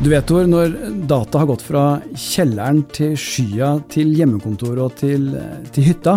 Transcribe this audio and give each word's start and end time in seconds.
Du 0.00 0.06
vet 0.08 0.24
Tor, 0.24 0.46
når 0.48 0.70
data 1.04 1.42
har 1.42 1.48
gått 1.50 1.60
fra 1.60 1.80
kjelleren 2.16 2.78
til 2.88 3.10
skya 3.20 3.74
til 3.92 4.14
hjemmekontoret 4.16 4.80
og 4.80 4.94
til, 4.96 5.26
til 5.76 5.84
hytta, 5.90 6.14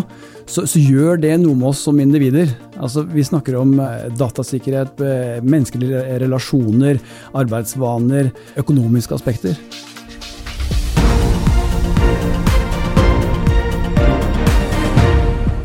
så, 0.47 0.63
så, 0.63 0.79
gjør 0.79 1.19
det 1.19 1.33
noe 1.41 1.51
med 1.59 1.67
oss 1.73 1.81
som 1.83 1.99
individer. 1.99 2.47
Altså, 2.79 3.03
vi 3.03 3.25
snakker 3.27 3.57
om 3.59 3.73
eh, 3.83 4.05
datasikkerhet, 4.15 5.03
eh, 5.03 5.41
menneskelige 5.43 5.99
relasjoner, 6.23 7.01
arbeidsvaner, 7.35 8.31
økonomiske 8.63 9.17
aspekter. 9.19 9.59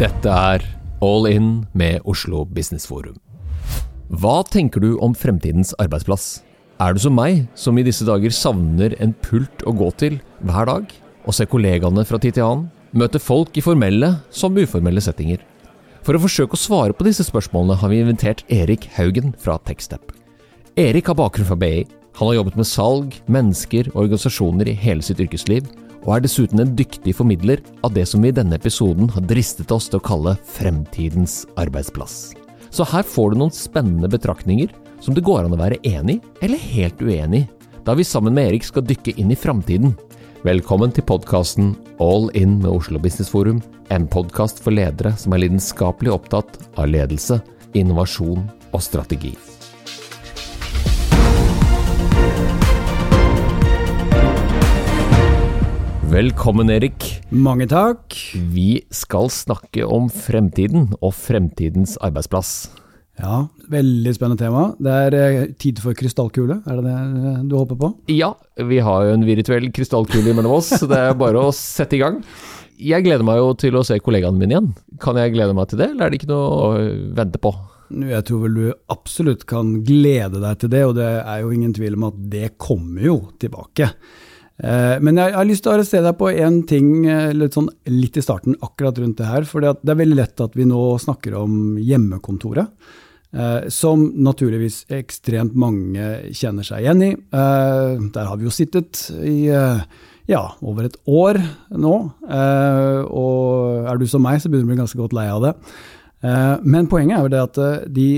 Dette 0.03 0.35
er 0.35 0.67
All 1.07 1.31
In 1.31 1.55
med 1.71 2.03
Oslo 2.03 2.43
Business 2.51 2.91
Forum. 2.91 3.15
Hva 4.11 4.41
tenker 4.51 4.83
du 4.83 4.97
om 4.99 5.15
fremtidens 5.15 5.71
arbeidsplass? 5.79 6.48
Er 6.79 6.95
du 6.95 7.01
som 7.03 7.17
meg, 7.19 7.41
som 7.59 7.75
i 7.75 7.83
disse 7.83 8.05
dager 8.07 8.31
savner 8.31 8.93
en 9.03 9.11
pult 9.27 9.65
å 9.67 9.73
gå 9.75 9.89
til 9.99 10.21
hver 10.47 10.69
dag, 10.69 10.93
og 11.27 11.35
ser 11.35 11.49
kollegaene 11.51 12.05
fra 12.07 12.21
tid 12.23 12.37
til 12.37 12.47
annen, 12.47 12.69
møte 12.95 13.19
folk 13.19 13.59
i 13.59 13.65
formelle 13.65 14.13
som 14.31 14.55
uformelle 14.55 15.03
settinger? 15.03 15.43
For 16.07 16.15
å 16.15 16.23
forsøke 16.23 16.55
å 16.55 16.61
svare 16.63 16.95
på 16.95 17.09
disse 17.09 17.27
spørsmålene 17.27 17.81
har 17.83 17.91
vi 17.91 17.99
invitert 18.05 18.45
Erik 18.47 18.87
Haugen 18.95 19.35
fra 19.43 19.59
Techstep. 19.67 20.15
Erik 20.79 21.11
har 21.11 21.19
bakgrunn 21.19 21.51
fra 21.51 21.59
BI. 21.59 21.83
Han 22.21 22.31
har 22.31 22.39
jobbet 22.39 22.63
med 22.63 22.71
salg, 22.71 23.21
mennesker 23.27 23.91
og 23.91 24.05
organisasjoner 24.07 24.71
i 24.71 24.79
hele 24.79 25.03
sitt 25.03 25.19
yrkesliv, 25.19 25.67
og 26.07 26.15
er 26.15 26.29
dessuten 26.29 26.63
en 26.63 26.77
dyktig 26.79 27.17
formidler 27.19 27.59
av 27.83 27.91
det 27.99 28.07
som 28.07 28.23
vi 28.23 28.31
i 28.31 28.39
denne 28.39 28.55
episoden 28.55 29.11
har 29.19 29.27
dristet 29.27 29.75
oss 29.75 29.91
til 29.91 29.99
å 29.99 30.07
kalle 30.15 30.39
fremtidens 30.47 31.43
arbeidsplass. 31.59 32.37
Så 32.71 32.87
her 32.87 33.03
får 33.03 33.35
du 33.35 33.43
noen 33.43 33.55
spennende 33.55 34.11
betraktninger 34.13 34.71
som 35.01 35.15
det 35.15 35.25
går 35.27 35.47
an 35.47 35.55
å 35.55 35.61
være 35.61 35.81
enig 35.87 36.21
eller 36.43 36.69
helt 36.75 37.01
uenig 37.03 37.47
da 37.87 37.95
vi 37.97 38.05
sammen 38.05 38.35
med 38.37 38.51
Erik 38.51 38.67
skal 38.67 38.85
dykke 38.85 39.15
inn 39.17 39.31
i 39.33 39.39
framtiden. 39.39 39.95
Velkommen 40.45 40.93
til 40.93 41.07
podkasten 41.09 41.71
All 42.03 42.29
In 42.37 42.59
med 42.61 42.69
Oslo 42.71 43.01
Business 43.01 43.31
Forum, 43.33 43.63
en 43.91 44.05
podkast 44.11 44.61
for 44.63 44.75
ledere 44.75 45.15
som 45.17 45.33
er 45.33 45.47
lidenskapelig 45.47 46.13
opptatt 46.13 46.59
av 46.77 46.91
ledelse, 46.93 47.41
innovasjon 47.79 48.45
og 48.75 48.83
strategi. 48.85 49.33
Velkommen, 56.09 56.71
Erik. 56.73 57.05
Mange 57.31 57.69
takk. 57.69 58.17
Vi 58.53 58.83
skal 58.93 59.29
snakke 59.33 59.85
om 59.85 60.09
fremtiden 60.13 60.91
og 61.01 61.13
fremtidens 61.17 61.99
arbeidsplass. 62.01 62.71
Ja, 63.19 63.39
veldig 63.67 64.13
spennende 64.15 64.39
tema. 64.45 64.65
Det 64.79 64.93
er 64.95 65.17
eh, 65.19 65.41
tid 65.59 65.81
for 65.83 65.97
krystallkule, 65.99 66.61
er 66.63 66.79
det 66.79 66.85
det 66.87 66.95
eh, 66.95 67.41
du 67.51 67.57
håper 67.59 67.79
på? 67.81 67.91
Ja, 68.15 68.31
vi 68.71 68.79
har 68.85 69.09
jo 69.09 69.17
en 69.17 69.27
virtuell 69.27 69.67
krystallkule 69.75 70.35
mellom 70.37 70.55
oss, 70.61 70.71
så 70.79 70.87
det 70.91 71.01
er 71.03 71.19
bare 71.19 71.43
å 71.43 71.55
sette 71.55 71.99
i 71.99 72.03
gang. 72.03 72.21
Jeg 72.79 73.03
gleder 73.03 73.27
meg 73.27 73.41
jo 73.41 73.51
til 73.59 73.75
å 73.75 73.83
se 73.87 73.99
kollegaene 73.99 74.39
mine 74.39 74.55
igjen. 74.55 74.69
Kan 75.03 75.19
jeg 75.19 75.35
glede 75.35 75.57
meg 75.59 75.67
til 75.71 75.81
det, 75.83 75.91
eller 75.91 76.07
er 76.07 76.15
det 76.15 76.21
ikke 76.21 76.31
noe 76.31 76.45
å 76.47 76.69
vente 77.19 77.41
på? 77.43 77.53
Jeg 77.89 78.27
tror 78.29 78.45
vel 78.45 78.55
du 78.55 78.69
absolutt 78.95 79.43
kan 79.49 79.75
glede 79.83 80.39
deg 80.45 80.63
til 80.63 80.71
det, 80.77 80.85
og 80.87 80.95
det 81.01 81.09
er 81.19 81.43
jo 81.43 81.51
ingen 81.57 81.75
tvil 81.75 81.99
om 81.99 82.07
at 82.13 82.23
det 82.31 82.53
kommer 82.61 83.03
jo 83.09 83.17
tilbake. 83.43 83.91
Eh, 84.63 84.95
men 85.03 85.19
jeg 85.19 85.35
har 85.35 85.49
lyst 85.49 85.67
til 85.67 85.73
å 85.73 85.75
arrestere 85.75 86.07
deg 86.07 86.21
på 86.23 86.31
én 86.31 86.63
ting 86.71 86.95
litt, 87.35 87.59
sånn, 87.59 87.73
litt 87.91 88.21
i 88.21 88.23
starten 88.23 88.55
akkurat 88.63 89.03
rundt 89.03 89.19
det 89.19 89.27
her. 89.33 89.49
For 89.49 89.67
det 89.67 89.75
er 89.75 90.03
veldig 90.05 90.23
lett 90.23 90.47
at 90.47 90.55
vi 90.55 90.71
nå 90.71 90.87
snakker 91.03 91.35
om 91.43 91.81
hjemmekontoret. 91.83 92.71
Eh, 93.29 93.67
som 93.69 94.07
naturligvis 94.25 94.87
ekstremt 94.89 95.53
mange 95.59 96.33
kjenner 96.33 96.65
seg 96.65 96.81
igjen 96.81 97.05
i. 97.05 97.11
Eh, 97.13 98.07
der 98.15 98.29
har 98.31 98.39
vi 98.41 98.49
jo 98.49 98.53
sittet 98.55 99.03
i 99.21 99.51
eh, 99.53 99.83
ja, 100.33 100.43
over 100.65 100.89
et 100.89 100.97
år 101.05 101.41
nå. 101.77 101.95
Og 102.25 103.89
er 103.89 104.01
du 104.01 104.09
som 104.09 104.25
meg, 104.25 104.41
så 104.41 104.49
begynner 104.49 104.65
du 104.65 104.69
å 104.69 104.75
bli 104.75 104.83
ganske 104.83 105.01
godt 105.01 105.17
lei 105.17 105.29
av 105.33 105.45
det. 105.45 105.55
Men 106.69 106.89
poenget 106.91 107.17
er 107.17 107.25
jo 107.25 107.33
det 107.33 107.41
at 107.47 107.61
de 107.95 108.09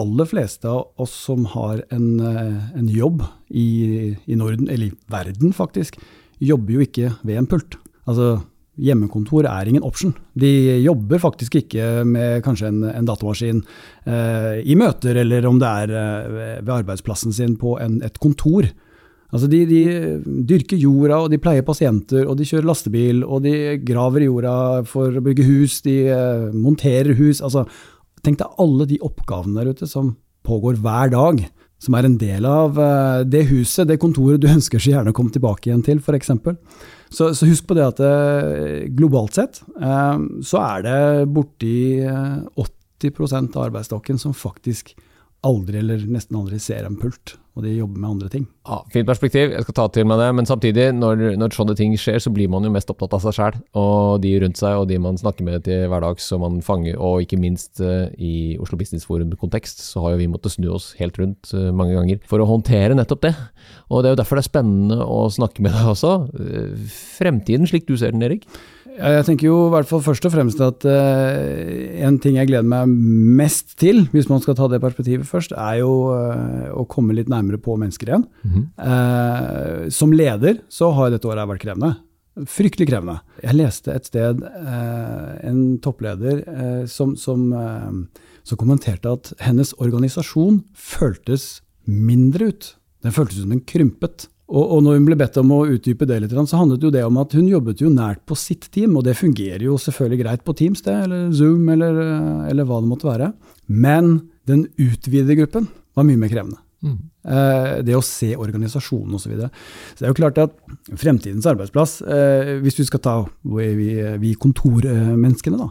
aller 0.00 0.26
fleste 0.26 0.66
av 0.66 0.98
oss 0.98 1.12
som 1.28 1.44
har 1.52 1.84
en, 1.94 2.08
en 2.18 2.88
jobb 2.90 3.22
i, 3.54 4.16
i 4.26 4.38
Norden, 4.40 4.66
eller 4.66 4.88
i 4.88 4.96
verden 5.12 5.54
faktisk, 5.54 6.00
jobber 6.42 6.74
jo 6.74 6.88
ikke 6.88 7.12
ved 7.22 7.38
en 7.38 7.50
pult. 7.52 7.78
Altså 8.10 8.40
Hjemmekontor 8.80 9.46
er 9.46 9.68
ingen 9.70 9.84
option. 9.86 10.14
De 10.34 10.50
jobber 10.82 11.20
faktisk 11.22 11.60
ikke 11.60 12.02
med 12.08 12.42
kanskje 12.46 12.72
en, 12.72 12.80
en 12.90 13.06
datamaskin 13.06 13.60
eh, 14.06 14.64
i 14.66 14.74
møter, 14.78 15.20
eller 15.22 15.46
om 15.46 15.60
det 15.62 15.70
er 15.84 15.94
eh, 16.00 16.58
ved 16.62 16.72
arbeidsplassen 16.80 17.34
sin 17.36 17.54
på 17.60 17.76
en, 17.82 18.00
et 18.02 18.18
kontor. 18.22 18.66
Altså 19.34 19.48
de, 19.50 19.62
de, 19.66 19.80
dyrker 20.46 20.78
jorda, 20.78 21.20
og 21.22 21.30
de 21.30 21.40
pleier 21.42 21.66
pasienter, 21.66 22.26
og 22.26 22.38
de 22.38 22.46
kjører 22.46 22.66
lastebil, 22.68 23.22
og 23.22 23.42
de 23.46 23.54
graver 23.86 24.24
i 24.24 24.28
jorda 24.30 24.56
for 24.90 25.14
å 25.14 25.24
bygge 25.24 25.46
hus, 25.48 25.80
de 25.86 25.98
eh, 26.10 26.48
monterer 26.54 27.14
hus. 27.18 27.44
Altså, 27.46 27.66
tenk 28.26 28.42
deg 28.42 28.62
alle 28.62 28.88
de 28.90 29.02
oppgavene 29.06 29.60
der 29.60 29.74
ute 29.74 29.90
som 29.90 30.16
pågår 30.44 30.82
hver 30.82 31.14
dag 31.14 31.46
som 31.84 31.96
er 31.98 32.08
en 32.08 32.16
del 32.20 32.46
av 32.48 32.78
eh, 32.80 33.22
det 33.28 33.46
huset, 33.50 33.88
det 33.88 34.00
kontoret 34.02 34.42
du 34.42 34.48
ønsker 34.56 34.82
så 34.82 34.94
gjerne 34.94 35.14
å 35.14 35.16
komme 35.16 35.34
tilbake 35.34 35.70
igjen 35.70 35.84
til, 35.86 36.00
f.eks. 36.00 36.32
Så, 37.10 37.30
så 37.36 37.46
husk 37.46 37.68
på 37.68 37.76
det 37.78 37.84
at 37.86 38.00
eh, 38.02 38.86
globalt 38.96 39.36
sett 39.36 39.60
eh, 39.78 40.22
så 40.44 40.62
er 40.62 40.86
det 40.86 41.00
borti 41.34 41.76
80% 42.04 43.58
av 43.58 43.68
arbeidsstokken 43.68 44.20
som 44.20 44.36
faktisk 44.36 44.94
aldri 45.44 45.82
eller 45.82 46.06
nesten 46.08 46.38
aldri 46.40 46.58
ser 46.62 46.86
en 46.88 46.98
pult, 46.98 47.36
og 47.54 47.62
de 47.62 47.70
jobber 47.76 48.00
med 48.02 48.08
andre 48.08 48.28
ting. 48.32 48.46
Ja, 48.66 48.80
fint 48.90 49.06
perspektiv, 49.06 49.52
jeg 49.54 49.62
skal 49.62 49.76
ta 49.78 49.84
til 49.94 50.06
meg 50.10 50.18
det, 50.18 50.26
men 50.34 50.48
samtidig, 50.48 50.88
når, 50.96 51.22
når 51.38 51.54
sånne 51.54 51.76
ting 51.78 51.94
skjer, 52.00 52.18
så 52.22 52.32
blir 52.34 52.50
man 52.50 52.66
jo 52.66 52.72
mest 52.74 52.90
opptatt 52.90 53.14
av 53.14 53.22
seg 53.22 53.36
sjæl 53.36 53.58
og 53.78 54.22
de 54.24 54.32
rundt 54.42 54.58
seg 54.58 54.80
og 54.80 54.88
de 54.90 54.98
man 55.02 55.20
snakker 55.20 55.46
med 55.46 55.62
til 55.68 55.86
hverdags 55.90 56.26
og 56.34 56.42
man 56.42 56.58
fanger, 56.66 56.98
og 56.98 57.22
ikke 57.22 57.38
minst 57.38 57.82
uh, 57.84 58.10
i 58.18 58.56
Oslo 58.62 58.78
Business 58.80 59.06
Forum-kontekst, 59.06 59.84
så 59.86 60.02
har 60.02 60.14
jo 60.14 60.22
vi 60.24 60.30
måttet 60.32 60.56
snu 60.56 60.72
oss 60.74 60.92
helt 60.98 61.18
rundt 61.20 61.54
uh, 61.54 61.70
mange 61.70 61.94
ganger 61.94 62.22
for 62.30 62.42
å 62.42 62.48
håndtere 62.50 62.98
nettopp 62.98 63.22
det. 63.28 63.34
Og 63.86 64.02
det 64.02 64.10
er 64.10 64.16
jo 64.16 64.22
derfor 64.24 64.40
det 64.40 64.46
er 64.46 64.50
spennende 64.50 64.98
å 65.06 65.20
snakke 65.32 65.62
med 65.62 65.76
deg 65.76 65.92
også. 65.94 66.14
Uh, 66.34 66.96
fremtiden 67.20 67.70
slik 67.70 67.86
du 67.86 67.94
ser 68.00 68.16
den, 68.16 68.26
Erik? 68.26 68.48
Jeg 68.94 69.24
tenker 69.26 69.48
jo 69.48 69.56
i 69.66 69.70
hvert 69.72 69.88
fall 69.88 70.02
først 70.04 70.26
og 70.28 70.32
fremst 70.34 70.60
at 70.62 70.84
uh, 70.86 72.04
en 72.06 72.18
ting 72.22 72.36
jeg 72.38 72.46
gleder 72.50 72.66
meg 72.68 72.90
mest 73.40 73.74
til, 73.80 74.04
hvis 74.12 74.28
man 74.30 74.42
skal 74.44 74.54
ta 74.58 74.68
det 74.70 74.82
perspektivet 74.82 75.26
først, 75.26 75.54
er 75.58 75.80
jo 75.80 76.12
uh, 76.14 76.70
å 76.78 76.86
komme 76.90 77.16
litt 77.16 77.30
nærmere 77.32 77.58
på 77.62 77.74
mennesker 77.80 78.12
igjen. 78.12 78.26
Mm 78.44 78.52
-hmm. 78.52 78.66
uh, 78.78 79.90
som 79.90 80.12
leder 80.12 80.60
så 80.68 80.92
har 80.94 81.10
dette 81.10 81.26
året 81.26 81.48
vært 81.48 81.64
krevende. 81.66 81.96
Fryktelig 82.46 82.88
krevende. 82.88 83.20
Jeg 83.42 83.54
leste 83.54 83.92
et 83.94 84.06
sted 84.06 84.42
en 84.42 85.78
toppleder 85.78 86.42
som, 86.86 87.14
som, 87.16 87.52
som 88.42 88.58
kommenterte 88.58 89.06
at 89.08 89.32
hennes 89.38 89.72
organisasjon 89.78 90.64
føltes 90.74 91.62
mindre 91.86 92.48
ut. 92.50 92.76
Den 93.04 93.12
føltes 93.12 93.38
som 93.38 93.50
den 93.50 93.60
krympet. 93.60 94.28
Og, 94.54 94.62
og, 94.62 94.82
når 94.86 94.98
hun 94.98 95.06
ble 95.08 95.16
bedt 95.18 95.38
om 95.40 95.50
å 95.50 95.64
utdype 95.66 96.06
det 96.06 96.20
litt, 96.22 96.34
så 96.34 96.60
handlet 96.60 96.84
jo 96.86 96.92
det 96.94 97.02
om 97.02 97.16
at 97.18 97.32
hun 97.34 97.48
jobbet 97.50 97.80
jo 97.82 97.90
nært 97.90 98.22
på 98.28 98.36
sitt 98.38 98.68
team, 98.74 98.94
og 98.94 99.06
det 99.06 99.16
fungerer 99.18 99.64
jo 99.66 99.78
selvfølgelig 99.80 100.20
greit 100.20 100.44
på 100.46 100.54
Teams, 100.60 100.84
det, 100.86 100.94
eller 101.08 101.32
Zoom, 101.34 101.66
eller, 101.74 101.98
eller 102.52 102.68
hva 102.68 102.78
det 102.82 102.90
måtte 102.92 103.08
være. 103.08 103.32
Men 103.66 104.14
den 104.46 104.68
utvidede 104.78 105.40
gruppen 105.40 105.66
var 105.98 106.06
mye 106.06 106.20
mer 106.20 106.30
krevende. 106.30 106.60
Mm. 106.84 106.96
Eh, 107.24 107.68
det 107.88 107.96
å 107.96 108.04
se 108.04 108.34
organisasjonen 108.36 109.16
osv. 109.16 109.24
Så, 109.24 109.32
videre. 109.32 109.50
så 109.94 110.02
det 110.02 110.06
er 110.06 110.12
jo 110.12 110.20
klart 110.20 110.40
at 110.42 110.56
fremtidens 111.00 111.48
arbeidsplass, 111.50 111.98
eh, 112.04 112.56
hvis 112.62 112.78
vi 112.82 112.88
skal 112.90 113.02
ta 113.02 113.14
vi, 113.56 113.90
vi 114.22 114.34
kontormenneskene, 114.38 115.64
da, 115.64 115.70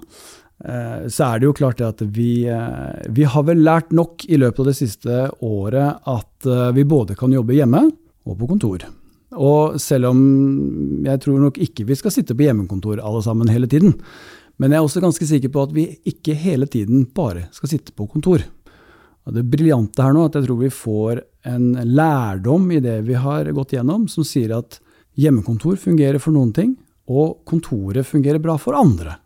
eh, 0.66 1.04
så 1.08 1.30
er 1.30 1.40
det 1.40 1.52
jo 1.52 1.58
klart 1.62 1.84
at 1.86 2.04
vi, 2.18 2.48
eh, 2.50 3.04
vi 3.14 3.28
har 3.30 3.48
vel 3.48 3.64
lært 3.64 3.94
nok 3.96 4.26
i 4.28 4.42
løpet 4.42 4.66
av 4.66 4.72
det 4.74 4.80
siste 4.82 5.26
året 5.46 6.02
at 6.10 6.50
eh, 6.50 6.72
vi 6.76 6.90
både 6.90 7.16
kan 7.20 7.32
jobbe 7.32 7.62
hjemme, 7.62 7.86
og 8.26 8.38
på 8.40 8.50
kontor. 8.50 8.86
Og 9.34 9.80
selv 9.82 10.12
om 10.12 10.20
jeg 11.06 11.22
tror 11.24 11.40
nok 11.42 11.58
ikke 11.62 11.88
vi 11.90 11.98
skal 11.98 12.14
sitte 12.14 12.36
på 12.38 12.46
hjemmekontor 12.46 13.02
alle 13.02 13.24
sammen 13.26 13.52
hele 13.52 13.70
tiden, 13.70 13.96
men 14.62 14.72
jeg 14.72 14.80
er 14.80 14.86
også 14.86 15.02
ganske 15.02 15.26
sikker 15.26 15.50
på 15.54 15.64
at 15.66 15.74
vi 15.74 15.88
ikke 16.10 16.36
hele 16.38 16.68
tiden 16.70 17.08
bare 17.16 17.48
skal 17.56 17.72
sitte 17.72 17.96
på 17.98 18.06
kontor. 18.12 18.44
Og 19.24 19.36
det 19.36 19.46
briljante 19.50 20.04
her 20.04 20.14
nå 20.14 20.26
er 20.26 20.32
at 20.32 20.38
jeg 20.38 20.48
tror 20.48 20.60
vi 20.62 20.72
får 20.74 21.24
en 21.50 21.68
lærdom 21.96 22.70
i 22.76 22.82
det 22.84 23.00
vi 23.08 23.18
har 23.18 23.50
gått 23.56 23.74
gjennom, 23.76 24.06
som 24.12 24.28
sier 24.28 24.54
at 24.60 24.80
hjemmekontor 25.20 25.78
fungerer 25.80 26.22
for 26.22 26.36
noen 26.36 26.54
ting, 26.56 26.76
og 27.10 27.42
kontoret 27.50 28.08
fungerer 28.08 28.42
bra 28.44 28.58
for 28.62 28.78
andre. 28.78 29.18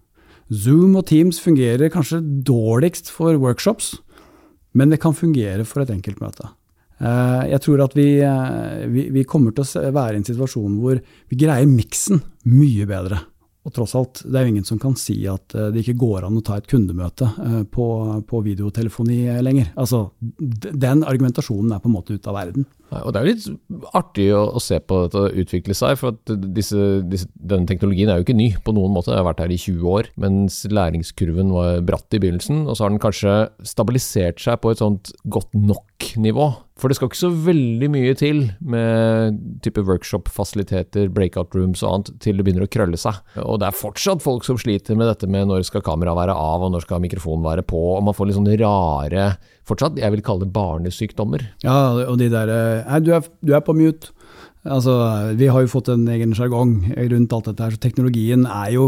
Zoom 0.47 0.95
og 0.95 1.09
Teams 1.09 1.41
fungerer 1.43 1.91
kanskje 1.91 2.21
dårligst 2.47 3.11
for 3.11 3.35
workshops, 3.41 3.97
men 4.77 4.93
det 4.93 5.01
kan 5.03 5.17
fungere 5.17 5.65
for 5.67 5.83
et 5.83 5.91
enkeltmøte. 5.91 6.53
Eh, 6.97 7.43
jeg 7.51 7.61
tror 7.61 7.83
at 7.85 7.95
vi, 7.97 8.09
eh, 8.25 8.85
vi, 8.89 9.07
vi, 9.13 9.25
kommer 9.29 9.53
til 9.53 9.65
å 9.65 9.89
være 9.93 10.17
i 10.17 10.21
en 10.21 10.27
situasjon 10.27 10.77
hvor 10.81 10.99
vi 10.99 11.39
greier 11.39 11.69
miksen 11.69 12.21
mye 12.49 12.87
bedre. 12.89 13.21
Og 13.67 13.73
tross 13.75 13.97
alt, 13.99 14.21
det 14.23 14.39
er 14.39 14.45
jo 14.45 14.53
ingen 14.53 14.67
som 14.67 14.79
kan 14.79 14.95
si 14.97 15.19
at 15.29 15.53
eh, 15.53 15.69
det 15.75 15.83
ikke 15.83 15.99
går 16.01 16.27
an 16.27 16.39
å 16.39 16.43
ta 16.45 16.57
et 16.57 16.69
kundemøte 16.69 17.29
på, 17.73 17.87
på 18.27 18.41
videotelefoni 18.45 19.19
lenger. 19.43 19.73
Altså, 19.77 20.07
den 20.21 21.03
argumentasjonen 21.03 21.75
er 21.75 21.83
på 21.83 21.91
en 21.91 21.97
måte 21.97 22.17
ute 22.17 22.31
av 22.31 22.39
verden. 22.39 22.67
Og 22.91 23.11
Det 23.11 23.19
er 23.19 23.25
jo 23.25 23.33
litt 23.33 23.87
artig 23.97 24.27
å, 24.35 24.43
å, 24.55 24.61
se 24.63 24.79
på 24.79 25.01
dette 25.05 25.23
utvikle 25.41 25.75
seg, 25.75 25.97
for 25.99 26.15
disse, 26.27 27.01
disse, 27.09 27.27
denne 27.35 27.67
teknologien 27.69 28.11
er 28.11 28.19
jo 28.19 28.27
ikke 28.27 28.37
ny 28.37 28.51
på 28.63 28.75
noen 28.75 28.93
måte. 28.95 29.11
Jeg 29.11 29.21
har 29.21 29.27
vært 29.27 29.43
her 29.43 29.53
i 29.53 29.59
20 29.59 29.89
år, 29.91 30.11
mens 30.23 30.61
læringskurven 30.71 31.51
var 31.55 31.81
bratt 31.87 32.15
i 32.15 32.21
begynnelsen. 32.23 32.63
Og 32.67 32.77
så 32.77 32.85
har 32.85 32.93
den 32.93 33.03
kanskje 33.03 33.35
stabilisert 33.67 34.39
seg 34.43 34.61
på 34.63 34.71
et 34.71 34.83
sånt 34.83 35.11
godt 35.27 35.51
nok-nivå. 35.57 36.47
For 36.77 36.89
det 36.89 36.99
skal 36.99 37.09
ikke 37.09 37.19
så 37.19 37.31
veldig 37.33 37.89
mye 37.89 38.13
til 38.17 38.43
med 38.61 39.39
type 39.65 39.81
workshop-fasiliteter, 39.87 41.09
breakout 41.13 41.55
rooms 41.57 41.81
og 41.81 41.89
annet, 41.91 42.11
til 42.21 42.37
det 42.37 42.45
begynner 42.45 42.67
å 42.67 42.71
krølle 42.71 42.99
seg. 43.01 43.17
Og 43.41 43.57
det 43.61 43.71
er 43.71 43.79
fortsatt 43.79 44.23
folk 44.23 44.45
som 44.45 44.59
sliter 44.61 44.97
med 44.97 45.09
dette 45.09 45.29
med 45.31 45.49
når 45.49 45.65
skal 45.67 45.83
kameraet 45.85 46.21
være 46.21 46.37
av, 46.37 46.67
og 46.67 46.75
når 46.75 46.85
skal 46.85 47.01
mikrofonen 47.03 47.47
være 47.49 47.65
på, 47.67 47.81
og 47.97 48.05
man 48.05 48.15
får 48.15 48.29
litt 48.29 48.39
sånne 48.39 48.59
rare 48.61 49.31
fortsatt, 49.67 49.99
jeg 49.99 50.13
vil 50.13 50.23
kalle 50.25 50.45
det 50.45 50.53
barnesykdommer. 50.55 51.43
Ja, 51.65 51.77
og 52.07 52.17
de 52.21 52.29
der 52.31 52.53
Nei, 52.87 53.01
du 53.03 53.11
du 53.43 53.53
er 53.53 53.65
på 53.65 53.75
mute. 53.77 54.13
Altså, 54.67 54.93
vi 55.39 55.47
har 55.47 55.63
jo 55.63 55.71
fått 55.71 55.89
en 55.93 56.07
egen 56.11 56.33
sjargong 56.35 56.89
rundt 56.97 57.33
alt 57.33 57.47
dette 57.47 57.63
her, 57.63 57.75
så 57.75 57.83
teknologien 57.83 58.43
er 58.49 58.73
jo 58.73 58.87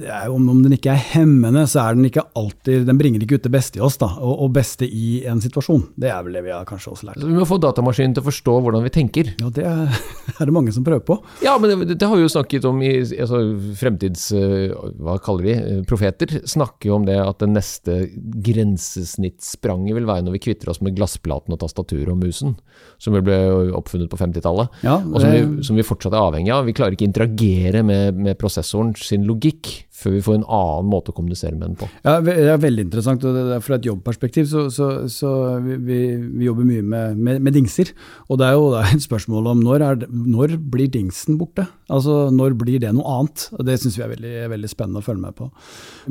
er, 0.00 0.28
om, 0.32 0.48
om, 0.48 0.60
den 0.64 0.74
ikke 0.76 0.92
er 0.94 1.02
hemmende, 1.12 1.64
så 1.68 1.82
er 1.84 1.96
den 1.96 2.06
ikke 2.08 2.24
alltid 2.38 2.86
Den 2.88 2.98
bringer 3.00 3.22
ikke 3.24 3.38
ut 3.40 3.46
det 3.46 3.52
beste 3.52 3.80
i 3.80 3.82
oss, 3.84 3.98
da, 4.00 4.08
og, 4.18 4.34
og, 4.46 4.52
beste 4.56 4.86
i 4.86 5.22
en 5.28 5.40
situasjon. 5.42 5.84
Det 6.00 6.10
er 6.12 6.22
vel 6.24 6.38
det 6.38 6.44
vi 6.46 6.52
har 6.54 6.66
kanskje 6.68 6.92
også 6.94 7.08
lært. 7.08 7.22
Vi 7.22 7.36
må 7.36 7.46
få 7.48 7.58
datamaskinen 7.62 8.16
til 8.16 8.24
å 8.24 8.28
forstå 8.28 8.56
hvordan 8.64 8.86
vi 8.86 8.92
tenker. 8.94 9.32
Ja, 9.42 9.50
det 9.54 9.66
er, 9.68 10.00
er 10.38 10.48
det 10.48 10.54
mange 10.54 10.74
som 10.74 10.86
prøver 10.86 11.04
på. 11.08 11.18
Ja, 11.44 11.58
men 11.60 11.72
det, 11.72 11.98
det 12.00 12.08
har 12.08 12.18
vi 12.18 12.24
jo 12.24 12.32
snakket 12.32 12.68
om 12.68 12.80
i 12.84 12.94
altså, 13.02 13.42
fremtids... 13.78 14.30
Eh, 14.36 14.72
hva 15.02 15.18
kaller 15.22 15.46
vi 15.46 15.54
eh, 15.56 15.82
profeter? 15.88 16.38
Snakker 16.48 16.90
jo 16.90 16.98
om 16.98 17.06
det 17.08 17.18
at 17.20 17.42
det 17.42 17.50
neste 17.52 17.98
grensesnittspranget 18.46 19.96
vil 19.98 20.08
være 20.08 20.26
når 20.26 20.38
vi 20.38 20.44
kvitter 20.48 20.72
oss 20.72 20.82
med 20.84 20.96
glassplaten 20.96 21.54
og 21.54 21.60
tastaturet 21.62 22.12
og 22.12 22.20
musen, 22.22 22.56
som 23.02 23.16
ble 23.16 23.38
oppfunnet 23.76 24.10
på 24.12 24.18
50-tallet, 24.20 24.82
ja, 24.86 24.98
og 25.00 25.18
som 25.20 25.32
vi, 25.32 25.64
som 25.66 25.78
vi, 25.78 25.86
fortsatt 25.86 26.14
er 26.14 26.22
avhengig 26.22 26.52
av. 26.54 26.66
Vi 26.68 26.74
klarer 26.76 26.96
ikke 26.96 27.06
å 27.06 27.10
interagere 27.10 27.82
med, 27.86 28.20
med 28.28 28.38
prosessoren 28.40 28.94
sin 28.98 29.26
logikk 29.28 29.81
før 29.92 30.14
vi 30.16 30.22
får 30.24 30.36
en 30.38 30.46
annen 30.46 30.90
måte 30.90 31.12
å 31.12 31.16
kommunisere 31.16 31.56
med 31.56 31.72
den 31.72 31.76
på. 31.80 31.88
Ja, 32.04 32.18
Det 32.24 32.34
er 32.52 32.60
veldig 32.62 32.86
interessant. 32.86 33.24
og 33.24 33.62
Fra 33.64 33.78
et 33.78 33.88
jobbperspektiv 33.88 34.46
så, 34.50 34.66
så, 34.70 34.90
så 35.10 35.32
vi, 35.62 35.76
vi, 36.16 36.46
jobber 36.46 36.68
mye 36.68 36.82
med, 36.82 37.16
med, 37.16 37.40
med, 37.42 37.52
dingser. 37.56 37.92
Og 38.28 38.40
det 38.40 38.48
er 38.48 38.58
jo 38.58 38.70
da 38.74 38.84
et 38.88 39.04
spørsmål 39.04 39.50
om 39.52 39.64
når, 39.64 39.86
er, 39.86 40.06
når, 40.10 40.56
blir 40.72 40.90
dingsen 40.92 41.38
borte? 41.40 41.66
Altså 41.92 42.30
Når 42.32 42.56
blir 42.60 42.82
det 42.82 42.92
noe 42.96 43.18
annet? 43.18 43.48
Og 43.58 43.66
Det 43.68 43.78
syns 43.80 43.98
vi 43.98 44.06
er 44.06 44.14
veldig, 44.14 44.36
veldig, 44.54 44.72
spennende 44.72 45.02
å 45.02 45.06
følge 45.06 45.26
med 45.26 45.38
på. 45.38 45.50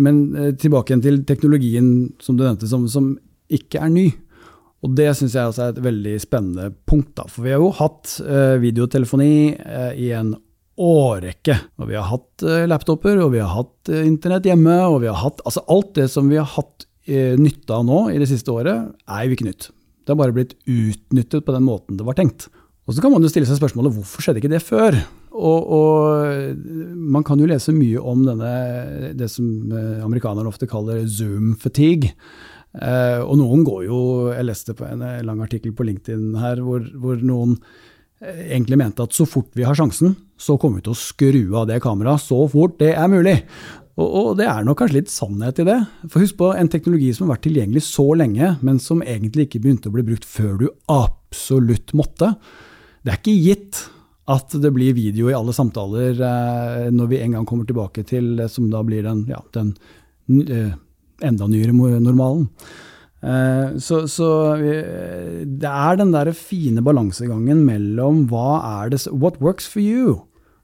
Men 0.02 0.22
eh, 0.36 0.52
tilbake 0.60 0.94
igjen 0.94 1.06
til 1.06 1.24
teknologien 1.28 1.88
som 2.22 2.38
du 2.38 2.46
nevnte, 2.46 2.70
som, 2.70 2.88
som 2.92 3.16
ikke 3.52 3.82
er 3.82 3.94
ny. 3.94 4.08
Og 4.82 4.96
Det 4.98 5.12
syns 5.18 5.36
jeg 5.38 5.52
er 5.52 5.74
et 5.74 5.84
veldig 5.84 6.16
spennende 6.22 6.72
punkt. 6.90 7.14
da, 7.18 7.28
For 7.30 7.46
vi 7.46 7.54
har 7.54 7.62
jo 7.62 7.74
hatt 7.78 8.16
eh, 8.26 8.56
videotelefoni 8.62 9.34
eh, 9.54 9.92
i 10.08 10.10
en 10.18 10.34
årrekke. 10.82 11.58
Og 11.82 11.90
vi 11.92 11.98
har 11.98 12.08
hatt 12.10 12.46
uh, 12.46 12.64
laptoper, 12.70 13.20
og 13.24 13.36
vi 13.36 13.42
har 13.44 13.52
hatt 13.54 13.92
uh, 13.92 14.02
internett 14.06 14.48
hjemme, 14.50 14.78
og 14.88 15.02
vi 15.04 15.12
har 15.12 15.20
hatt 15.22 15.44
altså 15.46 15.64
alt 15.72 15.94
det 15.98 16.08
som 16.14 16.30
vi 16.32 16.40
har 16.40 16.50
hatt 16.56 16.88
uh, 17.10 17.36
nytte 17.40 17.78
av 17.78 17.86
nå 17.88 18.08
i 18.14 18.20
det 18.22 18.30
siste 18.32 18.54
året, 18.54 18.92
er 19.06 19.26
jo 19.26 19.38
ikke 19.38 19.50
nytt. 19.50 19.70
Det 20.02 20.14
har 20.14 20.20
bare 20.20 20.36
blitt 20.36 20.58
utnyttet 20.66 21.46
på 21.46 21.56
den 21.56 21.68
måten 21.68 22.00
det 22.00 22.08
var 22.08 22.18
tenkt. 22.18 22.50
Og 22.90 22.96
så 22.96 23.04
kan 23.04 23.14
man 23.14 23.24
jo 23.24 23.30
stille 23.30 23.48
seg 23.48 23.60
spørsmålet 23.60 23.94
hvorfor 23.94 24.26
skjedde 24.26 24.42
ikke 24.42 24.52
det 24.52 24.64
før? 24.66 24.98
Og, 25.32 25.68
og 25.72 26.58
man 27.14 27.24
kan 27.24 27.40
jo 27.40 27.48
lese 27.48 27.72
mye 27.72 28.02
om 28.02 28.26
denne, 28.26 28.56
det 29.16 29.30
som 29.32 29.46
amerikanerne 30.04 30.50
ofte 30.50 30.68
kaller 30.68 31.06
zoom 31.08 31.54
fatigue. 31.62 32.10
Eh, 32.72 33.20
og 33.20 33.36
noen 33.36 33.66
går 33.68 33.82
jo 33.84 33.98
Jeg 34.32 34.48
leste 34.48 34.72
på 34.78 34.86
en 34.88 35.02
lang 35.28 35.42
artikkel 35.44 35.74
på 35.76 35.84
LinkedIn 35.84 36.38
her 36.40 36.62
hvor, 36.64 36.86
hvor 37.04 37.20
noen 37.20 37.58
egentlig 38.22 38.78
mente 38.78 39.04
at 39.04 39.16
så 39.16 39.26
fort 39.26 39.50
vi 39.58 39.66
har 39.66 39.78
sjansen, 39.78 40.16
så 40.38 40.58
kommer 40.62 40.80
vi 40.80 40.88
til 40.88 40.96
å 40.96 41.02
skru 41.02 41.44
av 41.58 41.70
det 41.70 41.82
kameraet 41.84 42.24
så 42.24 42.40
fort 42.50 42.78
det 42.82 42.94
er 42.96 43.10
mulig. 43.12 43.38
Og, 44.02 44.38
det 44.40 44.48
er 44.48 44.64
nok 44.66 44.80
kanskje 44.80 45.02
litt 45.02 45.12
sannhet 45.12 45.60
i 45.62 45.66
det. 45.68 45.78
For 46.08 46.24
husk 46.24 46.38
på 46.40 46.52
en 46.56 46.70
teknologi 46.72 47.12
som 47.14 47.28
har 47.28 47.36
vært 47.36 47.46
tilgjengelig 47.50 47.84
så 47.86 48.06
lenge, 48.18 48.56
men 48.66 48.80
som 48.82 49.04
egentlig 49.04 49.48
ikke 49.48 49.62
begynte 49.64 49.92
å 49.92 49.96
bli 49.96 50.06
brukt 50.08 50.26
før 50.26 50.54
du 50.62 50.68
absolutt 50.90 51.92
måtte. 51.98 52.32
Det 53.04 53.14
er 53.14 53.20
ikke 53.20 53.36
gitt 53.36 53.82
at 54.32 54.54
det 54.64 54.72
blir 54.74 54.96
video 54.96 55.28
i 55.30 55.36
alle 55.36 55.54
samtaler 55.54 56.16
eh, 56.16 56.88
når 56.94 57.10
vi 57.12 57.20
en 57.20 57.36
gang 57.36 57.48
kommer 57.50 57.68
tilbake 57.68 58.06
til 58.08 58.40
som 58.50 58.70
da 58.72 58.84
blir 58.86 59.04
den, 59.06 59.26
ja, 59.30 59.42
den 59.58 59.74
eh, 60.48 60.72
enda 61.28 61.50
nyere 61.52 61.76
normalen. 62.00 62.48
Eh, 63.22 63.78
så, 63.78 64.02
så, 64.10 64.28
det 64.58 65.70
er 65.70 66.00
den 66.00 66.14
der 66.14 66.32
fine 66.34 66.82
balansegangen 66.86 67.62
mellom 67.68 68.26
hva 68.32 68.62
er 68.82 68.94
det 68.94 69.04
What 69.12 69.38
works 69.44 69.70
for 69.70 69.84
you? 69.84 70.22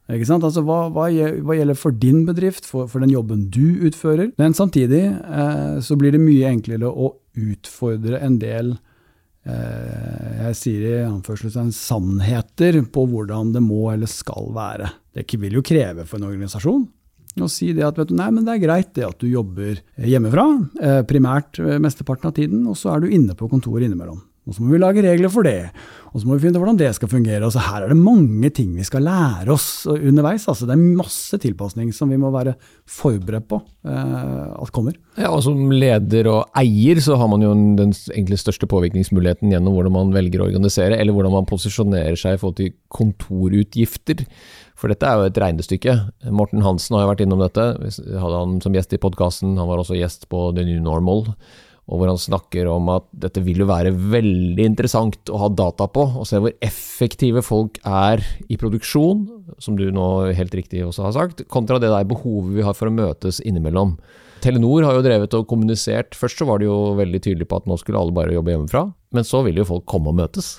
Altså, 0.08 0.62
hva, 0.64 0.86
hva, 0.88 1.10
hva, 1.12 1.54
gjelder 1.54 1.76
for 1.76 1.92
din 1.92 2.22
bedrift, 2.24 2.64
for, 2.64 2.88
for, 2.88 3.04
den 3.04 3.12
jobben 3.12 3.46
du 3.52 3.84
utfører? 3.84 4.32
Men 4.40 4.56
samtidig 4.56 5.04
eh, 5.04 5.80
så 5.84 5.98
blir 6.00 6.16
det 6.16 6.22
mye 6.22 6.48
enklere 6.48 6.88
å 6.88 7.12
utfordre 7.38 8.18
en 8.24 8.38
del 8.40 8.72
eh, 9.44 10.46
jeg 10.48 10.56
sier 10.56 10.86
i 10.88 10.94
anførselstegn 11.04 11.74
sannheter 11.76 12.80
på 12.88 13.04
hvordan 13.12 13.52
det 13.52 13.62
må 13.62 13.90
eller 13.92 14.08
skal 14.08 14.48
være. 14.56 14.88
Det 15.12 15.28
vil 15.36 15.60
jo 15.60 15.66
kreve 15.66 16.08
for 16.08 16.18
en 16.18 16.30
organisasjon 16.32 16.88
og 17.44 17.52
si 17.52 17.72
det 17.76 17.86
at 17.86 17.98
du, 17.98 18.14
nei, 18.16 18.30
men 18.34 18.46
det 18.46 18.56
er 18.56 18.64
greit 18.64 18.90
det 18.96 19.06
at 19.08 19.20
du 19.20 19.28
jobber 19.30 19.80
hjemmefra, 19.98 20.46
eh, 20.80 21.02
primært 21.08 21.60
eh, 21.62 21.78
mesteparten 21.82 22.30
av 22.30 22.36
tiden, 22.38 22.66
og 22.68 22.78
så 22.78 22.94
er 22.94 23.04
du 23.04 23.14
inne 23.14 23.36
på 23.38 23.50
kontoret 23.50 23.88
innimellom. 23.88 24.20
Og 24.48 24.56
så 24.56 24.64
må 24.64 24.72
vi 24.72 24.80
lage 24.80 25.02
regler 25.04 25.28
for 25.28 25.44
det, 25.44 25.68
og 26.08 26.16
så 26.16 26.24
må 26.24 26.36
vi 26.36 26.46
finne 26.46 26.56
ut 26.56 26.62
hvordan 26.62 26.78
det 26.80 26.88
skal 26.96 27.10
fungere. 27.12 27.44
og 27.44 27.52
så 27.52 27.60
Her 27.66 27.84
er 27.84 27.92
det 27.92 27.98
mange 28.00 28.48
ting 28.56 28.70
vi 28.78 28.86
skal 28.86 29.04
lære 29.04 29.52
oss 29.52 29.84
underveis. 29.92 30.46
altså 30.48 30.64
Det 30.64 30.72
er 30.72 30.96
masse 30.96 31.36
tilpasning 31.42 31.90
som 31.92 32.08
vi 32.08 32.16
må 32.16 32.30
være 32.32 32.54
forberedt 32.88 33.48
på 33.50 33.60
eh, 33.84 34.46
at 34.56 34.72
kommer. 34.72 34.96
Ja, 35.20 35.34
og 35.34 35.42
Som 35.44 35.68
leder 35.70 36.30
og 36.32 36.56
eier 36.56 37.00
så 37.04 37.18
har 37.20 37.28
man 37.28 37.44
jo 37.44 37.52
den 37.52 37.92
egentlig 38.08 38.40
største 38.40 38.66
påvirkningsmuligheten 38.72 39.52
gjennom 39.52 39.76
hvordan 39.76 39.96
man 39.98 40.16
velger 40.16 40.40
å 40.40 40.48
organisere, 40.48 40.96
eller 40.96 41.12
hvordan 41.12 41.36
man 41.36 41.50
posisjonerer 41.50 42.16
seg 42.16 42.38
i 42.38 42.40
forhold 42.40 42.58
til 42.62 42.72
kontorutgifter. 42.88 44.24
For 44.78 44.90
dette 44.92 45.06
er 45.08 45.18
jo 45.18 45.28
et 45.28 45.38
regnestykke. 45.42 45.94
Morten 46.30 46.62
Hansen 46.62 46.94
har 46.94 47.04
jo 47.04 47.10
vært 47.10 47.22
innom 47.24 47.40
dette. 47.42 47.64
Vi 47.82 47.90
hadde 48.14 48.42
han 48.44 48.58
som 48.62 48.76
gjest 48.76 48.94
i 48.94 49.00
podkasten. 49.02 49.56
Han 49.58 49.70
var 49.70 49.82
også 49.82 49.98
gjest 49.98 50.28
på 50.30 50.52
The 50.54 50.62
New 50.68 50.78
Normal. 50.84 51.32
Og 51.88 51.98
hvor 51.98 52.10
han 52.10 52.20
snakker 52.20 52.68
om 52.68 52.90
at 52.92 53.06
dette 53.16 53.40
vil 53.42 53.62
jo 53.62 53.68
være 53.70 53.94
veldig 53.96 54.66
interessant 54.68 55.32
å 55.32 55.40
ha 55.40 55.48
data 55.48 55.86
på, 55.88 56.04
og 56.20 56.26
se 56.28 56.40
hvor 56.44 56.52
effektive 56.64 57.40
folk 57.44 57.80
er 57.88 58.20
i 58.44 58.58
produksjon, 58.60 59.24
som 59.56 59.78
du 59.78 59.86
nå 59.94 60.08
helt 60.36 60.54
riktig 60.54 60.84
også 60.84 61.06
har 61.06 61.16
sagt, 61.16 61.46
kontra 61.48 61.80
det 61.80 61.88
der 61.88 62.08
behovet 62.08 62.58
vi 62.58 62.66
har 62.66 62.76
for 62.76 62.92
å 62.92 62.94
møtes 62.94 63.40
innimellom. 63.40 63.96
Telenor 64.44 64.84
har 64.86 64.98
jo 64.98 65.02
drevet 65.02 65.34
og 65.34 65.48
kommunisert. 65.50 66.14
Først 66.14 66.38
så 66.38 66.46
var 66.46 66.60
det 66.60 66.68
jo 66.68 66.92
veldig 67.00 67.22
tydelig 67.24 67.48
på 67.50 67.58
at 67.58 67.66
nå 67.66 67.80
skulle 67.80 67.98
alle 67.98 68.14
bare 68.14 68.36
jobbe 68.36 68.52
hjemmefra, 68.52 68.84
men 69.16 69.26
så 69.26 69.40
ville 69.46 69.64
jo 69.64 69.70
folk 69.72 69.88
komme 69.88 70.12
og 70.12 70.20
møtes. 70.20 70.58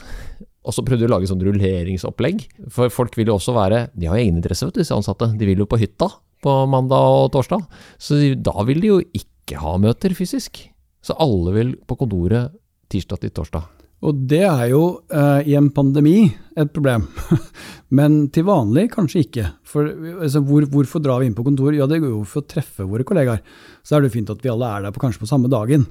Og 0.68 0.76
så 0.76 0.84
prøvde 0.86 1.06
de 1.06 1.10
å 1.10 1.14
lage 1.14 1.30
sånn 1.30 1.44
rulleringsopplegg. 1.44 2.44
For 2.74 2.92
folk 2.92 3.16
vil 3.18 3.32
jo 3.32 3.38
også 3.38 3.56
være 3.56 3.86
De 3.96 4.10
har 4.10 4.20
jo 4.20 4.26
egeninteresse, 4.26 4.68
vet 4.68 4.76
du, 4.76 4.82
disse 4.84 4.96
ansatte. 4.96 5.32
De 5.40 5.48
vil 5.48 5.64
jo 5.64 5.70
på 5.70 5.80
hytta 5.80 6.10
på 6.44 6.56
mandag 6.72 7.16
og 7.24 7.32
torsdag. 7.36 7.66
Så 8.00 8.20
da 8.40 8.56
vil 8.68 8.84
de 8.84 8.94
jo 8.94 9.02
ikke 9.16 9.60
ha 9.60 9.76
møter 9.82 10.16
fysisk. 10.16 10.62
Så 11.04 11.16
alle 11.20 11.56
vil 11.56 11.76
på 11.88 11.98
kontoret 12.00 12.56
tirsdag 12.92 13.24
til 13.24 13.36
torsdag. 13.36 13.68
Og 14.00 14.20
det 14.32 14.46
er 14.48 14.70
jo 14.72 14.84
uh, 15.12 15.42
i 15.44 15.58
en 15.60 15.68
pandemi 15.76 16.30
et 16.56 16.70
problem. 16.72 17.04
Men 17.98 18.22
til 18.32 18.48
vanlig 18.48 18.88
kanskje 18.94 19.26
ikke. 19.26 19.50
For 19.68 19.90
altså, 19.90 20.42
hvor, 20.48 20.68
Hvorfor 20.72 21.04
drar 21.04 21.20
vi 21.20 21.28
inn 21.28 21.36
på 21.36 21.44
kontor? 21.48 21.76
Ja, 21.76 21.88
det 21.90 22.00
går 22.04 22.14
jo 22.14 22.24
for 22.28 22.44
å 22.44 22.48
treffe 22.48 22.88
våre 22.88 23.04
kollegaer. 23.08 23.44
Så 23.84 23.96
er 23.96 24.02
det 24.02 24.12
jo 24.12 24.16
fint 24.16 24.32
at 24.32 24.44
vi 24.44 24.52
alle 24.54 24.72
er 24.72 24.88
der 24.88 24.96
på, 24.96 25.04
kanskje 25.04 25.26
på 25.26 25.32
samme 25.32 25.52
dagen. 25.52 25.84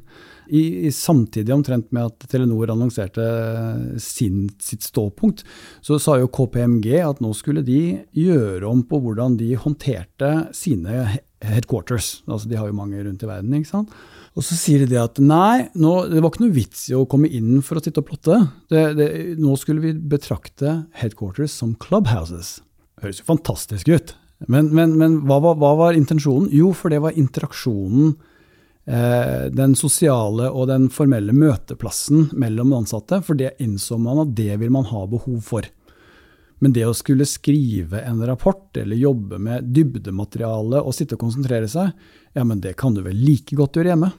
I, 0.49 0.63
i 0.89 0.93
samtidig 0.95 1.55
omtrent 1.55 1.91
med 1.95 2.11
at 2.11 2.29
Telenor 2.31 2.73
annonserte 2.73 3.25
sin, 4.03 4.47
sitt 4.63 4.87
ståpunkt, 4.87 5.45
så 5.85 6.01
sa 6.03 6.19
jo 6.21 6.31
KPMG 6.33 6.91
at 7.05 7.23
nå 7.25 7.33
skulle 7.37 7.65
de 7.67 7.81
gjøre 8.17 8.69
om 8.69 8.85
på 8.89 9.01
hvordan 9.05 9.39
de 9.41 9.53
håndterte 9.61 10.33
sine 10.57 11.19
headquarters. 11.45 12.23
Altså, 12.27 12.49
de 12.51 12.59
har 12.59 12.71
jo 12.71 12.79
mange 12.79 13.03
rundt 13.05 13.23
i 13.23 13.29
verden. 13.31 13.59
ikke 13.59 13.71
sant? 13.71 13.93
Og 14.39 14.45
så 14.47 14.55
sier 14.55 14.85
de 14.87 14.99
at 15.01 15.19
nei, 15.19 15.67
nå, 15.79 15.93
det 16.13 16.23
var 16.23 16.31
ikke 16.31 16.45
noe 16.45 16.55
vits 16.55 16.87
i 16.93 16.97
å 16.97 17.07
komme 17.11 17.31
inn 17.35 17.59
for 17.67 17.79
å 17.79 17.83
sitte 17.83 18.05
og 18.05 18.09
plotte. 18.11 18.39
Det, 18.71 18.85
det, 18.99 19.09
nå 19.41 19.57
skulle 19.59 19.83
vi 19.83 19.93
betrakte 19.99 20.83
headquarters 21.01 21.57
som 21.59 21.75
clubhouses. 21.81 22.59
Det 22.99 23.09
høres 23.09 23.23
jo 23.23 23.29
fantastisk 23.33 23.91
ut. 23.91 24.15
Men, 24.47 24.71
men, 24.71 24.95
men 24.99 25.17
hva, 25.27 25.41
var, 25.43 25.57
hva, 25.59 25.73
var, 25.81 25.99
intensjonen? 25.99 26.47
Jo, 26.55 26.71
for 26.77 26.95
det 26.95 27.01
var 27.03 27.17
interaksjonen, 27.19 28.15
den 28.89 29.75
sosiale 29.77 30.47
og 30.49 30.71
den 30.71 30.87
formelle 30.89 31.35
møteplassen 31.37 32.31
mellom 32.41 32.71
ansatte. 32.73 33.19
For 33.21 33.37
det 33.37 33.59
innså 33.61 33.99
man 34.01 34.23
at 34.23 34.31
det 34.39 34.55
vil 34.63 34.73
man 34.73 34.89
ha 34.89 35.03
behov 35.11 35.43
for. 35.45 35.67
Men 36.59 36.73
det 36.75 36.87
å 36.89 36.95
skulle 36.97 37.27
skrive 37.29 38.01
en 38.03 38.23
rapport 38.27 38.77
eller 38.81 38.99
jobbe 38.99 39.39
med 39.43 39.69
dybdemateriale 39.77 40.81
og 40.83 40.97
sitte 40.97 41.19
og 41.19 41.23
konsentrere 41.27 41.69
seg, 41.71 41.93
ja, 42.35 42.45
men 42.45 42.63
det 42.65 42.75
kan 42.81 42.97
du 42.97 43.05
vel 43.05 43.19
like 43.19 43.59
godt 43.59 43.79
gjøre 43.79 43.93
hjemme. 43.93 44.11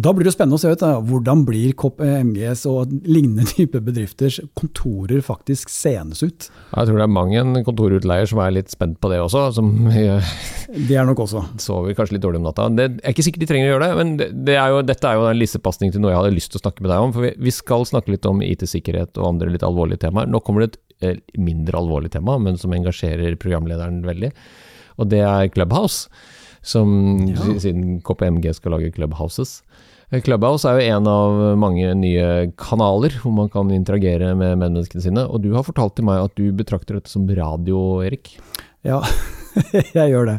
Da 0.00 0.08
blir 0.16 0.24
det 0.24 0.32
spennende 0.32 0.56
å 0.56 0.60
se 0.60 0.70
ut, 0.72 0.80
da, 0.80 1.02
hvordan 1.04 1.42
blir 1.44 1.74
MGS 1.76 2.62
og 2.70 2.94
lignende 3.04 3.44
type 3.50 3.76
bedrifters 3.84 4.38
kontorer 4.56 5.20
faktisk 5.20 5.68
senes 5.68 6.22
ut. 6.24 6.46
Jeg 6.48 6.88
tror 6.88 6.96
det 6.96 7.04
er 7.04 7.12
mange 7.12 7.36
en 7.42 7.60
kontorutleier 7.66 8.30
som 8.30 8.40
er 8.40 8.54
litt 8.56 8.72
spent 8.72 8.96
på 9.04 9.10
det 9.12 9.20
også. 9.20 9.50
Som 9.58 9.68
det 9.92 10.96
er 10.96 11.04
nok 11.04 11.20
også. 11.26 11.44
sover 11.60 11.92
kanskje 11.98 12.16
litt 12.16 12.24
dårlig 12.24 12.40
om 12.40 12.48
natta. 12.48 12.70
Det 12.72 12.88
er 12.88 13.12
ikke 13.12 13.26
sikkert 13.28 13.44
de 13.44 13.50
trenger 13.52 13.68
å 13.68 13.74
gjøre 13.74 13.90
det, 13.90 14.00
men 14.00 14.16
det, 14.48 14.56
er 14.56 14.72
jo, 14.72 14.80
dette 14.88 15.10
er 15.10 15.20
jo 15.20 15.28
en 15.28 15.40
lissepasning 15.42 15.92
til 15.92 16.00
noe 16.00 16.14
jeg 16.14 16.22
hadde 16.22 16.34
lyst 16.38 16.54
til 16.54 16.62
å 16.62 16.64
snakke 16.64 16.86
med 16.86 16.94
deg 16.94 17.04
om. 17.04 17.12
For 17.12 17.28
vi, 17.28 17.36
vi 17.44 17.56
skal 17.60 17.88
snakke 17.92 18.16
litt 18.16 18.32
om 18.32 18.40
IT-sikkerhet 18.48 19.20
og 19.20 19.28
andre 19.34 19.52
litt 19.52 19.68
alvorlige 19.68 20.06
temaer. 20.06 20.32
Nå 20.32 20.40
kommer 20.46 20.64
det 20.64 20.72
et 20.72 20.84
eh, 21.04 21.24
mindre 21.36 21.84
alvorlig 21.84 22.14
tema, 22.16 22.40
men 22.40 22.56
som 22.56 22.72
engasjerer 22.72 23.36
programlederen 23.36 24.00
veldig. 24.08 24.32
Og 24.96 25.12
det 25.12 25.20
er 25.20 25.52
Clubhouse 25.52 26.08
som 26.62 26.92
ja. 27.28 27.54
siden 27.60 28.00
KPMG 28.06 28.52
skal 28.56 28.76
lage 28.76 28.92
Clubhouses. 28.94 29.60
Eh, 30.12 30.20
Clubhouse 30.22 30.68
er 30.68 30.78
jo 30.78 30.96
en 30.96 31.08
av 31.10 31.40
mange 31.60 31.94
nye 31.98 32.28
kanaler 32.60 33.16
hvor 33.22 33.34
man 33.34 33.50
kan 33.52 33.72
interagere 33.74 34.34
med 34.38 34.60
menneskene 34.62 35.04
sine. 35.04 35.26
Og 35.26 35.42
du 35.44 35.52
har 35.56 35.66
fortalt 35.66 35.96
til 35.98 36.06
meg 36.08 36.22
at 36.26 36.36
du 36.38 36.52
betrakter 36.56 36.98
dette 36.98 37.12
som 37.12 37.26
radio, 37.26 38.02
Erik? 38.06 38.36
Ja, 38.86 39.02
jeg 39.96 40.14
gjør 40.14 40.34
det. 40.34 40.38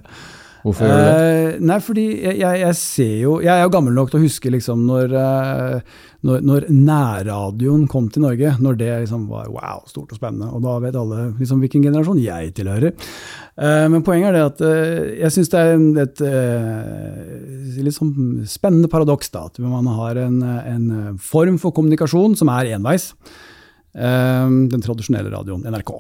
Hvorfor 0.63 0.87
gjør 0.87 0.95
du 0.95 1.03
det? 1.03 1.23
Eh, 1.27 1.55
nei, 1.67 1.77
fordi 1.83 2.03
jeg, 2.23 2.39
jeg, 2.39 2.75
ser 2.79 3.15
jo 3.19 3.33
Jeg 3.43 3.51
er 3.51 3.65
jo 3.65 3.71
gammel 3.73 3.95
nok 3.97 4.13
til 4.13 4.21
å 4.21 4.23
huske 4.23 4.51
liksom 4.53 4.85
når, 4.87 5.15
eh, 5.19 5.97
når, 6.23 6.45
når 6.47 6.67
nærradioen 6.71 7.83
kom 7.91 8.07
til 8.13 8.23
Norge. 8.23 8.53
Når 8.63 8.79
det 8.79 8.91
liksom 9.03 9.25
var 9.31 9.51
wow, 9.51 9.83
stort 9.91 10.13
og 10.15 10.21
spennende. 10.21 10.47
Og 10.55 10.63
da 10.63 10.77
vet 10.85 10.99
alle 10.99 11.27
liksom 11.41 11.59
hvilken 11.63 11.83
generasjon 11.83 12.21
jeg 12.23 12.55
tilhører. 12.59 12.95
Eh, 12.95 13.85
men 13.91 14.07
poenget 14.07 14.31
er 14.31 14.39
det 14.39 14.45
at 14.47 14.63
jeg 15.25 15.35
syns 15.35 15.51
det 15.51 15.65
er 15.65 15.85
et 16.05 16.23
litt 17.83 17.97
sånn 17.97 18.45
spennende 18.47 18.91
paradoks 18.91 19.33
da, 19.33 19.47
at 19.49 19.59
man 19.59 19.89
har 19.99 20.21
en, 20.21 20.39
en 20.45 20.89
form 21.19 21.59
for 21.59 21.75
kommunikasjon 21.75 22.37
som 22.39 22.51
er 22.53 22.71
enveis. 22.77 23.11
Den 23.93 24.81
tradisjonelle 24.81 25.29
radioen, 25.33 25.67
NRK. 25.69 25.95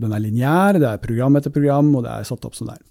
Den 0.00 0.14
er 0.14 0.22
lineær, 0.24 0.80
det 0.80 0.88
er 0.88 1.02
program 1.02 1.36
etter 1.38 1.52
program, 1.54 1.92
og 1.98 2.06
det 2.06 2.14
er 2.14 2.26
satt 2.26 2.46
opp 2.48 2.56
som 2.56 2.70
det 2.70 2.78
er. 2.78 2.87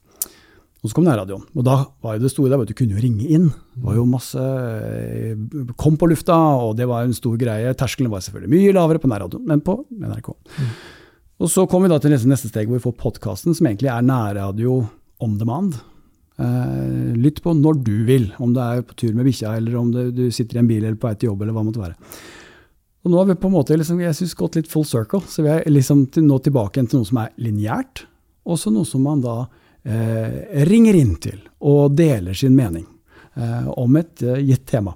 Og 0.83 0.91
så 0.91 0.93
kom 0.93 1.07
nærradioen. 1.07 1.45
Og 1.57 1.65
da 1.65 1.79
var 2.05 2.17
jo 2.17 2.23
det 2.23 2.31
store 2.31 2.51
der, 2.53 2.67
du 2.69 2.75
kunne 2.77 2.93
jo 2.93 3.01
ringe 3.01 3.25
inn. 3.33 3.47
Det 3.73 3.83
var 3.87 3.97
jo 3.97 4.05
masse 4.09 4.37
eh, 4.37 5.33
Kom 5.79 5.97
på 5.97 6.09
lufta, 6.11 6.37
og 6.67 6.75
det 6.77 6.85
var 6.89 7.07
en 7.07 7.17
stor 7.17 7.33
greie. 7.39 7.73
Terskelen 7.77 8.13
var 8.13 8.21
selvfølgelig 8.25 8.53
mye 8.53 8.75
lavere 8.77 9.01
på 9.01 9.09
nærradioen, 9.09 9.47
men 9.49 9.63
på 9.65 9.79
NRK. 9.89 10.31
Mm. 10.37 10.71
Og 11.43 11.51
så 11.53 11.65
kom 11.69 11.85
vi 11.85 11.91
da 11.91 11.99
til 12.01 12.13
neste 12.13 12.49
steg, 12.49 12.69
hvor 12.69 12.77
vi 12.77 12.85
får 12.85 12.97
podkasten, 13.01 13.57
som 13.57 13.69
egentlig 13.69 13.91
er 13.93 14.05
nærradio 14.05 14.79
on 15.23 15.37
demand. 15.41 15.79
Eh, 16.37 17.13
lytt 17.17 17.41
på 17.41 17.53
når 17.57 17.79
du 17.81 17.95
vil, 18.05 18.29
om 18.37 18.53
du 18.53 18.61
er 18.61 18.83
på 18.85 18.97
tur 19.01 19.13
med 19.17 19.25
bikkja, 19.25 19.55
eller 19.57 19.77
om 19.79 19.89
det, 19.93 20.11
du 20.17 20.27
sitter 20.33 20.59
i 20.59 20.61
en 20.61 20.69
bil 20.69 20.83
eller 20.83 20.97
på 21.01 21.09
vei 21.09 21.15
til 21.17 21.31
jobb, 21.31 21.41
eller 21.41 21.55
hva 21.55 21.63
det 21.63 21.71
måtte 21.71 21.85
være. 21.87 21.97
Og 23.05 23.13
nå 23.13 23.17
har 23.21 23.29
vi 23.29 23.37
på 23.41 23.49
en 23.49 23.55
måte 23.55 23.77
liksom, 23.77 24.01
jeg 24.03 24.17
synes, 24.17 24.35
gått 24.37 24.57
litt 24.59 24.69
full 24.69 24.85
circle, 24.85 25.23
så 25.25 25.45
vi 25.45 25.53
er 25.53 25.65
liksom 25.69 26.05
til, 26.13 26.27
nå 26.27 26.37
tilbake 26.45 26.83
til 26.83 27.01
noe 27.01 27.09
som 27.09 27.21
er 27.23 27.33
lineært, 27.41 28.03
og 28.45 28.59
så 28.61 28.73
noe 28.73 28.85
som 28.85 29.05
man 29.07 29.23
da 29.25 29.47
ringer 29.87 30.97
inn 30.99 31.15
til 31.23 31.39
og 31.63 31.95
deler 31.97 32.37
sin 32.37 32.55
mening 32.57 32.85
eh, 33.37 33.67
om 33.77 33.99
et 33.99 34.23
eh, 34.23 34.41
gitt 34.45 34.65
tema. 34.69 34.95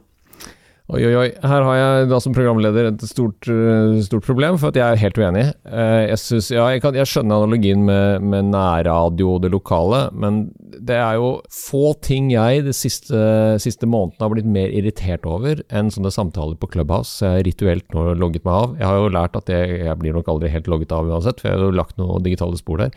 Oi, 0.92 1.00
oi, 1.08 1.12
oi. 1.16 1.28
Her 1.40 1.64
har 1.64 1.76
jeg 1.78 2.08
da 2.12 2.18
som 2.20 2.34
programleder 2.36 2.90
et 2.90 3.04
stort, 3.08 3.48
eh, 3.48 4.02
stort 4.04 4.26
problem, 4.28 4.58
for 4.60 4.74
at 4.74 4.80
jeg 4.80 4.84
er 4.84 5.00
helt 5.00 5.20
uenig. 5.22 5.46
Eh, 5.64 6.00
jeg, 6.10 6.20
synes, 6.20 6.50
ja, 6.52 6.66
jeg, 6.74 6.82
kan, 6.84 6.98
jeg 7.00 7.08
skjønner 7.08 7.46
analogien 7.46 7.86
med, 7.88 8.26
med 8.28 8.50
nærradio 8.52 9.38
og 9.38 9.46
det 9.46 9.54
lokale, 9.54 10.02
men 10.12 10.42
det 10.60 10.98
er 11.00 11.16
jo 11.22 11.32
få 11.48 11.94
ting 12.04 12.28
jeg 12.34 12.66
de 12.68 12.76
siste, 12.76 13.24
siste 13.64 13.88
månedene 13.88 14.28
har 14.28 14.36
blitt 14.36 14.52
mer 14.52 14.76
irritert 14.76 15.24
over 15.24 15.64
enn 15.72 15.94
sånne 15.96 16.12
samtaler 16.12 16.60
på 16.60 16.74
Clubhouse. 16.76 17.22
Jeg 17.24 17.40
har 17.40 17.48
rituelt 17.48 17.96
nå 17.96 18.10
logget 18.20 18.44
meg 18.44 18.58
av. 18.58 18.78
Jeg 18.82 18.90
har 18.92 19.00
jo 19.00 19.16
lært 19.16 19.40
at 19.40 19.56
jeg, 19.56 19.84
jeg 19.88 20.00
blir 20.04 20.20
nok 20.20 20.36
aldri 20.36 20.52
helt 20.52 20.68
logget 20.68 20.92
av 20.98 21.08
uansett, 21.08 21.40
for 21.40 21.54
jeg 21.54 21.56
har 21.56 21.70
jo 21.70 21.80
lagt 21.80 22.02
noen 22.02 22.28
digitale 22.28 22.60
spor 22.60 22.84
der 22.84 22.92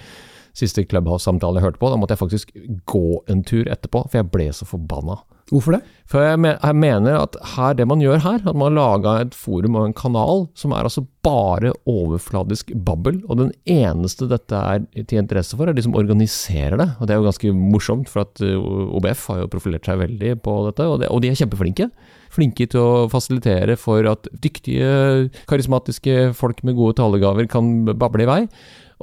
siste 0.55 0.87
Clubhouse-samtalen 0.89 1.61
jeg 1.61 1.69
hørte 1.69 1.83
på. 1.83 1.91
Da 1.93 2.01
måtte 2.01 2.17
jeg 2.17 2.23
faktisk 2.23 2.55
gå 2.91 3.07
en 3.31 3.45
tur 3.47 3.67
etterpå, 3.67 4.07
for 4.09 4.21
jeg 4.21 4.31
ble 4.33 4.51
så 4.55 4.69
forbanna. 4.69 5.21
Hvorfor 5.53 5.75
det? 5.77 5.83
For 6.09 6.25
jeg, 6.25 6.39
mener 6.41 7.19
at 7.19 7.37
her, 7.55 7.75
det 7.77 7.85
man 7.89 8.01
gjør 8.01 8.23
her, 8.25 8.39
at 8.41 8.57
man 8.57 8.71
har 8.71 8.77
laga 8.79 9.13
et 9.21 9.35
forum 9.37 9.77
og 9.77 9.91
en 9.91 9.97
kanal 9.97 10.47
som 10.57 10.73
er 10.73 10.89
altså 10.89 11.05
bare 11.25 11.75
overfladisk 11.89 12.73
babbel, 12.87 13.21
og 13.29 13.41
den 13.43 13.53
eneste 13.69 14.29
dette 14.31 14.57
er 14.57 14.87
til 15.05 15.21
interesse 15.21 15.57
for, 15.57 15.69
er 15.69 15.77
de 15.77 15.85
som 15.85 15.97
organiserer 16.01 16.79
det. 16.81 16.89
Og 16.97 17.07
det 17.09 17.15
er 17.15 17.21
jo 17.21 17.29
ganske 17.29 17.53
morsomt, 17.57 18.09
for 18.13 18.25
at 18.25 18.41
uh, 18.45 18.97
OBF 18.97 19.29
har 19.33 19.43
jo 19.43 19.53
profilert 19.53 19.89
seg 19.89 20.01
veldig 20.01 20.37
på 20.45 20.59
dette, 20.71 20.89
og, 20.89 21.01
det, 21.03 21.13
og 21.13 21.21
de 21.25 21.33
er 21.33 21.41
kjempeflinke 21.41 21.91
flinke 22.35 22.67
til 22.71 22.81
å 22.81 23.11
fasilitere 23.13 23.77
for 23.81 24.07
at 24.11 24.29
dyktige, 24.43 25.29
karismatiske 25.51 26.33
folk 26.39 26.65
med 26.67 26.79
gode 26.79 26.99
talegaver 27.01 27.49
kan 27.51 27.85
bable 27.93 28.25
i 28.25 28.31
vei. 28.31 28.41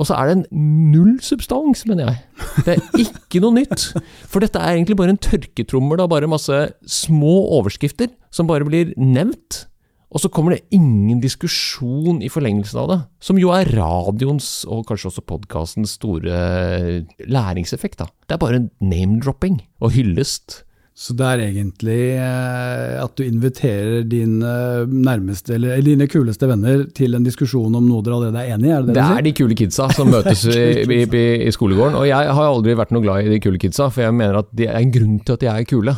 Og 0.02 0.08
så 0.10 0.18
er 0.18 0.32
det 0.32 0.38
en 0.40 0.62
null 0.92 1.18
substans, 1.22 1.84
mener 1.86 2.10
jeg. 2.10 2.22
Det 2.66 2.74
er 2.74 3.02
ikke 3.04 3.42
noe 3.44 3.60
nytt. 3.60 3.92
For 4.26 4.42
dette 4.42 4.58
er 4.58 4.74
egentlig 4.74 4.98
bare 4.98 5.14
en 5.14 5.22
tørketrommel 5.22 6.02
av 6.02 6.10
bare 6.10 6.30
masse 6.32 6.58
små 6.90 7.36
overskrifter 7.60 8.10
som 8.34 8.50
bare 8.50 8.66
blir 8.66 8.96
nevnt. 8.98 9.68
Og 10.12 10.20
så 10.20 10.32
kommer 10.34 10.58
det 10.58 10.66
ingen 10.76 11.22
diskusjon 11.24 12.20
i 12.26 12.32
forlengelsen 12.34 12.82
av 12.82 12.90
det, 12.90 12.98
som 13.24 13.38
jo 13.40 13.54
er 13.56 13.70
radioens 13.78 14.50
og 14.68 14.84
kanskje 14.90 15.08
også 15.08 15.24
podkastens 15.24 15.94
store 15.96 17.06
læringseffekt. 17.32 18.02
da. 18.02 18.10
Det 18.28 18.36
er 18.36 18.42
bare 18.42 18.66
name-dropping 18.82 19.62
og 19.80 19.94
hyllest. 19.96 20.64
Så 21.02 21.16
det 21.18 21.26
er 21.26 21.42
egentlig 21.48 22.00
eh, 22.14 22.98
at 23.02 23.16
du 23.18 23.24
inviterer 23.26 24.04
dine 24.06 24.52
nærmeste, 24.86 25.56
eller 25.56 25.82
dine 25.82 26.06
kuleste 26.12 26.46
venner 26.50 26.84
til 26.94 27.18
en 27.18 27.26
diskusjon 27.26 27.74
om 27.74 27.88
noe 27.88 28.06
dere 28.06 28.20
allerede 28.20 28.44
er 28.44 28.54
enig 28.54 28.70
i? 28.70 28.74
Er 28.76 28.86
det 28.86 28.94
det, 28.94 29.00
det 29.00 29.06
er 29.18 29.26
de 29.26 29.34
kule 29.40 29.58
kidsa 29.58 29.88
som 29.98 30.12
møtes 30.14 30.46
i, 30.52 30.60
i, 30.86 31.00
i, 31.48 31.54
skolegården. 31.56 31.98
Og 31.98 32.06
jeg 32.06 32.36
har 32.38 32.52
aldri 32.52 32.78
vært 32.78 32.94
noe 32.94 33.02
glad 33.02 33.26
i 33.26 33.34
de 33.34 33.42
kule 33.42 33.62
kidsa, 33.62 33.90
for 33.90 34.06
jeg 34.06 34.18
mener 34.20 34.44
at 34.44 34.54
det 34.54 34.70
er 34.70 34.78
en 34.78 34.94
grunn 34.94 35.18
til 35.26 35.40
at 35.40 35.42
de 35.42 35.50
er 35.50 35.66
kule. 35.72 35.98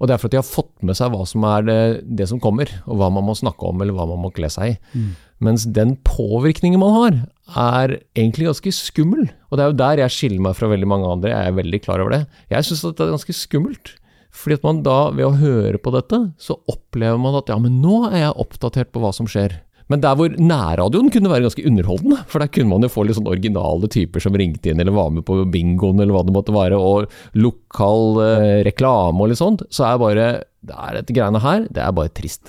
Og 0.00 0.08
det 0.08 0.16
er 0.16 0.20
for 0.22 0.30
at 0.30 0.34
de 0.34 0.40
har 0.40 0.48
fått 0.48 0.74
med 0.88 0.98
seg 0.98 1.12
hva 1.12 1.22
som 1.28 1.46
er 1.46 1.66
det, 1.68 1.80
det 2.18 2.26
som 2.32 2.42
kommer, 2.42 2.72
og 2.88 2.98
hva 2.98 3.10
man 3.12 3.28
må 3.28 3.36
snakke 3.38 3.70
om, 3.70 3.84
eller 3.84 3.94
hva 3.94 4.08
man 4.08 4.22
må 4.24 4.32
kle 4.34 4.50
seg 4.50 4.72
i. 4.72 4.76
Mm. 4.96 5.10
Mens 5.46 5.68
den 5.78 5.94
påvirkningen 6.08 6.80
man 6.82 6.96
har, 6.96 7.22
er 7.60 7.96
egentlig 8.18 8.48
ganske 8.48 8.74
skummel. 8.74 9.30
Og 9.50 9.60
det 9.60 9.64
er 9.64 9.70
jo 9.70 9.78
der 9.78 10.02
jeg 10.08 10.16
skiller 10.16 10.42
meg 10.48 10.58
fra 10.58 10.72
veldig 10.72 10.90
mange 10.90 11.14
andre, 11.14 11.34
jeg 11.36 11.52
er 11.52 11.58
veldig 11.62 11.82
klar 11.86 12.02
over 12.02 12.16
det. 12.16 12.22
Jeg 12.50 12.66
syns 12.66 12.82
det 12.88 12.96
er 12.96 13.14
ganske 13.14 13.36
skummelt. 13.36 13.94
Fordi 14.30 14.60
at 14.60 14.66
man 14.66 14.84
da, 14.86 14.98
ved 15.14 15.26
å 15.26 15.34
høre 15.40 15.80
på 15.82 15.92
dette, 15.94 16.20
så 16.40 16.56
opplever 16.70 17.18
man 17.20 17.38
at 17.40 17.50
ja, 17.50 17.58
men 17.60 17.80
nå 17.82 18.04
er 18.10 18.24
jeg 18.26 18.38
oppdatert 18.44 18.92
på 18.94 19.02
hva 19.02 19.12
som 19.16 19.28
skjer. 19.30 19.58
Men 19.90 20.02
der 20.04 20.14
hvor 20.14 20.30
nærradioen 20.30 21.10
kunne 21.10 21.32
være 21.32 21.48
ganske 21.48 21.64
underholdende, 21.66 22.20
for 22.30 22.42
der 22.42 22.52
kunne 22.54 22.70
man 22.70 22.86
jo 22.86 22.92
få 22.94 23.04
litt 23.06 23.18
sånn 23.18 23.30
originale 23.30 23.90
typer 23.90 24.22
som 24.22 24.38
ringte 24.38 24.70
inn 24.70 24.82
eller 24.82 24.94
var 24.94 25.10
med 25.14 25.26
på 25.26 25.40
bingoen 25.50 25.98
eller 25.98 26.14
hva 26.14 26.22
det 26.26 26.36
måtte 26.36 26.54
være, 26.54 26.78
og 26.78 27.10
lokal 27.38 28.22
eh, 28.24 28.58
reklame 28.70 29.24
og 29.24 29.32
litt 29.32 29.42
sånt, 29.42 29.66
så 29.74 29.88
er 29.90 30.02
bare 30.02 30.28
det 30.60 30.76
er 30.76 31.00
dette 31.00 31.16
greiene 31.16 31.40
her, 31.42 31.64
det 31.72 31.82
er 31.82 31.94
bare 31.96 32.12
trist. 32.14 32.42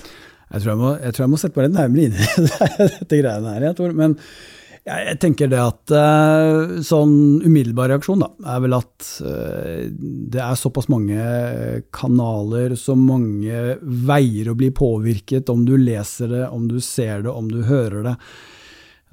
Jeg 0.52 0.60
tror 0.60 0.74
jeg 0.74 0.80
må, 0.82 0.90
jeg 1.00 1.14
tror 1.16 1.24
jeg 1.24 1.32
må 1.32 1.38
sette 1.40 1.58
meg 1.58 1.68
litt 1.68 1.78
nærmere 1.78 2.08
inn 2.08 2.16
i 2.18 2.88
dette 2.98 3.20
greiene 3.22 3.54
her, 3.54 3.70
jeg 3.70 3.78
tror. 3.78 3.94
Men 3.96 4.18
jeg 4.82 5.18
tenker 5.22 5.50
det 5.50 5.60
at 5.62 5.92
uh, 5.94 6.80
sånn 6.82 7.42
umiddelbar 7.44 7.92
reaksjon 7.92 8.24
da, 8.24 8.30
er 8.54 8.62
vel 8.64 8.74
at 8.80 9.10
uh, 9.22 9.84
det 9.92 10.40
er 10.42 10.58
såpass 10.58 10.88
mange 10.90 11.26
kanaler, 11.94 12.74
så 12.78 12.96
mange 12.98 13.76
veier 13.82 14.50
å 14.50 14.56
bli 14.58 14.72
påvirket, 14.74 15.52
om 15.52 15.62
du 15.68 15.76
leser 15.78 16.34
det, 16.34 16.42
om 16.50 16.66
du 16.70 16.80
ser 16.82 17.22
det, 17.26 17.30
om 17.30 17.52
du 17.52 17.62
hører 17.68 18.10
det 18.10 18.16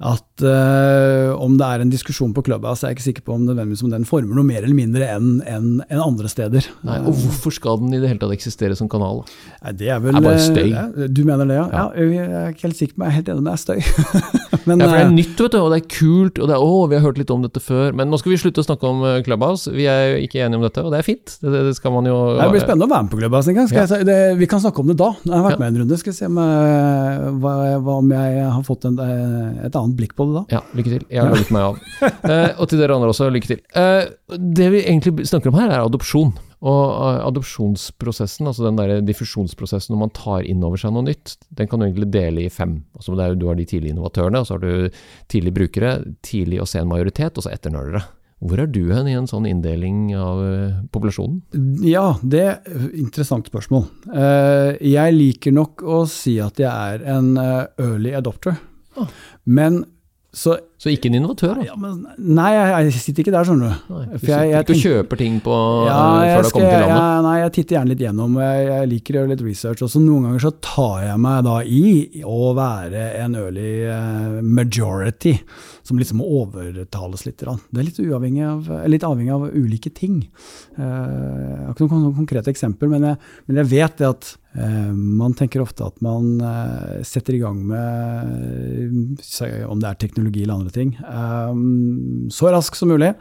at 0.00 0.44
uh, 0.48 1.36
om 1.36 1.58
det 1.60 1.66
er 1.66 1.82
en 1.84 1.90
diskusjon 1.92 2.32
på 2.32 2.44
Clubhouse, 2.46 2.80
er 2.80 2.94
jeg 2.94 2.96
ikke 2.96 3.04
sikker 3.04 3.24
på 3.26 3.34
om, 3.36 3.44
om 3.52 3.90
den 3.92 4.06
former 4.08 4.38
noe 4.38 4.46
mer 4.48 4.62
eller 4.64 4.76
mindre 4.76 5.04
enn 5.12 5.42
en, 5.44 5.66
en 5.84 6.00
andre 6.00 6.30
steder. 6.32 6.64
Nei, 6.88 6.96
og 7.04 7.18
hvorfor 7.20 7.52
skal 7.52 7.82
den 7.82 7.92
i 7.92 8.00
det 8.00 8.08
hele 8.08 8.22
tatt 8.22 8.32
eksistere 8.32 8.76
som 8.78 8.88
kanal? 8.88 9.26
Nei, 9.60 9.74
det 9.76 9.90
er 9.92 10.00
vel 10.00 10.16
det 10.16 10.22
er 10.22 10.24
bare 10.24 10.44
støy. 10.46 10.70
Ja, 10.72 10.86
du 11.04 11.20
mener 11.28 11.44
det, 11.44 11.58
ja? 11.58 11.66
ja. 11.68 11.84
ja 11.92 12.06
jeg 12.16 12.30
er 12.30 12.54
ikke 12.54 12.66
helt 12.70 12.78
sikker 12.78 12.96
på, 12.96 13.04
jeg 13.04 13.12
er 13.12 13.16
helt 13.18 13.28
enig, 13.34 13.44
det 13.44 13.52
er 13.52 13.60
støy. 13.60 13.80
men, 14.68 14.80
ja, 14.80 14.88
for 14.88 14.94
det 14.96 15.02
er 15.02 15.04
eh, 15.04 15.12
nytt, 15.18 15.34
vet 15.44 15.56
du, 15.56 15.58
og 15.60 15.68
det 15.74 15.82
er 15.82 15.86
kult, 15.98 16.40
og 16.40 16.48
det 16.48 16.56
er 16.56 16.64
å, 16.64 16.72
vi 16.88 16.96
har 16.96 17.04
hørt 17.04 17.20
litt 17.20 17.34
om 17.36 17.44
dette 17.44 17.64
før. 17.64 17.92
Men 18.00 18.08
nå 18.08 18.20
skal 18.22 18.32
vi 18.32 18.40
slutte 18.40 18.64
å 18.64 18.68
snakke 18.70 18.88
om 18.88 19.04
eh, 19.04 19.20
Clubhouse, 19.26 19.74
vi 19.76 19.84
er 19.90 20.14
jo 20.14 20.24
ikke 20.24 20.40
enige 20.46 20.62
om 20.62 20.64
dette, 20.64 20.86
og 20.86 20.96
det 20.96 21.02
er 21.02 21.08
fint. 21.10 21.36
Det, 21.44 21.52
det 21.68 21.76
skal 21.76 21.92
man 21.98 22.08
jo 22.08 22.16
Det 22.40 22.48
blir 22.54 22.64
spennende 22.64 22.88
å 22.88 22.94
være 22.94 23.04
med 23.04 23.12
på 23.12 23.20
Clubhouse 23.20 23.52
en 23.52 23.60
gang. 23.60 23.70
Jeg, 23.76 24.08
det, 24.08 24.18
vi 24.40 24.48
kan 24.48 24.64
snakke 24.64 24.80
om 24.80 24.88
det 24.94 24.96
da. 25.04 25.12
Jeg 25.28 25.36
har 25.36 25.46
vært 25.50 25.60
med 25.60 25.74
en 25.74 25.84
runde, 25.84 26.00
skal 26.00 26.14
vi 26.14 26.22
se 26.22 26.30
om 26.30 26.40
hva, 26.40 27.54
hva, 27.84 28.00
om 28.00 28.16
jeg 28.16 28.48
har 28.48 28.64
fått 28.64 28.88
en, 28.88 28.96
et 29.60 29.76
annet 29.76 29.89
blikk 29.96 30.14
på 30.18 30.26
det 30.28 30.36
da. 30.38 30.44
Ja, 30.58 30.60
lykke 30.76 30.92
til. 30.92 31.06
Jeg 31.10 31.22
har 31.22 31.32
laget 31.34 31.54
meg 31.54 31.66
av. 31.70 31.80
Eh, 32.30 32.52
og 32.60 32.68
til 32.70 32.78
dere 32.78 32.94
andre 32.94 33.10
også, 33.10 33.26
lykke 33.32 33.48
til. 33.48 33.60
Eh, 33.76 34.10
det 34.38 34.68
vi 34.74 34.84
egentlig 34.84 35.26
snakker 35.26 35.50
om 35.50 35.58
her, 35.58 35.72
er 35.72 35.82
adopsjon. 35.82 36.32
Og 36.60 36.80
uh, 36.92 37.22
adopsjonsprosessen, 37.24 38.48
altså 38.50 38.66
den 38.66 38.76
der 38.76 39.00
diffusjonsprosessen 39.04 39.94
når 39.94 40.00
man 40.02 40.12
tar 40.16 40.44
inn 40.44 40.64
over 40.66 40.80
seg 40.80 40.92
noe 40.92 41.06
nytt, 41.06 41.38
den 41.56 41.70
kan 41.70 41.80
du 41.80 41.86
egentlig 41.86 42.10
dele 42.12 42.44
i 42.44 42.52
fem. 42.52 42.82
Altså 42.98 43.16
er, 43.16 43.36
du 43.40 43.46
har 43.48 43.56
de 43.56 43.64
tidlige 43.64 43.96
innovatørene, 43.96 44.42
og 44.42 44.48
så 44.48 44.58
har 44.58 44.64
du 44.66 45.02
tidlige 45.32 45.56
brukere, 45.56 45.94
tidlig 46.26 46.60
å 46.60 46.68
se 46.68 46.82
en 46.82 46.90
majoritet, 46.90 47.40
og 47.40 47.46
så 47.46 47.54
etternølere. 47.54 48.04
Hvor 48.40 48.60
er 48.62 48.70
du 48.72 48.86
hen 48.88 49.08
i 49.08 49.16
en 49.18 49.28
sånn 49.28 49.44
inndeling 49.50 50.14
av 50.16 50.38
eh, 50.40 50.78
populasjonen? 50.94 51.42
Ja, 51.84 52.14
det 52.24 52.44
er 52.48 52.86
interessant 52.96 53.50
spørsmål. 53.50 53.84
Eh, 54.08 54.78
jeg 54.94 55.16
liker 55.16 55.52
nok 55.52 55.84
å 55.84 56.02
si 56.08 56.38
at 56.40 56.60
jeg 56.60 56.70
er 56.70 57.04
en 57.18 57.34
eh, 57.40 57.68
early 57.84 58.14
adopter. 58.16 58.56
Men 59.44 59.84
så 60.32 60.58
Så 60.80 60.88
ikke 60.88 61.10
en 61.10 61.18
innovatør, 61.18 61.58
da? 61.58 61.64
ja, 61.68 61.74
men, 61.76 62.06
Nei, 62.16 62.50
jeg, 62.56 62.92
sitter 63.04 63.20
ikke 63.20 63.34
der, 63.34 63.44
skjønner 63.44 63.68
du. 63.68 63.92
Nei, 63.92 64.04
du 64.08 64.14
For 64.22 64.30
jeg- 64.32 64.48
jeg 64.48 64.62
sitter 64.62 64.72
ikke 64.72 64.72
og 64.72 64.84
kjøper 65.04 65.18
ting 65.20 65.34
på, 65.44 65.56
Ja, 65.84 65.96
før 66.00 66.24
du 66.24 66.48
har 66.48 66.54
kommet 66.54 66.70
til 66.70 66.80
landet? 66.80 66.94
Ja, 66.96 67.20
nei, 67.26 67.34
jeg 67.40 67.52
titter 67.52 67.76
gjerne 67.76 67.90
litt 67.92 68.00
gjennom. 68.00 68.38
Jeg, 68.40 68.62
jeg 68.70 68.88
liker 68.88 69.12
å 69.12 69.18
gjøre 69.20 69.28
litt 69.34 69.44
research. 69.44 69.82
Og 69.84 69.90
så 69.92 70.00
noen 70.00 70.24
ganger 70.24 70.40
så 70.46 70.52
tar 70.64 71.02
jeg 71.04 71.18
meg 71.20 71.44
da 71.44 71.58
i 71.60 72.22
å 72.24 72.38
være 72.56 73.04
en 73.20 73.36
early 73.36 73.74
eh, 73.92 74.40
majority, 74.40 75.34
som 75.84 76.00
liksom 76.00 76.22
må 76.22 76.30
overtales 76.46 77.26
litt. 77.28 77.44
Det 77.44 77.76
er 77.76 77.84
litt, 77.84 78.00
uavhengig 78.00 78.48
av, 78.48 78.72
litt 78.88 79.04
avhengig 79.04 79.36
av 79.36 79.50
ulike 79.52 79.92
ting. 79.92 80.22
Eh, 80.78 80.80
jeg 80.80 81.66
har 81.66 81.76
ikke 81.76 81.90
noen 81.92 82.16
konkrete 82.24 82.48
eksempel, 82.48 82.88
men 82.88 83.04
jeg, 83.04 83.20
men 83.50 83.60
jeg 83.60 83.70
vet 83.76 84.00
det 84.00 84.08
at 84.08 84.32
eh, 84.56 84.90
man 84.96 85.36
tenker 85.36 85.60
ofte 85.60 85.84
at 85.92 86.00
man 86.00 86.40
setter 87.04 87.36
i 87.36 87.44
gang 87.44 87.60
med 87.68 89.20
om 89.68 89.80
det 89.80 89.88
er 89.92 90.00
teknologi 90.00 90.42
eller 90.46 90.56
andre 90.56 90.69
ting, 90.74 90.96
Um, 91.00 92.28
så 92.32 92.50
raskt 92.52 92.76
som 92.78 92.88
mulig. 92.90 93.14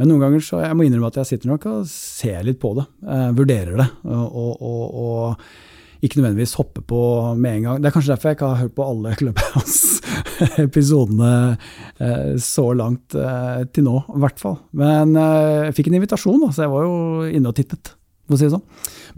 Men 0.00 0.08
noen 0.08 0.22
ganger 0.24 0.40
så 0.44 0.56
jeg 0.64 0.76
må 0.76 0.82
innrømme 0.86 1.08
at 1.10 1.18
jeg 1.20 1.28
sitter 1.34 1.48
nok 1.52 1.62
og 1.68 1.78
ser 1.90 2.40
litt 2.46 2.60
på 2.62 2.70
det. 2.78 2.84
Uh, 3.04 3.30
vurderer 3.36 3.74
det. 3.82 3.88
Og, 4.08 4.50
og, 4.60 4.84
og, 5.04 5.22
ikke 6.00 6.16
nødvendigvis 6.16 6.56
hopper 6.56 6.82
på 6.88 7.00
med 7.36 7.52
en 7.58 7.64
gang. 7.66 7.76
Det 7.76 7.86
er 7.90 7.92
kanskje 7.92 8.12
derfor 8.14 8.28
jeg 8.30 8.36
ikke 8.38 8.52
har 8.54 8.62
hørt 8.62 8.78
på 8.78 8.88
alle 8.88 9.12
Clubhouse-episodene 9.20 11.32
uh, 12.00 12.32
så 12.40 12.66
langt 12.72 13.12
uh, 13.20 13.60
til 13.68 13.84
nå, 13.84 14.00
i 14.08 14.20
hvert 14.24 14.40
fall. 14.40 14.56
Men 14.80 15.12
jeg 15.20 15.76
fikk 15.76 15.86
en 15.90 15.98
invitasjon, 16.00 16.40
da, 16.46 16.50
så 16.56 16.64
jeg 16.64 16.72
var 16.72 16.80
jo 16.88 16.96
inne 17.28 17.52
og 17.52 17.56
tittet, 17.60 17.99
for 18.30 18.38
å 18.38 18.40
si 18.40 18.46
det 18.46 18.54
sånn. 18.54 18.64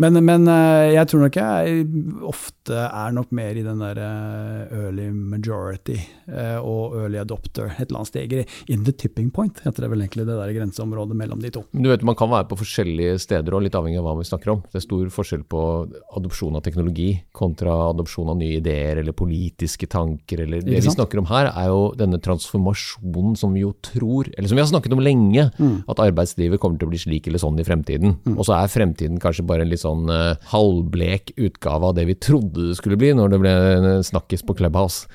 Men, 0.01 0.17
men 0.25 0.49
eh, 0.49 0.95
jeg 0.97 1.09
tror 1.11 1.27
nok 1.27 1.37
jeg 1.37 1.83
ofte 2.25 2.79
er 2.89 3.13
nok 3.13 3.33
mer 3.37 3.59
i 3.61 3.65
den 3.65 3.83
der 3.83 3.99
eh, 4.01 4.73
early 4.73 5.11
majority 5.13 5.99
eh, 6.31 6.57
og 6.59 6.97
early 7.03 7.21
adopter 7.21 7.69
et 7.75 7.85
eller 7.91 8.01
annet 8.01 8.11
steg. 8.13 8.35
In 8.73 8.87
the 8.87 8.95
tipping 8.97 9.29
point 9.35 9.61
heter 9.67 9.85
det 9.85 9.91
vel 9.93 10.05
egentlig 10.05 10.25
det 10.29 10.39
der 10.39 10.55
grenseområdet 10.57 11.17
mellom 11.19 11.43
de 11.45 11.51
to. 11.53 11.65
Du 11.77 11.91
vet, 11.91 12.03
Man 12.09 12.17
kan 12.19 12.31
være 12.33 12.49
på 12.51 12.59
forskjellige 12.63 13.19
steder, 13.23 13.53
og 13.55 13.67
litt 13.67 13.77
avhengig 13.77 14.01
av 14.01 14.09
hva 14.09 14.17
vi 14.19 14.27
snakker 14.29 14.55
om. 14.55 14.63
Det 14.73 14.81
er 14.81 14.87
stor 14.87 15.13
forskjell 15.13 15.45
på 15.53 15.63
adopsjon 16.17 16.57
av 16.59 16.65
teknologi 16.65 17.11
kontra 17.37 17.75
adopsjon 17.91 18.33
av 18.33 18.41
nye 18.41 18.59
ideer 18.63 19.03
eller 19.03 19.13
politiske 19.17 19.87
tanker. 19.93 20.47
Eller 20.47 20.65
det 20.65 20.81
vi 20.81 20.95
snakker 20.97 21.21
om 21.21 21.29
her, 21.29 21.51
er 21.53 21.69
jo 21.69 21.93
denne 21.99 22.21
transformasjonen 22.23 23.37
som 23.39 23.53
vi 23.55 23.65
jo 23.65 23.75
tror, 23.85 24.31
eller 24.37 24.49
som 24.49 24.57
vi 24.59 24.65
har 24.65 24.71
snakket 24.73 24.97
om 24.97 25.05
lenge, 25.05 25.51
Mm. 25.59 25.83
at 25.91 25.99
arbeidslivet 26.01 26.61
kommer 26.61 26.79
til 26.79 26.87
å 26.87 26.91
bli 26.93 26.99
slik 26.99 27.27
eller 27.29 27.39
sånn 27.43 27.59
i 27.61 27.65
fremtiden. 27.67 28.15
Og 28.37 28.45
så 28.47 28.55
er 28.57 28.71
fremtiden 28.73 29.02
kanskje 29.23 29.47
bare 29.47 29.67
en 29.67 29.73
litt 29.73 29.83
sånn 29.83 30.11
uh, 30.11 30.35
halvblek 30.53 31.35
utgave 31.37 31.91
av 31.91 31.97
det 31.99 32.09
vi 32.11 32.19
trodde 32.19 32.71
det 32.71 32.79
skulle 32.79 32.99
bli 33.01 33.13
når 33.17 33.33
det 33.33 33.43
ble 33.43 33.55
snakkis 34.07 34.23
snakkes 34.23 34.47
på 34.47 34.55
Clubhouse. 34.55 35.07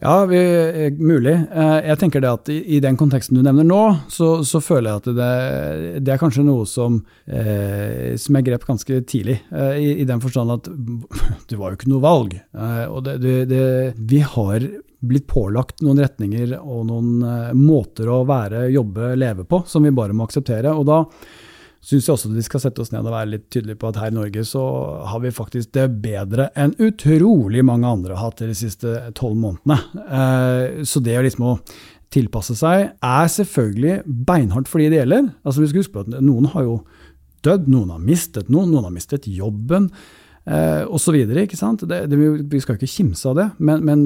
Ja, 0.00 0.26
vi, 0.26 0.36
eh, 0.36 0.92
mulig. 0.92 1.32
Eh, 1.32 1.86
Jeg 1.88 1.98
tenker 1.98 2.20
det 2.20 2.28
at 2.28 2.48
i, 2.48 2.80
den 2.80 2.96
konteksten 2.96 3.36
du 3.36 3.42
nevner 3.42 3.64
nå, 3.64 3.96
så, 4.08 4.44
så 4.44 4.60
føler 4.60 4.90
jeg 4.90 5.00
at 5.00 5.06
det, 5.16 6.00
det 6.04 6.12
er 6.12 6.18
kanskje 6.18 6.44
noe 6.44 6.66
som, 6.66 7.04
eh, 7.26 8.16
som 8.16 8.36
jeg 8.36 8.44
grep 8.44 8.66
ganske 8.66 9.00
tidlig. 9.06 9.40
Eh, 9.50 9.78
i, 9.80 10.00
I 10.02 10.04
den 10.04 10.20
forstand 10.20 10.50
at 10.52 10.68
det 11.48 11.56
var 11.56 11.72
jo 11.72 11.78
ikke 11.78 11.92
noe 11.94 12.04
valg. 12.04 12.34
Eh, 12.34 12.84
og 12.90 13.04
det, 13.06 13.46
det, 13.48 13.94
vi 13.96 14.20
har 14.20 14.66
blitt 15.04 15.26
pålagt 15.28 15.80
noen 15.84 16.02
retninger 16.02 16.58
og 16.58 16.84
noen 16.90 17.24
eh, 17.24 17.54
måter 17.56 18.10
å 18.10 18.24
være, 18.28 18.66
jobbe, 18.74 19.14
leve 19.16 19.48
på 19.48 19.62
som 19.66 19.84
vi 19.86 19.94
bare 19.94 20.12
må 20.12 20.28
akseptere. 20.28 20.74
Og 20.74 20.84
da 20.90 21.00
syns 21.84 22.06
jeg 22.08 22.14
også 22.14 22.30
at 22.30 22.36
vi 22.38 22.44
skal 22.46 22.62
sette 22.62 22.80
oss 22.80 22.92
ned 22.94 23.04
og 23.04 23.12
være 23.12 23.30
litt 23.34 23.46
tydelige 23.52 23.78
på 23.80 23.90
at 23.90 23.98
her 24.00 24.12
i 24.12 24.16
Norge 24.16 24.44
så 24.48 24.62
har 25.10 25.20
vi 25.20 25.32
faktisk 25.36 25.72
det 25.76 25.88
bedre 26.04 26.48
enn 26.56 26.72
utrolig 26.80 27.64
mange 27.66 27.90
andre 27.90 28.16
har 28.16 28.30
hatt 28.30 28.40
de 28.44 28.56
siste 28.56 28.94
tolv 29.18 29.36
månedene. 29.42 29.76
Eh, 30.04 30.82
Så 30.88 31.02
det 31.04 31.18
å 31.18 31.24
liksom 31.26 31.44
å 31.50 31.58
tilpasse 32.14 32.54
seg 32.56 32.92
er 33.02 33.30
selvfølgelig 33.36 34.02
beinhardt 34.06 34.70
for 34.70 34.80
de 34.80 34.90
det 34.92 35.02
gjelder. 35.02 35.32
Altså 35.44 35.60
vi 35.60 35.70
skal 35.70 35.82
huske 35.82 35.96
på 35.96 36.04
at 36.06 36.22
Noen 36.22 36.46
har 36.54 36.66
jo 36.66 36.76
dødd, 37.44 37.66
noen 37.68 37.90
har 37.92 38.00
mistet 38.00 38.48
noen, 38.48 38.70
noen 38.72 38.86
har 38.88 38.94
mistet 38.94 39.26
jobben. 39.28 39.90
Eh, 40.44 40.84
det, 40.84 42.16
vi 42.52 42.60
skal 42.60 42.74
jo 42.74 42.78
ikke 42.78 42.90
kimse 42.92 43.30
av 43.30 43.38
det, 43.38 43.46
men, 43.64 43.84
men 43.88 44.04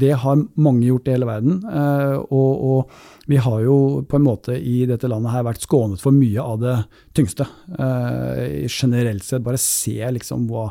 det 0.00 0.14
har 0.22 0.40
mange 0.56 0.86
gjort 0.88 1.08
i 1.08 1.14
hele 1.16 1.28
verden. 1.28 1.60
Eh, 1.68 2.16
og, 2.24 2.64
og 2.64 3.28
vi 3.28 3.36
har 3.36 3.60
jo 3.66 3.76
på 4.08 4.18
en 4.18 4.26
måte 4.26 4.56
i 4.56 4.84
dette 4.88 5.10
landet 5.10 5.34
her 5.34 5.46
vært 5.46 5.64
skånet 5.64 6.02
for 6.02 6.16
mye 6.16 6.40
av 6.40 6.60
det 6.64 6.76
tyngste. 7.16 7.48
Eh, 7.76 8.64
generelt 8.68 9.24
sett, 9.24 9.44
bare 9.44 9.60
se 9.60 9.98
liksom 10.16 10.46
hva 10.48 10.70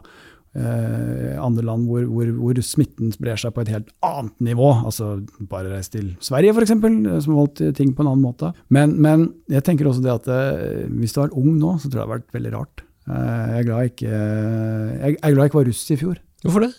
eh, 0.58 1.38
andre 1.41 1.65
land 1.65 1.89
hvor, 1.89 2.06
hvor, 2.10 2.32
hvor 2.39 2.62
smitten 2.65 3.13
sprer 3.13 3.39
seg 3.39 3.54
på 3.54 3.63
et 3.63 3.73
helt 3.73 3.93
annet 4.06 4.47
nivå. 4.49 4.71
altså 4.82 5.15
Bare 5.49 5.76
reis 5.76 5.93
til 5.93 6.15
Sverige 6.23 6.56
f.eks., 6.56 6.73
som 6.73 7.36
har 7.36 7.43
holdt 7.43 7.63
ting 7.78 7.93
på 7.93 8.06
en 8.06 8.13
annen 8.15 8.26
måte. 8.26 8.54
Men, 8.73 8.97
men 9.02 9.30
jeg 9.52 9.65
tenker 9.67 9.89
også 9.89 10.06
det 10.06 10.17
at 10.17 10.34
eh, 10.34 10.89
hvis 10.89 11.13
du 11.15 11.21
er 11.21 11.38
ung 11.38 11.54
nå, 11.58 11.78
så 11.78 11.86
tror 11.86 11.99
jeg 11.99 12.02
det 12.02 12.08
har 12.08 12.15
vært 12.17 12.36
veldig 12.39 12.56
rart. 12.58 12.83
Eh, 13.10 13.46
jeg 13.52 13.60
er 13.60 13.68
glad 13.68 13.84
jeg 13.84 13.94
ikke, 13.94 14.10
jeg 14.10 15.18
er 15.20 15.36
glad 15.36 15.44
jeg 15.44 15.52
ikke 15.52 15.60
var 15.62 15.70
russ 15.70 15.86
i 15.92 16.00
fjor. 16.00 16.20
Hvorfor 16.44 16.66
det? 16.66 16.74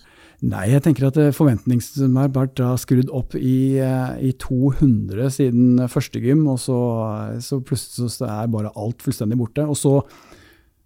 Nei, 0.44 0.66
jeg 0.74 0.82
tenker 0.84 1.06
at 1.08 1.18
forventningene 1.32 2.20
har 2.20 2.32
vært 2.34 2.60
skrudd 2.82 3.08
opp 3.16 3.36
i, 3.38 3.80
eh, 3.80 4.14
i 4.28 4.34
200 4.40 5.30
siden 5.32 5.84
første 5.88 6.20
gym, 6.20 6.44
og 6.52 6.58
så, 6.60 6.78
så 7.40 7.60
plutselig 7.64 8.12
så 8.18 8.28
er 8.28 8.52
bare 8.52 8.72
alt 8.76 9.04
fullstendig 9.04 9.38
borte. 9.40 9.64
Og 9.64 9.78
så, 9.78 9.94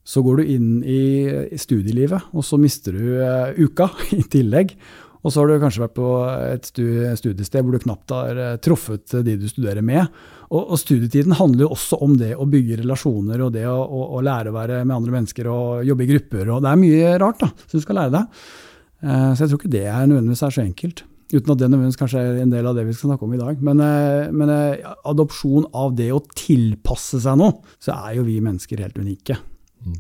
så 0.07 0.22
går 0.22 0.40
du 0.40 0.53
inn 0.55 0.70
i, 0.87 1.03
i 1.51 1.59
studielivet, 1.59 2.31
og 2.31 2.46
så 2.46 2.61
mister 2.61 2.94
du 2.94 3.18
uh, 3.18 3.51
uka 3.59 3.90
i 4.18 4.22
tillegg. 4.31 4.77
Og 5.29 5.33
så 5.35 5.43
har 5.43 5.51
du 5.51 5.59
kanskje 5.61 5.83
vært 5.83 5.97
på 5.99 6.09
et 6.41 6.69
studiested 6.71 7.61
hvor 7.67 7.75
du 7.77 7.83
knapt 7.83 8.12
har 8.17 8.38
eh, 8.41 8.55
truffet 8.64 9.12
de 9.27 9.35
du 9.37 9.45
studerer 9.51 9.85
med. 9.85 10.09
Og, 10.49 10.62
og 10.73 10.79
studietiden 10.81 11.37
handler 11.37 11.67
jo 11.67 11.75
også 11.77 11.99
om 12.07 12.14
det 12.17 12.31
å 12.41 12.47
bygge 12.49 12.79
relasjoner 12.81 13.43
og 13.45 13.53
det 13.59 13.67
å, 13.69 13.77
å, 13.77 14.07
å 14.17 14.23
lære 14.25 14.49
å 14.49 14.57
være 14.57 14.79
med 14.88 14.97
andre 14.97 15.19
mennesker 15.19 15.51
og 15.53 15.85
jobbe 15.85 16.07
i 16.07 16.09
grupper. 16.14 16.49
Og 16.55 16.64
det 16.64 16.73
er 16.73 16.81
mye 16.81 17.12
rart 17.21 17.45
da, 17.45 17.51
som 17.67 17.77
du 17.77 17.85
skal 17.85 18.01
lære 18.01 18.14
deg. 18.17 18.41
Eh, 19.05 19.29
Så 19.35 19.45
jeg 19.45 19.53
tror 19.53 19.61
ikke 19.61 19.75
det 19.77 19.85
er 19.93 20.09
nødvendigvis 20.09 20.45
er 20.49 20.57
så 20.57 20.64
enkelt. 20.64 21.05
Uten 21.29 21.53
at 21.53 21.61
det 21.61 21.69
nødvendigvis 21.69 22.01
kanskje 22.01 22.25
er 22.25 22.41
en 22.41 22.55
del 22.57 22.71
av 22.71 22.79
det 22.81 22.87
vi 22.88 22.97
skal 22.97 23.11
snakke 23.12 23.29
om 23.29 23.37
i 23.37 23.43
dag. 23.43 23.61
Men, 23.69 23.85
eh, 23.85 24.33
men 24.33 24.55
adopsjon 25.12 25.69
av 25.77 25.93
det 26.01 26.09
å 26.17 26.23
tilpasse 26.33 27.21
seg 27.27 27.37
noe, 27.43 27.61
så 27.85 27.93
er 28.09 28.17
jo 28.17 28.25
vi 28.31 28.41
mennesker 28.41 28.81
helt 28.81 28.97
unike. 28.97 29.37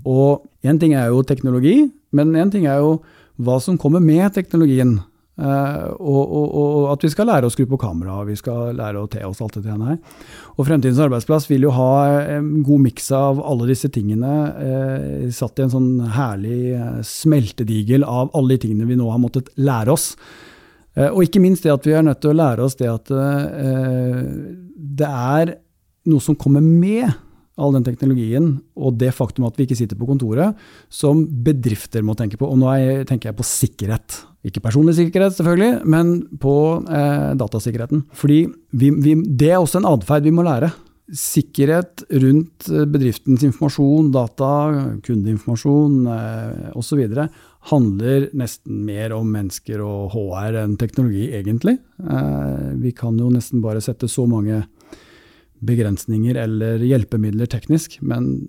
Og 0.08 0.48
én 0.64 0.80
ting 0.80 0.96
er 0.96 1.12
jo 1.12 1.20
teknologi, 1.22 1.76
men 2.16 2.32
én 2.32 2.50
ting 2.50 2.64
er 2.66 2.80
jo 2.80 2.96
hva 3.38 3.60
som 3.62 3.76
kommer 3.78 4.00
med 4.02 4.32
teknologien. 4.34 4.96
Eh, 5.38 5.82
og, 6.02 6.22
og, 6.34 6.46
og 6.58 6.86
at 6.90 7.04
vi 7.06 7.10
skal 7.12 7.28
lære 7.30 7.46
å 7.46 7.52
skru 7.54 7.62
på 7.70 7.78
kamera, 7.78 8.16
og 8.18 8.30
vi 8.32 8.34
skal 8.38 8.72
lære 8.74 9.04
å 9.04 9.10
te 9.10 9.22
oss 9.26 9.42
alt 9.44 9.58
dette 9.60 9.76
her. 9.76 10.00
Og 10.56 10.66
Fremtidens 10.66 10.98
arbeidsplass 11.04 11.46
vil 11.50 11.68
jo 11.68 11.74
ha 11.76 11.92
en 12.38 12.50
god 12.66 12.82
miks 12.88 13.06
av 13.14 13.38
alle 13.46 13.68
disse 13.70 13.90
tingene, 13.94 14.34
eh, 14.64 15.28
satt 15.34 15.60
i 15.60 15.66
en 15.66 15.74
sånn 15.76 15.92
herlig 16.16 16.74
eh, 16.74 16.98
smeltedigel 17.06 18.06
av 18.06 18.34
alle 18.34 18.56
de 18.56 18.66
tingene 18.66 18.88
vi 18.88 18.98
nå 18.98 19.06
har 19.12 19.22
måttet 19.22 19.52
lære 19.60 19.94
oss. 19.94 20.10
Eh, 20.98 21.06
og 21.12 21.22
ikke 21.22 21.44
minst 21.44 21.66
det 21.66 21.76
at 21.76 21.86
vi 21.86 21.94
er 21.94 22.04
nødt 22.06 22.22
til 22.24 22.34
å 22.34 22.40
lære 22.40 22.66
oss 22.66 22.78
det 22.80 22.90
at 22.90 23.14
eh, 23.14 24.26
det 24.98 25.08
er 25.38 25.54
noe 26.08 26.24
som 26.24 26.38
kommer 26.38 26.64
med 26.64 27.06
all 27.58 27.74
den 27.74 27.86
teknologien, 27.86 28.52
og 28.78 28.98
det 29.00 29.10
faktum 29.16 29.48
at 29.48 29.56
vi 29.58 29.66
ikke 29.66 29.78
sitter 29.78 29.98
på 29.98 30.06
kontoret, 30.08 30.58
som 30.90 31.24
bedrifter 31.26 32.04
må 32.06 32.14
tenke 32.18 32.38
på. 32.38 32.46
Og 32.46 32.58
nå 32.60 32.70
er 32.70 33.06
tenker 33.08 33.32
jeg 33.32 33.38
på 33.38 33.46
sikkerhet. 33.46 34.20
Ikke 34.48 34.62
personlig 34.64 34.96
sikkerhet, 34.96 35.36
selvfølgelig, 35.36 35.84
men 35.84 36.12
på 36.40 36.56
eh, 36.88 37.32
datasikkerheten. 37.38 38.04
Fordi 38.16 38.42
vi, 38.72 38.92
vi, 39.04 39.16
det 39.38 39.52
er 39.52 39.58
også 39.60 39.82
en 39.82 39.88
atferd 39.90 40.24
vi 40.24 40.32
må 40.34 40.44
lære. 40.46 40.70
Sikkerhet 41.08 42.04
rundt 42.22 42.68
eh, 42.72 42.86
bedriftens 42.88 43.44
informasjon, 43.46 44.10
data, 44.14 44.50
kundeinformasjon 45.04 46.00
eh, 46.14 46.72
osv. 46.78 47.04
handler 47.72 48.28
nesten 48.36 48.82
mer 48.88 49.14
om 49.16 49.30
mennesker 49.36 49.84
og 49.84 50.12
HR 50.16 50.62
enn 50.62 50.76
teknologi, 50.80 51.28
egentlig. 51.36 51.78
Eh, 52.04 52.68
vi 52.80 52.92
kan 52.96 53.16
jo 53.20 53.30
nesten 53.32 53.64
bare 53.64 53.84
sette 53.84 54.08
så 54.08 54.26
mange 54.28 54.62
begrensninger 55.64 56.38
eller 56.38 56.84
hjelpemidler 56.86 57.50
teknisk, 57.50 57.98
men 58.00 58.46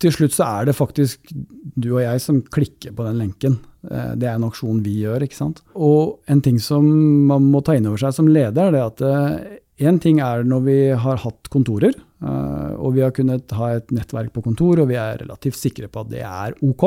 til 0.00 0.14
slutt 0.14 0.32
så 0.32 0.46
er 0.60 0.70
det 0.70 0.78
faktisk 0.78 1.34
du 1.76 1.90
og 1.92 2.04
jeg 2.04 2.22
som 2.24 2.40
klikker 2.42 2.94
på 2.96 3.04
den 3.04 3.20
lenken. 3.20 3.58
Eh, 3.88 4.12
Det 4.16 4.28
er 4.28 4.34
en 4.36 4.48
aksjon 4.50 4.82
vi 4.84 5.00
gjør, 5.04 5.22
ikke 5.24 5.38
sant. 5.38 5.62
Og 5.74 6.18
en 6.28 6.40
ting 6.44 6.58
som 6.60 6.84
man 7.30 7.48
må 7.50 7.62
ta 7.64 7.76
inn 7.78 7.86
over 7.86 7.98
seg 7.98 8.12
som 8.14 8.28
leder, 8.28 8.72
det 8.72 8.80
er 8.80 8.86
at 8.90 9.60
én 9.80 10.00
ting 10.00 10.20
er 10.20 10.44
når 10.44 10.62
vi 10.66 10.78
har 10.92 11.16
hatt 11.22 11.48
kontorer, 11.52 11.94
eh, 11.96 12.74
og 12.76 12.94
vi 12.94 13.00
har 13.04 13.14
kunnet 13.16 13.50
ha 13.56 13.72
et 13.78 13.88
nettverk 13.94 14.32
på 14.34 14.44
kontor, 14.44 14.82
og 14.82 14.90
vi 14.92 14.98
er 15.00 15.22
relativt 15.22 15.56
sikre 15.56 15.88
på 15.88 16.04
at 16.04 16.10
det 16.12 16.22
er 16.26 16.54
ok. 16.60 16.86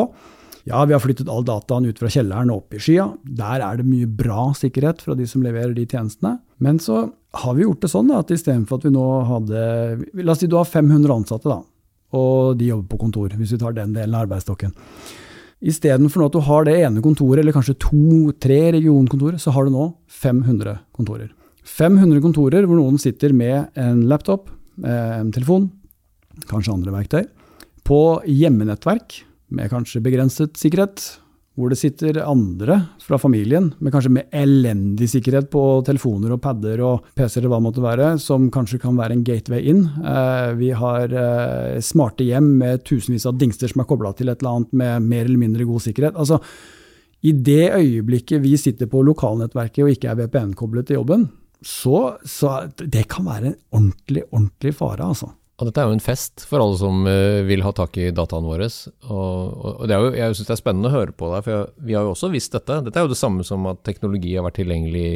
Ja, 0.69 0.85
vi 0.87 0.93
har 0.95 1.01
flyttet 1.03 1.27
all 1.27 1.43
dataen 1.43 1.89
ut 1.89 1.97
fra 1.99 2.07
kjelleren 2.07 2.51
og 2.53 2.61
opp 2.61 2.77
i 2.77 2.79
skya. 2.79 3.09
Der 3.25 3.59
er 3.65 3.81
det 3.81 3.87
mye 3.89 4.07
bra 4.07 4.53
sikkerhet 4.55 5.01
fra 5.03 5.15
de 5.19 5.25
som 5.27 5.43
leverer 5.43 5.73
de 5.75 5.83
tjenestene. 5.85 6.37
Men 6.63 6.79
så 6.79 7.11
har 7.33 7.57
vi 7.57 7.65
gjort 7.65 7.81
det 7.83 7.89
sånn 7.91 8.07
da, 8.07 8.21
at 8.23 8.31
istedenfor 8.31 8.79
at 8.79 8.85
vi 8.87 8.93
nå 8.93 9.03
hadde 9.27 10.23
La 10.23 10.31
oss 10.31 10.39
si 10.39 10.47
du 10.47 10.55
har 10.55 10.69
500 10.69 11.11
ansatte, 11.11 11.49
da, 11.51 11.59
og 12.15 12.55
de 12.61 12.69
jobber 12.69 12.93
på 12.93 13.01
kontor, 13.01 13.35
hvis 13.35 13.51
vi 13.51 13.59
tar 13.59 13.75
den 13.75 13.91
delen 13.97 14.15
av 14.15 14.23
arbeidsstokken. 14.27 14.71
Istedenfor 15.63 16.25
at 16.25 16.35
du 16.35 16.41
har 16.43 16.65
det 16.67 16.75
ene 16.83 17.01
kontoret, 17.03 17.39
eller 17.39 17.55
kanskje 17.55 17.77
to-tre 17.79 18.59
regionkontorer, 18.75 19.39
så 19.39 19.53
har 19.55 19.65
du 19.65 19.71
nå 19.71 19.87
500 20.11 20.75
kontorer. 20.95 21.31
500 21.63 22.19
kontorer 22.23 22.67
hvor 22.67 22.81
noen 22.81 22.99
sitter 22.99 23.31
med 23.35 23.71
en 23.79 24.03
laptop, 24.11 24.49
eh, 24.83 25.19
en 25.21 25.31
telefon, 25.31 25.69
kanskje 26.49 26.75
andre 26.75 26.91
verktøy, 26.91 27.23
på 27.87 27.99
hjemmenettverk 28.27 29.21
med 29.53 29.71
kanskje 29.71 30.03
begrenset 30.03 30.59
sikkerhet, 30.59 31.22
hvor 31.53 31.69
det 31.69 31.77
sitter 31.77 32.17
andre 32.25 32.79
fra 33.03 33.19
familien 33.21 33.67
med 33.77 33.93
kanskje 33.93 34.11
med 34.15 34.31
elendig 34.33 35.05
sikkerhet 35.11 35.51
på 35.53 35.83
telefoner 35.85 36.33
og 36.33 36.41
padder 36.41 36.81
og 36.81 37.11
PC-er 37.13 37.45
hva 37.45 37.59
det 37.59 37.65
måtte 37.67 37.83
være, 37.83 38.07
som 38.21 38.47
kanskje 38.53 38.79
kan 38.81 38.97
være 38.97 39.17
en 39.17 39.25
gateway 39.27 39.61
inn. 39.69 39.83
Eh, 40.01 40.49
vi 40.57 40.71
har 40.73 41.13
eh, 41.13 41.77
smarte 41.85 42.25
hjem 42.25 42.55
med 42.63 42.81
tusenvis 42.89 43.27
av 43.29 43.37
dingster 43.37 43.69
som 43.69 43.83
er 43.83 43.89
kobla 43.89 44.15
til 44.17 44.33
et 44.33 44.41
eller 44.41 44.63
annet 44.63 44.73
med 44.81 45.11
mer 45.11 45.27
eller 45.27 45.43
mindre 45.43 45.69
god 45.69 45.85
sikkerhet. 45.85 46.17
Altså, 46.17 46.41
I 47.21 47.35
det 47.37 47.69
øyeblikket 47.77 48.41
vi 48.41 48.57
sitter 48.57 48.89
på 48.89 49.05
lokalnettverket 49.05 49.85
og 49.85 49.93
ikke 49.93 50.09
er 50.09 50.23
VPN-koblet 50.23 50.89
til 50.89 51.03
jobben, 51.03 51.29
så, 51.63 52.17
så 52.25 52.63
det 52.81 53.05
kan 53.13 53.29
være 53.29 53.53
en 53.53 53.59
ordentlig, 53.71 54.25
ordentlig 54.31 54.73
fare, 54.81 55.05
altså. 55.05 55.29
Og 55.61 55.69
dette 55.69 55.83
er 55.83 55.89
jo 55.89 55.93
en 55.93 56.01
fest 56.01 56.43
for 56.49 56.63
alle 56.63 56.77
som 56.79 57.03
uh, 57.05 57.43
vil 57.45 57.61
ha 57.65 57.71
tak 57.77 57.97
i 58.01 58.09
dataene 58.15 58.49
våre. 58.49 58.67
Og, 59.05 59.83
og 59.85 59.91
jo, 59.91 60.11
jeg 60.17 60.37
syns 60.37 60.49
det 60.49 60.55
er 60.55 60.61
spennende 60.63 60.89
å 60.89 60.95
høre 60.95 61.13
på 61.13 61.29
deg, 61.29 61.45
for 61.45 61.53
jeg, 61.53 61.71
vi 61.89 61.97
har 61.97 62.07
jo 62.07 62.13
også 62.15 62.31
visst 62.33 62.57
dette. 62.57 62.79
Dette 62.87 62.99
er 62.99 63.05
jo 63.05 63.13
det 63.13 63.19
samme 63.19 63.45
som 63.45 63.67
at 63.69 63.83
teknologi 63.85 64.33
har 64.33 64.47
vært 64.47 64.57
tilgjengelig, 64.63 65.09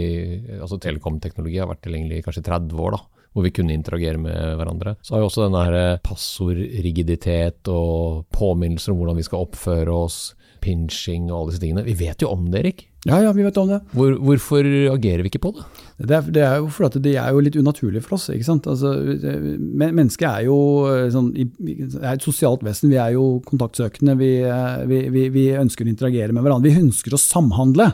altså 0.62 0.78
telekomteknologi 0.84 1.62
har 1.62 1.72
vært 1.72 1.82
tilgjengelig 1.88 2.20
i 2.22 2.26
kanskje 2.28 2.46
30 2.52 2.84
år, 2.86 2.98
da. 3.00 3.04
Hvor 3.38 3.46
vi 3.46 3.54
kunne 3.54 3.76
interagere 3.76 4.18
med 4.22 4.38
hverandre. 4.58 4.96
Så 5.06 5.14
har 5.14 5.22
jo 5.22 5.28
også 5.28 5.44
denne 5.46 5.66
eh, 5.78 6.00
passordrigiditet 6.02 7.70
og 7.70 8.24
påminnelser 8.34 8.94
om 8.94 9.02
hvordan 9.02 9.20
vi 9.20 9.26
skal 9.28 9.44
oppføre 9.46 9.94
oss, 9.94 10.22
pinching 10.64 11.28
og 11.28 11.36
alle 11.42 11.54
disse 11.54 11.62
tingene. 11.62 11.86
Vi 11.86 11.98
vet 12.00 12.24
jo 12.24 12.32
om 12.34 12.48
det, 12.50 12.64
Erik. 12.64 12.88
Ja, 13.08 13.22
ja, 13.24 13.32
vi 13.32 13.46
vet 13.46 13.58
om 13.62 13.70
det. 13.72 13.80
Hvor, 13.96 14.18
hvorfor 14.20 14.68
agerer 14.92 15.24
vi 15.24 15.30
ikke 15.32 15.44
på 15.46 15.54
det? 15.56 15.64
Det 15.98 16.14
er, 16.14 16.26
det 16.36 16.42
er 16.44 16.58
jo 16.60 16.68
fordi 16.70 17.00
det 17.06 17.14
er 17.18 17.32
jo 17.32 17.42
litt 17.42 17.56
unaturlig 17.56 18.04
for 18.04 18.18
oss. 18.18 18.28
ikke 18.34 18.46
sant? 18.46 18.68
Altså, 18.68 18.92
mennesket 19.72 20.28
er 20.28 20.44
jo 20.50 20.58
eh, 20.92 21.08
sånn, 21.14 21.32
er 22.02 22.12
et 22.12 22.26
sosialt 22.26 22.66
vesen. 22.68 22.92
Vi 22.92 23.00
er 23.02 23.16
jo 23.16 23.40
kontaktsøkende. 23.48 24.18
Vi, 24.20 24.32
eh, 24.44 24.84
vi, 24.92 25.02
vi, 25.14 25.24
vi, 25.34 25.48
ønsker 25.58 25.88
å 25.88 25.94
interagere 25.94 26.36
med 26.36 26.44
hverandre. 26.44 26.70
Vi 26.70 26.84
ønsker 26.84 27.16
å 27.16 27.22
samhandle. 27.22 27.94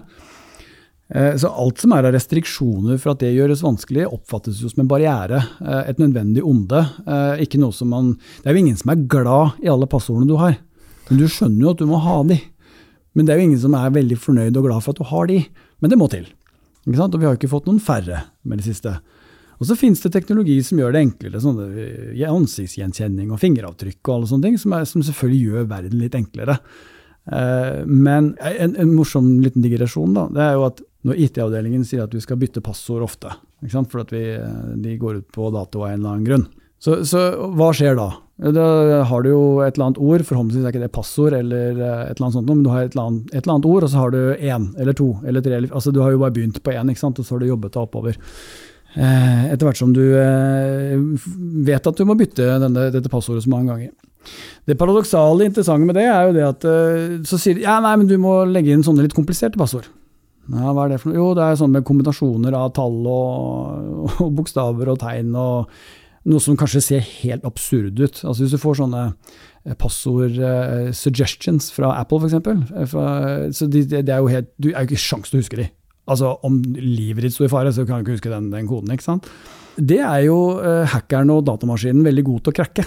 Eh, 1.14 1.38
så 1.40 1.54
alt 1.62 1.84
som 1.84 1.94
er 1.94 2.10
av 2.10 2.18
restriksjoner 2.18 2.98
for 2.98 3.14
at 3.14 3.22
det 3.22 3.36
gjøres 3.36 3.64
vanskelig, 3.64 4.10
oppfattes 4.10 4.60
jo 4.66 4.74
som 4.74 4.82
en 4.84 4.92
barriere. 4.92 5.44
Et 5.86 6.02
nødvendig 6.02 6.44
onde. 6.44 6.82
Ikke 7.44 7.62
noe 7.62 7.76
som 7.76 7.94
man 7.94 8.16
Det 8.42 8.50
er 8.50 8.58
jo 8.58 8.66
ingen 8.66 8.82
som 8.82 8.92
er 8.92 9.06
glad 9.06 9.62
i 9.62 9.70
alle 9.72 9.88
passordene 9.88 10.28
du 10.28 10.40
har. 10.42 10.58
Men 11.08 11.22
du 11.22 11.30
skjønner 11.30 11.68
jo 11.68 11.72
at 11.76 11.86
du 11.86 11.88
må 11.88 12.02
ha 12.02 12.18
de. 12.28 12.42
Men 13.14 13.26
det 13.26 13.34
er 13.34 13.42
jo 13.42 13.50
ingen 13.50 13.62
som 13.62 13.76
er 13.78 13.94
veldig 13.94 14.18
fornøyd 14.20 14.58
og 14.58 14.68
glad 14.68 14.86
for 14.86 14.94
at 14.94 15.02
du 15.02 15.10
har 15.10 15.30
de. 15.30 15.42
Men 15.84 15.94
det 15.94 16.00
må 16.00 16.10
til. 16.12 16.26
Og 16.84 16.96
vi 16.96 17.26
har 17.28 17.38
ikke 17.38 17.52
fått 17.52 17.70
noen 17.70 17.82
færre 17.84 18.26
med 18.44 18.60
det 18.60 18.68
siste. 18.68 18.98
Og 19.62 19.68
så 19.70 19.78
finnes 19.80 20.02
det 20.04 20.12
teknologi 20.12 20.58
som 20.66 20.82
gjør 20.82 20.96
det 20.96 21.04
enklere. 21.06 21.40
Sånne 21.40 22.26
ansiktsgjenkjenning 22.28 23.30
og 23.32 23.40
fingeravtrykk 23.40 24.02
og 24.10 24.16
alle 24.16 24.32
sånne 24.32 24.50
ting, 24.50 24.58
som, 24.60 24.74
er, 24.76 24.90
som 24.90 25.06
selvfølgelig 25.06 25.54
gjør 25.54 25.70
verden 25.70 26.02
litt 26.02 26.18
enklere. 26.20 26.58
Eh, 27.32 27.86
men 27.86 28.34
en, 28.44 28.74
en, 28.76 28.92
morsom 28.98 29.38
liten 29.44 29.64
digresjon 29.64 30.18
da, 30.18 30.26
det 30.34 30.44
er 30.44 30.58
jo 30.58 30.66
at 30.68 30.82
når 31.08 31.22
IT-avdelingen 31.24 31.86
sier 31.88 32.04
at 32.04 32.16
vi 32.16 32.24
skal 32.24 32.40
bytte 32.42 32.64
passord 32.64 33.06
ofte, 33.06 33.32
for 33.72 34.04
at 34.04 34.12
vi, 34.12 34.24
de 34.84 34.98
går 35.00 35.22
ut 35.22 35.30
på 35.36 35.48
dato 35.56 35.84
av 35.84 35.94
en 35.94 36.02
eller 36.02 36.18
annen 36.18 36.28
grunn, 36.28 36.46
så, 36.84 37.00
så, 37.08 37.24
hva 37.56 37.70
skjer 37.76 37.96
da? 38.00 38.10
Da 38.42 39.04
har 39.06 39.22
du 39.22 39.30
jo 39.30 39.42
et 39.62 39.76
eller 39.76 39.92
annet 39.92 40.00
ord, 40.02 40.24
forhåpentligvis 40.26 40.66
er 40.66 40.74
ikke 40.74 40.82
det 40.82 40.96
passord 40.96 41.36
eller 41.38 41.78
eh, 41.78 42.00
et 42.10 42.16
eller 42.16 42.26
annet 42.26 42.38
sånt, 42.40 42.50
men 42.50 42.64
du 42.66 42.70
har 42.74 42.88
et 42.88 42.96
eller 42.96 43.06
annet, 43.06 43.28
et 43.30 43.44
eller 43.44 43.54
annet 43.54 43.68
ord, 43.70 43.86
og 43.86 43.92
så 43.92 44.02
har 44.02 44.14
du 44.16 44.22
én 44.34 44.66
eller 44.82 44.98
to 44.98 45.10
eller 45.22 45.46
tre. 45.46 45.60
altså 45.70 45.94
Du 45.94 46.02
har 46.02 46.12
jo 46.12 46.22
bare 46.24 46.34
begynt 46.34 46.58
på 46.64 46.74
én, 46.74 46.90
og 46.90 47.20
så 47.22 47.36
har 47.36 47.44
du 47.44 47.52
jobbet 47.52 47.76
deg 47.76 47.84
oppover. 47.84 48.18
Eh, 48.94 49.46
etter 49.54 49.70
hvert 49.70 49.78
som 49.78 49.94
du 49.94 50.02
eh, 50.18 50.98
vet 51.70 51.88
at 51.88 51.98
du 51.98 52.06
må 52.10 52.18
bytte 52.18 52.58
denne, 52.66 52.90
dette 52.94 53.14
passordet 53.14 53.46
så 53.46 53.54
mange 53.54 53.70
ganger. 53.70 53.94
Det 54.66 54.80
paradoksale 54.80 55.46
interessante 55.46 55.86
med 55.86 56.00
det 56.00 56.08
er 56.10 56.30
jo 56.30 56.34
det 56.34 56.46
at 56.48 56.68
så 57.28 57.38
sier 57.38 57.58
de 57.58 57.66
ja, 57.66 57.82
nei, 57.84 57.98
men 58.00 58.08
du 58.08 58.16
må 58.18 58.46
legge 58.48 58.72
inn 58.72 58.86
sånne 58.86 59.04
litt 59.04 59.16
kompliserte 59.18 59.60
passord. 59.60 59.90
Ja, 60.52 60.72
hva 60.76 60.86
er 60.86 60.94
det 60.94 61.02
for 61.02 61.12
noe? 61.12 61.20
Jo, 61.20 61.34
det 61.38 61.44
er 61.44 61.60
sånn 61.60 61.72
med 61.76 61.86
kombinasjoner 61.88 62.56
av 62.58 62.72
tall 62.76 63.04
og, 63.08 64.08
og 64.24 64.32
bokstaver 64.40 64.90
og 64.92 65.00
tegn 65.04 65.36
og 65.40 65.70
noe 66.30 66.44
som 66.44 66.58
kanskje 66.60 66.82
ser 66.84 67.08
helt 67.24 67.46
absurd 67.48 68.00
ut. 68.00 68.22
Altså 68.24 68.44
Hvis 68.44 68.56
du 68.56 68.62
får 68.62 68.80
sånne 68.80 69.04
passord 69.80 70.36
passord-suggestions 70.38 71.70
eh, 71.70 71.76
fra 71.76 71.94
Apple, 72.00 72.20
f.eks. 72.24 72.38
Eh, 72.40 73.48
så 73.56 73.68
de, 73.72 73.84
det 73.92 74.12
er 74.12 74.20
jo 74.22 74.32
helt, 74.32 74.52
Du 74.58 74.72
er 74.72 74.84
jo 74.84 74.92
ikke 74.92 75.04
sjans 75.04 75.32
til 75.32 75.40
å 75.40 75.44
huske 75.44 75.60
de. 75.60 75.70
Altså 76.12 76.34
Om 76.44 76.62
livet 76.78 77.28
ditt 77.28 77.36
står 77.36 77.48
i 77.48 77.54
fare, 77.54 77.76
så 77.76 77.86
kan 77.88 78.02
du 78.02 78.08
ikke 78.08 78.18
huske 78.18 78.34
den, 78.34 78.52
den 78.54 78.68
koden. 78.70 78.92
ikke 78.92 79.08
sant? 79.08 79.30
Det 79.78 80.02
er 80.04 80.28
jo 80.28 80.38
hackeren 80.92 81.32
og 81.34 81.48
datamaskinen 81.48 82.06
veldig 82.06 82.26
god 82.28 82.44
til 82.44 82.54
å 82.54 82.58
krakke. 82.60 82.86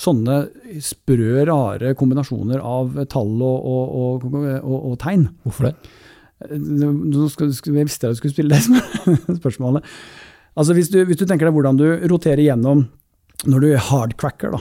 Sånne 0.00 0.40
sprø, 0.82 1.44
rare 1.46 1.92
kombinasjoner 1.98 2.62
av 2.64 2.96
tall 3.12 3.36
og, 3.36 3.68
og, 3.70 4.24
og, 4.32 4.78
og 4.92 4.96
tegn. 5.02 5.28
Hvorfor 5.44 5.68
det? 5.68 5.74
Nå 6.56 7.28
skal, 7.28 7.52
jeg 7.52 7.84
visste 7.84 8.08
jeg 8.08 8.16
skulle 8.16 8.32
stille 8.32 8.56
det 8.56 9.36
spørsmålet. 9.42 9.84
Altså 10.60 10.76
hvis 10.76 10.90
du, 10.92 11.00
hvis 11.08 11.16
du, 11.16 11.24
tenker 11.24 11.48
deg 11.48 11.56
hvordan 11.56 11.78
du 11.78 11.86
roterer 12.10 12.42
gjennom 12.44 12.84
når 13.48 13.62
du 13.64 13.70
hardcracker, 13.88 14.52
da. 14.52 14.60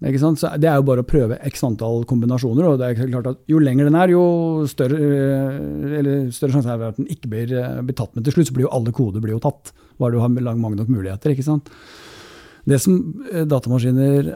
Det 0.00 0.68
er 0.70 0.78
jo 0.78 0.84
bare 0.86 1.02
å 1.02 1.08
prøve 1.08 1.36
x 1.50 1.64
antall 1.66 2.06
kombinasjoner. 2.08 2.68
og 2.70 2.78
det 2.80 2.86
er 2.86 3.10
klart 3.10 3.26
at 3.28 3.40
Jo 3.50 3.58
lenger 3.60 3.88
den 3.88 3.98
er, 3.98 4.12
jo 4.14 4.22
større, 4.70 5.00
større 6.32 6.54
sjanse 6.54 6.70
er 6.72 6.78
det 6.80 6.92
at 6.94 7.00
den 7.02 7.10
ikke 7.12 7.32
blir, 7.32 7.50
blir, 7.82 7.96
tatt. 7.98 8.14
Men 8.14 8.24
til 8.24 8.36
slutt 8.36 8.48
så 8.48 8.56
blir 8.56 8.64
jo 8.68 8.72
alle 8.78 8.94
koder 8.96 9.20
blir 9.20 9.34
jo 9.34 9.42
tatt, 9.44 9.74
bare 10.00 10.14
du 10.14 10.22
har 10.22 10.30
mange 10.30 10.78
nok 10.78 10.88
muligheter. 10.88 11.34
ikke 11.34 11.44
sant? 11.44 11.68
Det 12.64 12.80
som 12.80 12.96
eh, 13.32 13.44
datamaskiner 13.48 14.34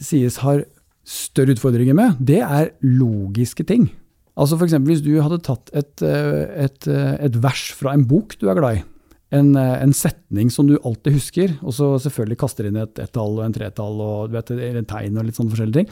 sies 0.00 0.40
har 0.44 0.64
større 1.06 1.54
utfordringer 1.56 1.96
med, 1.96 2.16
det 2.20 2.40
er 2.46 2.72
logiske 2.80 3.66
ting. 3.68 3.90
Altså 4.36 4.58
F.eks. 4.58 4.76
hvis 4.84 5.04
du 5.04 5.14
hadde 5.24 5.42
tatt 5.44 5.72
et, 5.76 5.94
eh, 6.04 6.66
et, 6.66 6.88
eh, 6.88 7.14
et 7.28 7.38
vers 7.40 7.70
fra 7.76 7.94
en 7.96 8.04
bok 8.08 8.36
du 8.40 8.48
er 8.48 8.58
glad 8.58 8.80
i, 8.80 8.84
en, 9.34 9.56
eh, 9.58 9.82
en, 9.82 9.92
setning 9.92 10.50
som 10.52 10.68
du 10.68 10.76
alltid 10.78 11.16
husker, 11.16 11.54
og 11.62 11.74
så 11.74 11.90
selvfølgelig 12.02 12.38
kaster 12.38 12.68
inn 12.68 12.78
et 12.78 13.00
ett-tall 13.02 13.40
og 13.40 13.44
en 13.46 13.54
tretall 13.54 14.02
og 14.02 14.30
du 14.30 14.36
vet, 14.36 14.52
en 14.54 14.88
tegn 14.88 15.18
og 15.18 15.26
litt 15.26 15.38
sånne 15.38 15.54
forskjellige 15.54 15.82
ting, 15.82 15.90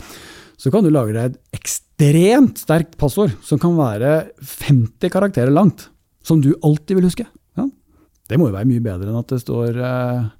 så 0.61 0.71
kan 0.71 0.87
du 0.87 0.93
lage 0.95 1.17
deg 1.17 1.33
et 1.33 1.59
ekstremt 1.59 2.63
sterkt 2.63 2.95
passord 3.01 3.35
som 3.43 3.59
kan 3.63 3.75
være 3.79 4.13
50 4.39 5.11
karakterer 5.11 5.55
langt, 5.55 5.89
som 6.23 6.41
du 6.41 6.53
alltid 6.63 6.99
vil 6.99 7.09
huske. 7.09 7.27
Ja? 7.59 7.67
Det 8.31 8.39
må 8.39 8.49
jo 8.49 8.57
være 8.57 8.71
mye 8.71 8.85
bedre 8.85 9.11
enn 9.11 9.19
at 9.19 9.35
det 9.35 9.43
står 9.43 9.81
uh, 9.83 10.31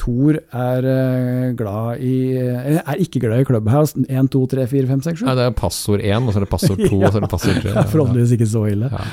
Thor 0.00 0.36
er 0.36 0.86
uh, 0.88 1.52
glad 1.54 2.00
i 2.02 2.14
uh, 2.34 2.80
Er 2.82 3.00
ikke 3.02 3.20
glad 3.22 3.44
i 3.44 3.46
Clubhouse. 3.46 3.94
1, 4.08 4.30
2, 4.32 4.42
3, 4.54 4.66
4, 4.70 4.88
5, 4.90 5.04
6, 5.06 5.20
7. 5.22 5.26
Nei, 5.28 5.36
det 5.38 5.44
er 5.46 5.54
passord 5.58 6.02
1, 6.02 6.26
og 6.26 6.34
så 6.34 6.40
er 6.40 6.46
det 6.46 6.50
passord 6.50 6.80
2, 6.82 6.88
ja. 6.88 7.06
og 7.06 7.12
så 7.12 7.20
er 7.20 7.26
det 7.26 7.30
passord 7.36 7.60
3. 7.62 7.74
Ja, 7.74 7.84
Forhåpentligvis 7.92 8.34
ikke 8.36 8.50
så 8.50 8.64
ille. 8.72 8.90
Ja. 8.90 9.04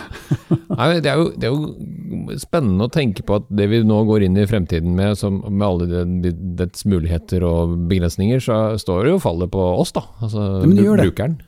Nei, 0.72 0.90
det, 1.04 1.12
er 1.12 1.22
jo, 1.22 1.28
det, 1.36 1.50
er 1.50 1.54
jo, 1.54 2.34
spennende 2.42 2.88
å 2.88 2.94
tenke 2.94 3.26
på 3.28 3.38
at 3.42 3.48
det 3.54 3.70
vi 3.72 3.84
nå 3.86 4.02
går 4.10 4.26
inn 4.26 4.42
i 4.42 4.48
fremtiden 4.50 4.98
med, 4.98 5.14
som, 5.20 5.40
med 5.48 5.68
alle 5.68 6.34
dets 6.60 6.88
muligheter 6.90 7.46
og 7.48 7.78
begrensninger, 7.92 8.42
så 8.44 8.60
står 8.82 9.06
det 9.06 9.16
jo 9.16 9.24
fallet 9.24 9.54
på 9.54 9.70
oss, 9.78 9.94
da. 9.96 10.06
Altså 10.26 10.50
brukeren. 10.66 11.40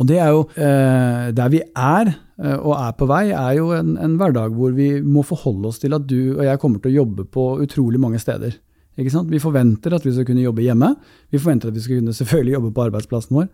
Og 0.00 0.08
det 0.08 0.18
er 0.20 0.32
jo 0.32 0.42
eh, 0.60 1.28
Der 1.36 1.52
vi 1.52 1.60
er, 1.64 2.12
eh, 2.40 2.56
og 2.56 2.74
er 2.76 2.96
på 2.96 3.08
vei, 3.10 3.24
er 3.32 3.54
jo 3.58 3.70
en, 3.76 3.94
en, 4.00 4.16
hverdag 4.20 4.54
hvor 4.56 4.74
vi 4.76 4.92
må 5.00 5.24
forholde 5.26 5.70
oss 5.70 5.80
til 5.82 5.96
at 5.96 6.06
du 6.08 6.36
og 6.38 6.44
jeg 6.46 6.60
kommer 6.62 6.82
til 6.82 6.92
å 6.92 6.98
jobbe 7.02 7.26
på 7.32 7.46
utrolig 7.64 8.00
mange 8.00 8.20
steder. 8.22 8.56
Vi 9.00 9.42
forventer 9.42 9.96
at 9.96 10.04
vi 10.06 10.12
skal 10.12 10.26
kunne 10.28 10.44
jobbe 10.44 10.64
hjemme. 10.64 10.94
Vi 11.30 11.40
forventer 11.40 11.70
at 11.70 11.76
vi 11.76 11.84
skal 11.84 12.00
kunne 12.00 12.16
selvfølgelig 12.16 12.56
jobbe 12.58 12.74
på 12.76 12.84
arbeidsplassen 12.88 13.38
vår. 13.38 13.48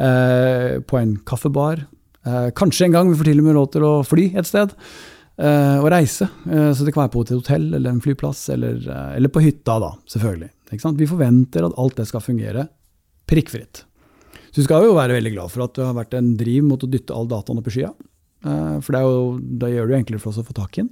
Eh, 0.00 0.80
på 0.80 0.98
en 0.98 1.16
kaffebar. 1.26 1.86
Eh, 2.26 2.50
kanskje 2.56 2.86
en 2.86 2.92
gang 2.92 3.10
vi 3.10 3.18
får 3.18 3.30
til 3.30 3.40
og 3.40 3.48
med 3.48 3.58
lov 3.58 3.70
til 3.74 3.86
å 3.86 3.94
fly 4.06 4.30
et 4.38 4.48
sted. 4.48 4.74
Eh, 5.40 5.76
og 5.80 5.88
reise. 5.92 6.28
Eh, 6.50 6.70
så 6.76 6.84
det 6.84 6.92
kan 6.92 7.06
være 7.06 7.14
på 7.14 7.24
et 7.24 7.32
hotell 7.32 7.70
eller 7.72 7.94
en 7.94 8.02
flyplass, 8.04 8.48
eller, 8.52 8.76
eh, 8.76 9.16
eller 9.16 9.32
på 9.32 9.40
hytta, 9.40 9.78
da, 9.80 9.94
selvfølgelig. 10.10 10.50
Vi 11.00 11.06
forventer 11.08 11.66
at 11.66 11.78
alt 11.78 11.96
det 11.96 12.06
skal 12.06 12.20
fungere 12.20 12.68
prikkfritt. 13.30 13.84
Så 14.50 14.60
du 14.60 14.66
skal 14.66 14.84
jo 14.84 14.94
være 14.94 15.16
veldig 15.16 15.32
glad 15.32 15.50
for 15.50 15.64
at 15.64 15.74
det 15.74 15.86
har 15.86 15.96
vært 15.96 16.14
en 16.18 16.36
driv 16.36 16.66
mot 16.66 16.82
å 16.82 16.90
dytte 16.90 17.14
all 17.14 17.28
dataen 17.30 17.58
opp 17.58 17.70
i 17.70 17.74
skya. 17.74 17.92
Eh, 18.44 18.80
for 18.84 18.98
jo, 19.00 19.38
da 19.40 19.70
gjør 19.70 19.88
det 19.88 19.94
jo 19.94 20.00
enklere 20.02 20.20
for 20.20 20.32
oss 20.32 20.42
å 20.42 20.46
få 20.46 20.56
tak 20.56 20.76
i 20.76 20.82
den. 20.82 20.90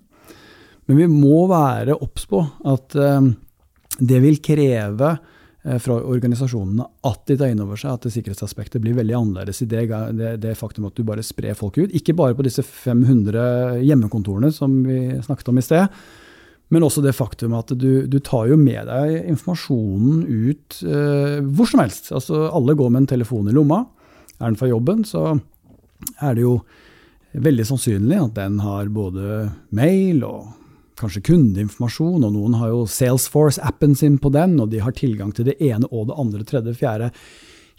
Men 0.88 0.96
vi 1.02 1.06
må 1.12 1.44
være 1.50 1.98
obs 2.00 2.24
på 2.24 2.40
at 2.64 2.96
det 3.98 4.20
vil 4.22 4.38
kreve 4.44 5.11
eh, 5.64 5.78
fra 5.82 5.98
organisasjonene 5.98 6.87
at 7.08 7.24
de 7.30 7.37
tar 7.38 7.52
inn 7.52 7.64
over 7.64 7.80
seg 7.80 7.96
at 7.96 8.06
det 8.06 8.14
sikkerhetsaspektet 8.14 8.82
blir 8.84 8.96
veldig 8.98 9.16
annerledes 9.18 9.62
i 9.64 9.68
det, 9.70 9.88
det, 10.18 10.37
det, 10.44 10.54
faktum 10.58 10.88
at 10.88 10.96
du 10.96 11.04
bare 11.06 11.26
sprer 11.26 11.58
folk 11.58 11.80
ut. 11.80 11.94
Ikke 11.96 12.16
bare 12.18 12.37
på 12.38 12.46
disse 12.46 12.64
500 12.66 13.82
hjemmekontorene 13.82 14.52
som 14.54 14.80
vi 14.87 15.02
snakket 15.24 15.52
om 15.52 15.61
i 15.61 15.66
sted, 15.66 16.00
men 16.68 16.84
også 16.84 17.02
det 17.04 17.16
faktum 17.16 17.54
at 17.56 17.72
du, 17.80 18.04
du 18.06 18.18
tar 18.20 18.50
jo 18.50 18.58
med 18.61 18.90
deg 18.90 19.30
informasjonen 19.32 20.26
ut 20.28 20.82
eh, 20.84 21.38
hvor 21.40 21.70
som 21.70 21.82
helst. 21.82 22.12
Altså, 22.12 22.46
alle 22.52 22.76
går 22.76 22.92
med 22.92 23.04
en 23.04 23.14
telefon 23.16 23.48
i 23.48 23.56
lomma. 23.56 23.87
Er 24.38 24.50
den 24.50 24.61
fra 24.61 24.68
jobben, 24.70 25.02
så 25.08 25.32
er 26.22 26.37
det 26.37 26.44
jo 26.44 26.58
veldig 27.38 27.64
sannsynlig 27.66 28.20
at 28.20 28.37
den 28.37 28.61
har 28.62 28.92
både 28.92 29.48
mail 29.74 30.22
og 30.28 30.58
kanskje 30.98 31.24
kundeinformasjon, 31.28 32.24
og 32.26 32.34
noen 32.34 32.56
har 32.61 32.72
jo 32.72 32.87
Salesforce-appen 32.90 33.96
sin 33.98 34.18
på 34.22 34.32
den, 34.34 34.58
og 34.62 34.72
de 34.72 34.82
har 34.84 34.96
tilgang 34.96 35.32
til 35.34 35.48
det 35.48 35.58
ene 35.64 35.88
og 35.90 36.11
det 36.11 36.18
andre, 36.18 36.44
tredje, 36.48 36.74
fjerde, 36.78 37.12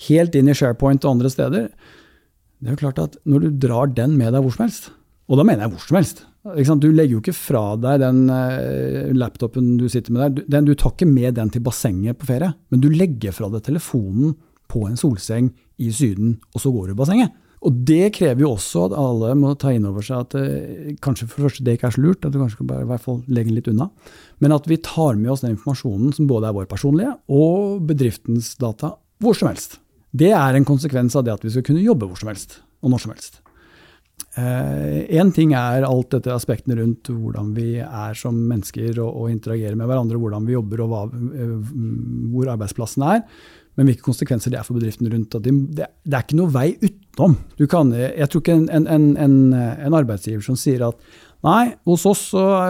helt 0.07 0.37
inn 0.39 0.51
i 0.51 0.55
SharePoint 0.55 1.03
og 1.03 1.17
andre 1.17 1.31
steder. 1.33 1.67
Det 2.59 2.71
er 2.71 2.75
jo 2.75 2.81
klart 2.81 3.03
at 3.03 3.19
når 3.29 3.45
du 3.45 3.61
drar 3.67 3.91
den 3.95 4.17
med 4.19 4.33
deg 4.35 4.43
hvor 4.43 4.55
som 4.55 4.65
helst, 4.65 4.89
og 5.29 5.39
da 5.39 5.45
mener 5.45 5.65
jeg 5.65 5.75
hvor 5.75 5.85
som 5.85 5.99
helst 5.99 6.25
Du 6.81 6.87
legger 6.89 7.11
jo 7.11 7.19
ikke 7.21 7.35
fra 7.37 7.75
deg 7.77 7.99
den 8.01 8.23
eh, 8.33 9.11
laptopen 9.13 9.75
du 9.77 9.83
sitter 9.91 10.15
med 10.15 10.23
der. 10.23 10.47
Den, 10.55 10.65
du 10.65 10.73
tar 10.73 10.95
ikke 10.95 11.05
med 11.05 11.35
den 11.37 11.51
til 11.53 11.61
bassenget 11.61 12.17
på 12.17 12.29
ferie, 12.31 12.53
men 12.71 12.81
du 12.81 12.87
legger 12.89 13.35
fra 13.35 13.51
deg 13.53 13.61
telefonen 13.67 14.33
på 14.69 14.87
en 14.87 14.97
solseng 14.97 15.51
i 15.77 15.91
Syden, 15.93 16.37
og 16.55 16.63
så 16.63 16.71
går 16.73 16.89
du 16.89 16.95
i 16.95 16.97
bassenget. 16.97 17.35
Og 17.67 17.75
det 17.89 18.13
krever 18.15 18.45
jo 18.45 18.53
også 18.53 18.85
at 18.87 18.95
alle 18.95 19.33
må 19.35 19.51
ta 19.59 19.73
inn 19.75 19.87
over 19.89 20.05
seg 20.05 20.23
at 20.23 20.37
eh, 20.39 20.93
kanskje 21.03 21.27
for 21.27 21.41
det 21.41 21.49
første 21.49 21.65
det 21.67 21.75
ikke 21.75 21.89
er 21.89 21.95
så 21.97 22.03
lurt, 22.05 22.23
at 22.23 22.31
du 22.31 22.39
kanskje 22.39 22.55
skal 22.55 22.69
bare 22.69 22.85
i 22.85 22.89
hvert 22.93 23.03
fall 23.03 23.19
legge 23.27 23.51
den 23.51 23.59
litt 23.59 23.67
unna, 23.71 23.89
men 24.39 24.55
at 24.55 24.69
vi 24.71 24.79
tar 24.85 25.19
med 25.19 25.33
oss 25.33 25.43
den 25.43 25.57
informasjonen 25.57 26.15
som 26.15 26.29
både 26.29 26.47
er 26.47 26.55
vår 26.55 26.69
personlige 26.71 27.17
og 27.27 27.83
bedriftens 27.89 28.53
data, 28.61 28.93
hvor 29.19 29.35
som 29.35 29.51
helst. 29.51 29.81
Det 30.15 30.31
er 30.31 30.55
en 30.55 30.67
konsekvens 30.67 31.19
av 31.19 31.27
det 31.27 31.35
at 31.35 31.45
vi 31.45 31.51
skal 31.53 31.67
kunne 31.67 31.83
jobbe 31.83 32.07
hvor 32.07 32.21
som 32.21 32.31
helst, 32.31 32.61
og 32.79 32.95
når 32.95 33.03
som 33.03 33.15
helst. 33.15 33.41
Én 34.39 35.27
eh, 35.27 35.33
ting 35.33 35.53
er 35.57 35.83
alt 35.87 36.11
dette 36.13 36.31
aspektene 36.31 36.77
rundt 36.77 37.09
hvordan 37.09 37.49
vi 37.55 37.79
er 37.81 38.15
som 38.15 38.35
mennesker 38.37 38.99
og, 39.01 39.09
og 39.09 39.31
interagerer 39.33 39.75
med 39.75 39.89
hverandre, 39.89 40.19
hvordan 40.21 40.45
vi 40.47 40.55
jobber 40.55 40.83
og 40.85 40.91
hva, 40.91 41.01
eh, 41.09 41.55
hvor 42.31 42.51
arbeidsplassen 42.53 43.07
er. 43.09 43.23
Men 43.79 43.87
hvilke 43.87 44.03
konsekvenser 44.03 44.51
det 44.51 44.59
er 44.59 44.67
for 44.67 44.75
bedriften 44.75 45.07
rundt. 45.07 45.37
Det, 45.39 45.53
det, 45.77 45.85
det 46.03 46.17
er 46.17 46.25
ikke 46.25 46.35
noe 46.35 46.51
vei 46.51 46.67
utenom. 46.81 47.37
Kan, 47.71 47.93
jeg 47.95 48.27
tror 48.27 48.43
ikke 48.43 48.57
en, 48.57 48.67
en, 48.75 49.05
en, 49.15 49.37
en, 49.55 49.95
arbeidsgiver 49.95 50.43
som 50.43 50.57
sier 50.59 50.83
at 50.83 50.99
nei, 51.47 51.77
hos 51.87 52.03
oss 52.09 52.25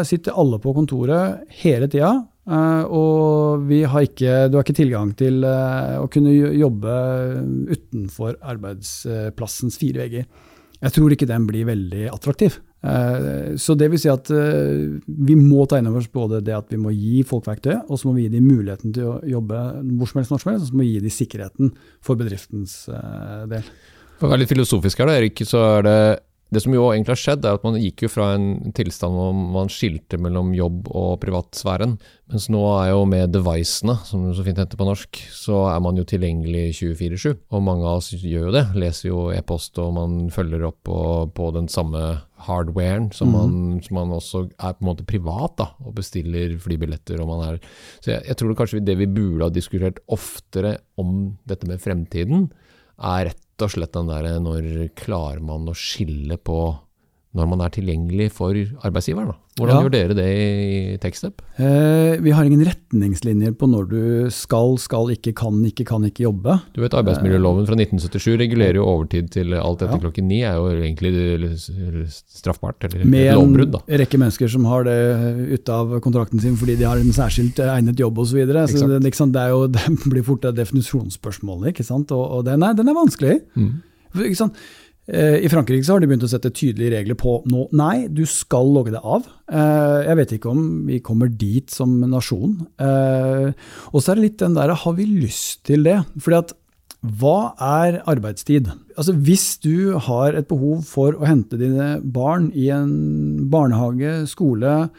sitter 0.06 0.38
alle 0.38 0.60
på 0.62 0.76
kontoret 0.78 1.50
hele 1.63 1.89
tida, 1.89 2.12
eh, 2.45 2.84
og 2.86 3.74
har 3.89 4.06
ikke, 4.06 4.36
du 4.54 4.60
har 4.60 4.67
ikke 4.67 4.78
tilgang 4.78 5.15
til 5.17 5.41
eh, 5.50 5.98
å 5.98 6.06
kunne 6.13 6.36
jobbe 6.36 7.00
utenfor 7.74 8.38
arbeidsplassens 8.54 9.82
fire 9.82 10.06
vegger. 10.06 10.30
Jeg 10.80 10.95
tror 10.95 11.17
ikke 11.17 11.30
den 11.34 11.50
blir 11.50 11.65
veldig 11.74 12.06
attraktiv. 12.13 12.62
Eh, 12.80 13.56
så 13.60 13.76
det 13.76 13.89
vil 13.92 14.00
si 14.00 14.08
at 14.12 14.30
eh, 14.32 15.00
vi 15.04 15.36
må 15.36 15.65
ta 15.68 15.80
inn 15.80 15.89
over 15.89 16.00
oss 16.00 16.12
både 16.12 16.39
det 16.46 16.56
at 16.56 16.72
vi 16.72 16.80
må 16.80 16.94
gi 16.96 17.26
folk 17.28 17.50
verktøy, 17.50 17.76
og 17.88 18.00
så 18.00 18.08
må 18.08 18.15
vi 18.15 18.28
gi 18.28 18.34
dem 18.38 18.48
muligheten 18.48 18.96
til 18.96 19.10
å 19.12 19.20
jobbe 19.28 19.63
hvor 20.00 20.12
som 20.12 20.22
helst, 20.22 20.34
når 20.34 20.44
som 20.44 20.52
helst, 20.54 20.65
og 20.65 20.72
så 20.72 20.80
må 20.80 20.86
vi 20.86 20.94
gi 20.94 21.04
dem 21.04 21.15
sikkerheten 21.15 21.74
for 22.06 22.20
bedriftens 22.20 22.82
eh, 22.94 23.44
del. 23.52 23.68
For 24.20 24.28
å 24.28 24.34
være 24.34 24.44
litt 24.44 24.54
filosofisk 24.54 25.00
her, 25.02 25.12
da, 25.12 25.20
Erik, 25.20 25.44
så 25.48 25.63
er 25.78 25.88
det 25.88 26.00
det 26.49 26.63
som 26.63 26.73
jo 26.73 26.88
egentlig 26.89 27.13
har 27.13 27.21
skjedd, 27.21 27.45
er 27.45 27.57
at 27.59 27.65
man 27.65 27.77
gikk 27.77 28.03
jo 28.07 28.09
fra 28.09 28.31
en 28.33 28.71
tilstand 28.73 29.13
hvor 29.13 29.33
man 29.53 29.69
skilte 29.69 30.17
mellom 30.17 30.49
jobb 30.57 30.88
og 30.89 31.19
privatsfæren. 31.21 31.97
Mens 32.29 32.47
nå 32.49 32.62
er 32.79 32.88
jo 32.89 33.03
med 33.09 33.35
devicene, 33.35 33.93
som 34.05 34.23
det 34.25 34.33
så 34.38 34.45
fint 34.47 34.62
heter 34.62 34.79
på 34.79 34.88
norsk, 34.88 35.19
så 35.33 35.59
er 35.69 35.83
man 35.85 35.99
jo 35.99 36.07
tilgjengelig 36.09 36.71
24-7. 36.79 37.35
Og 37.53 37.62
mange 37.65 37.85
av 37.85 37.99
oss 37.99 38.09
gjør 38.17 38.47
jo 38.47 38.53
det. 38.55 38.63
Leser 38.81 39.12
jo 39.12 39.27
e-post, 39.33 39.77
og 39.81 39.93
man 39.97 40.15
følger 40.33 40.65
opp 40.71 40.79
på, 40.89 41.01
på 41.38 41.51
den 41.53 41.69
samme 41.69 42.01
hardwaren 42.47 43.12
som, 43.13 43.33
man, 43.35 43.53
mm. 43.53 43.83
som 43.85 43.99
man 43.99 44.15
også 44.15 44.41
er 44.47 44.73
på 44.73 44.81
en 44.81 44.89
måte 44.89 45.05
privat, 45.09 45.53
da, 45.59 45.67
og 45.85 45.93
bestiller 45.99 46.55
flybilletter. 46.63 47.21
og 47.21 47.29
man 47.29 47.45
er... 47.45 47.59
Så 47.99 48.15
jeg, 48.15 48.23
jeg 48.31 48.39
tror 48.39 48.49
det 48.49 48.57
kanskje 48.63 48.81
det 48.88 48.97
vi 49.03 49.09
burde 49.19 49.45
ha 49.45 49.53
diskutert 49.53 50.01
oftere 50.09 50.79
om 50.97 51.35
dette 51.49 51.69
med 51.69 51.83
fremtiden, 51.83 52.49
er 52.97 53.29
rett 53.29 53.45
og 53.65 53.74
slett 53.74 53.95
den 53.95 54.10
derre 54.12 54.38
når 54.41 54.89
klarer 54.98 55.41
man 55.43 55.69
å 55.69 55.78
skille 55.78 56.39
på 56.41 56.60
når 57.38 57.46
man 57.52 57.62
er 57.62 57.70
tilgjengelig 57.74 58.32
for 58.34 58.58
arbeidsgiveren? 58.58 59.36
Hvordan 59.60 59.76
ja. 59.76 59.82
gjør 59.84 59.92
dere 59.94 60.15
det 60.18 60.28
i 60.34 60.98
Techstep? 61.04 61.44
Eh, 61.60 62.15
vi 62.24 62.32
har 62.34 62.48
ingen 62.48 62.63
retningslinjer 62.65 63.54
på 63.60 63.68
når 63.70 63.89
du 63.92 64.02
skal, 64.34 64.78
skal 64.82 65.12
ikke, 65.13 65.34
kan 65.38 65.60
ikke, 65.68 65.86
kan 65.86 66.06
ikke 66.08 66.24
jobbe. 66.26 66.56
Du 66.74 66.80
vet 66.82 66.96
Arbeidsmiljøloven 66.98 67.68
fra 67.68 67.78
1977 67.78 68.39
regulerer 68.39 68.80
jo 68.80 68.88
overtid 68.88 69.30
til 69.36 69.54
alt 69.60 69.84
etter 69.84 69.98
ja. 69.98 70.02
klokken 70.06 70.30
ni. 70.32 70.42
er 70.48 70.58
jo 70.58 70.72
egentlig 70.74 71.52
straffbart, 71.60 72.88
eller 72.88 73.06
Med 73.06 73.34
lovbrudd. 73.36 73.78
Med 73.84 73.98
en 73.98 74.04
rekke 74.06 74.22
mennesker 74.24 74.54
som 74.56 74.65
har 74.72 74.88
det 74.88 74.98
ute 75.54 75.76
av 75.76 75.98
kontrakten 76.06 76.42
sin 76.42 76.58
fordi 76.60 76.80
de 76.80 76.88
har 76.88 77.02
en 77.02 77.13
særskilt 77.15 77.62
egnet 77.68 78.00
jobb 78.00 78.24
osv. 78.24 78.42
Så 78.50 78.68
så 78.74 78.89
det, 78.89 79.04
liksom, 79.06 79.36
det, 79.36 79.46
jo, 79.52 79.65
det, 79.76 79.86
blir 80.08 80.26
fort 80.26 80.50
et 80.50 80.58
definisjonsspørsmål, 80.58 81.70
ikke 81.74 81.86
sant? 81.86 82.15
og, 82.15 82.26
og 82.39 82.46
den, 82.48 82.63
er, 82.63 82.74
den, 82.80 82.89
er, 82.89 82.98
vanskelig. 82.98 83.42
Mm. 83.60 83.74
Ikke 84.24 84.39
sant? 84.39 84.58
Eh, 85.10 85.41
I 85.45 85.50
Frankrike 85.50 85.86
så 85.86 85.95
har 85.95 86.04
de 86.04 86.10
begynt 86.10 86.26
å 86.28 86.30
sette 86.30 86.52
tydelige 86.54 86.93
regler 86.93 87.17
på 87.17 87.39
nå. 87.50 87.65
Nei, 87.78 88.08
du 88.13 88.22
skal 88.30 88.69
logge 88.69 88.93
det 88.93 89.02
av. 89.02 89.26
Eh, 89.50 90.06
jeg 90.06 90.19
vet 90.19 90.34
ikke 90.38 90.52
om 90.52 90.63
vi 90.89 91.02
kommer 91.06 91.32
dit 91.34 91.69
som 91.74 91.95
nasjon. 92.12 92.60
Eh, 92.78 93.50
og 93.89 94.00
så 94.00 94.13
er 94.13 94.19
det 94.19 94.28
litt 94.28 94.41
den 94.43 94.58
der, 94.58 94.76
har 94.84 94.98
vi 95.00 95.08
lyst 95.10 95.63
til 95.69 95.88
det? 95.88 95.98
Fordi 96.22 96.41
at 96.43 96.56
hva 97.00 97.56
er 97.63 98.02
arbeidstid? 98.12 98.69
Altså 99.00 99.15
Hvis 99.15 99.54
du 99.63 99.95
har 100.10 100.36
et 100.36 100.50
behov 100.50 100.84
for 100.86 101.15
å 101.15 101.26
hente 101.26 101.58
dine 101.58 101.93
barn 102.04 102.52
i 102.52 102.67
en 102.76 103.48
barnehage, 103.50 104.28
skole, 104.30 104.89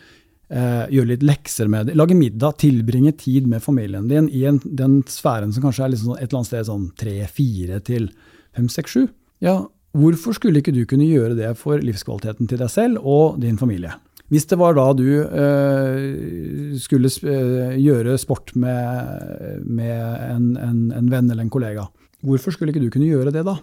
gjøre 0.51 1.07
litt 1.12 1.23
lekser 1.23 1.68
med 1.70 1.87
dem, 1.87 1.99
lage 2.01 2.16
middag, 2.18 2.57
tilbringe 2.59 3.12
tid 3.20 3.44
med 3.46 3.62
familien 3.62 4.09
din 4.11 4.27
i 4.35 4.40
en, 4.49 4.57
den 4.64 4.96
sfæren 5.07 5.53
som 5.55 5.62
kanskje 5.62 5.85
er 5.85 5.92
liksom 5.92 6.16
et 6.16 6.25
eller 6.25 6.40
annet 6.40 6.49
sted 6.49 6.66
sånn 6.66 6.88
tre, 6.99 7.12
fire 7.31 7.79
til 7.87 8.09
fem, 8.57 8.66
seks, 8.73 8.96
sju, 8.96 9.05
ja, 9.44 9.61
Hvorfor 9.96 10.37
skulle 10.37 10.61
ikke 10.61 10.74
du 10.74 10.85
kunne 10.87 11.09
gjøre 11.09 11.35
det 11.35 11.50
for 11.59 11.83
livskvaliteten 11.83 12.46
til 12.50 12.61
deg 12.61 12.70
selv 12.70 13.00
og 13.03 13.40
din 13.42 13.59
familie? 13.59 13.96
Hvis 14.31 14.46
det 14.46 14.61
var 14.61 14.76
da 14.79 14.85
du 14.94 15.09
øh, 15.26 16.76
skulle 16.79 17.11
øh, 17.26 17.74
gjøre 17.83 18.18
sport 18.22 18.53
med, 18.55 19.64
med 19.66 19.96
en, 20.31 20.53
en, 20.55 20.85
en, 20.94 21.11
venn 21.11 21.31
eller 21.33 21.42
en 21.42 21.50
kollega, 21.50 21.88
hvorfor 22.22 22.55
skulle 22.55 22.70
ikke 22.70 22.85
du 22.85 22.92
kunne 22.94 23.11
gjøre 23.11 23.35
det 23.35 23.42
da? 23.48 23.57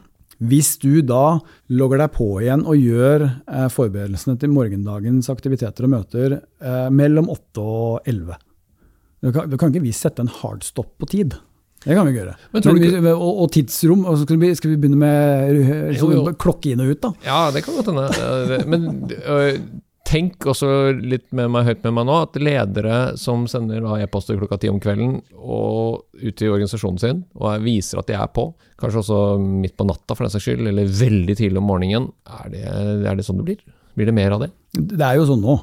Hvis 0.44 0.76
du 0.82 1.00
da 1.02 1.40
logger 1.72 2.04
deg 2.04 2.12
på 2.14 2.28
igjen 2.44 2.68
og 2.68 2.84
gjør 2.84 3.24
øh, 3.24 3.70
forberedelsene 3.72 4.36
til 4.42 4.52
morgendagens 4.52 5.32
aktiviteter 5.32 5.88
og 5.88 5.96
møter 5.96 6.38
mellom 6.92 7.32
8 7.32 7.64
og 7.64 8.04
11, 8.04 8.36
da 9.24 9.32
kan, 9.32 9.56
kan 9.56 9.72
ikke 9.72 9.88
vi 9.88 9.96
sette 9.96 10.22
en 10.22 10.36
hardstopp 10.42 10.98
på 11.00 11.08
tid. 11.16 11.40
Det 11.84 11.96
kan 11.96 12.08
vi 12.08 12.16
gjøre. 12.18 12.36
Men, 12.52 12.64
vi, 12.82 13.12
og, 13.14 13.42
og, 13.44 13.50
tidsrom. 13.54 14.06
Og 14.10 14.22
skal, 14.24 14.40
vi, 14.42 14.54
skal, 14.58 14.74
vi, 14.74 14.80
begynne 14.82 15.00
med 15.00 15.92
liksom, 15.94 16.32
klokke 16.42 16.74
inn 16.74 16.84
og 16.84 16.94
ut, 16.94 17.04
da? 17.04 17.12
Ja, 17.28 17.42
det 17.54 17.64
kan 17.66 17.78
godt 17.78 17.92
hende. 17.94 18.64
Men 18.68 18.88
tenk 20.08 20.46
også 20.48 20.70
litt 20.96 21.28
med 21.36 21.52
meg, 21.54 21.68
høyt 21.68 21.84
med 21.86 21.96
meg 21.98 22.08
nå, 22.08 22.18
at 22.26 22.38
ledere 22.40 22.98
som 23.20 23.46
sender 23.52 23.86
e-poster 24.00 24.38
klokka 24.40 24.60
ti 24.62 24.72
om 24.72 24.80
kvelden 24.84 25.18
og 25.36 26.06
ut 26.22 26.44
i 26.44 26.52
organisasjonen 26.52 27.02
sin 27.02 27.24
og 27.36 27.66
viser 27.66 28.00
at 28.00 28.10
de 28.10 28.16
er 28.18 28.30
på, 28.32 28.50
kanskje 28.80 29.04
også 29.04 29.22
midt 29.42 29.76
på 29.78 29.88
natta 29.88 30.16
for 30.16 30.26
den 30.26 30.34
saks 30.34 30.48
skyld, 30.48 30.70
eller 30.72 30.88
veldig 31.02 31.36
tidlig 31.40 31.62
om 31.62 31.68
morgenen, 31.68 32.12
er 32.40 32.54
det, 32.54 32.64
er 32.68 33.20
det 33.20 33.28
sånn 33.28 33.42
det 33.42 33.50
blir? 33.50 33.66
Blir 33.98 34.10
det 34.10 34.16
mer 34.16 34.38
av 34.38 34.46
det? 34.46 34.52
Det 34.78 35.04
er 35.04 35.20
jo 35.20 35.28
sånn 35.28 35.44
nå. 35.44 35.58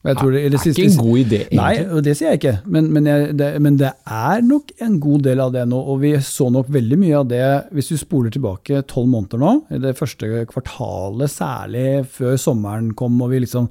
Jeg 0.00 0.16
tror 0.16 0.30
det, 0.32 0.40
det, 0.48 0.56
er 0.56 0.70
ikke 0.70 0.84
en 0.86 0.94
god 0.96 1.18
idé, 1.20 1.38
egentlig. 1.44 1.58
Nei, 1.60 2.00
det 2.06 2.12
sier 2.16 2.30
jeg 2.30 2.38
ikke. 2.40 2.54
Men, 2.72 2.86
men, 2.94 3.08
jeg, 3.10 3.34
det, 3.36 3.48
men, 3.60 3.74
det, 3.76 3.90
er 4.08 4.44
nok 4.48 4.72
en 4.80 4.94
god 5.04 5.26
del 5.26 5.42
av 5.44 5.50
det 5.52 5.66
nå. 5.68 5.80
Og 5.92 5.98
vi 6.00 6.14
så 6.24 6.46
nok 6.52 6.70
veldig 6.72 6.98
mye 7.02 7.18
av 7.18 7.26
det 7.28 7.42
hvis 7.76 7.92
du 7.92 7.98
spoler 8.00 8.32
tilbake 8.32 8.80
tolv 8.88 9.10
måneder 9.12 9.42
nå. 9.42 9.52
I 9.76 9.82
det 9.82 9.92
første 9.98 10.46
kvartalet, 10.48 11.34
særlig 11.34 11.86
før 12.16 12.40
sommeren 12.40 12.94
kom 12.96 13.20
og 13.20 13.34
vi 13.34 13.42
liksom 13.44 13.68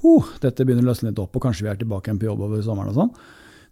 huh, 0.00 0.34
Dette 0.42 0.66
begynner 0.66 0.82
å 0.82 0.90
løsne 0.90 1.12
litt 1.12 1.22
opp, 1.22 1.38
og 1.38 1.46
kanskje 1.46 1.68
vi 1.68 1.70
er 1.70 1.78
tilbake 1.78 2.10
igjen 2.10 2.18
på 2.24 2.26
jobb 2.26 2.42
over 2.48 2.64
sommeren 2.66 2.90
og 2.90 2.98
sånn. 2.98 3.14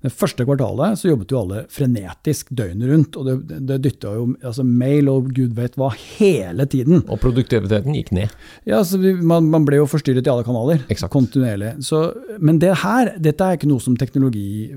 Det 0.05 0.13
første 0.13 0.45
kvartalet 0.47 1.01
så 1.01 1.11
jobbet 1.11 1.33
jo 1.33 1.41
alle 1.41 1.63
frenetisk 1.73 2.51
døgnet 2.57 2.91
rundt. 2.91 3.17
og 3.17 3.29
Det, 3.29 3.61
det 3.69 3.79
dytta 3.85 4.13
jo 4.17 4.27
altså 4.43 4.65
mail 4.67 5.09
og 5.11 5.31
gud 5.37 5.55
vet 5.57 5.77
hva 5.81 5.91
hele 5.95 6.67
tiden. 6.71 7.03
Og 7.07 7.21
produktiviteten 7.23 7.97
gikk 7.97 8.13
ned? 8.17 8.35
Ja, 8.69 8.81
altså, 8.83 9.01
man, 9.01 9.49
man, 9.53 9.67
ble 9.67 9.81
jo 9.81 9.89
forstyrret 9.91 10.27
i 10.27 10.33
alle 10.33 10.47
kanaler. 10.47 10.85
Exakt. 10.93 11.13
Kontinuerlig. 11.15 11.75
Så, 11.87 12.03
men 12.39 12.61
det 12.63 12.75
her, 12.83 13.15
dette 13.23 13.47
er 13.47 13.59
ikke 13.59 13.71
noe 13.71 13.83
som 13.83 13.97
teknologi 13.99 14.69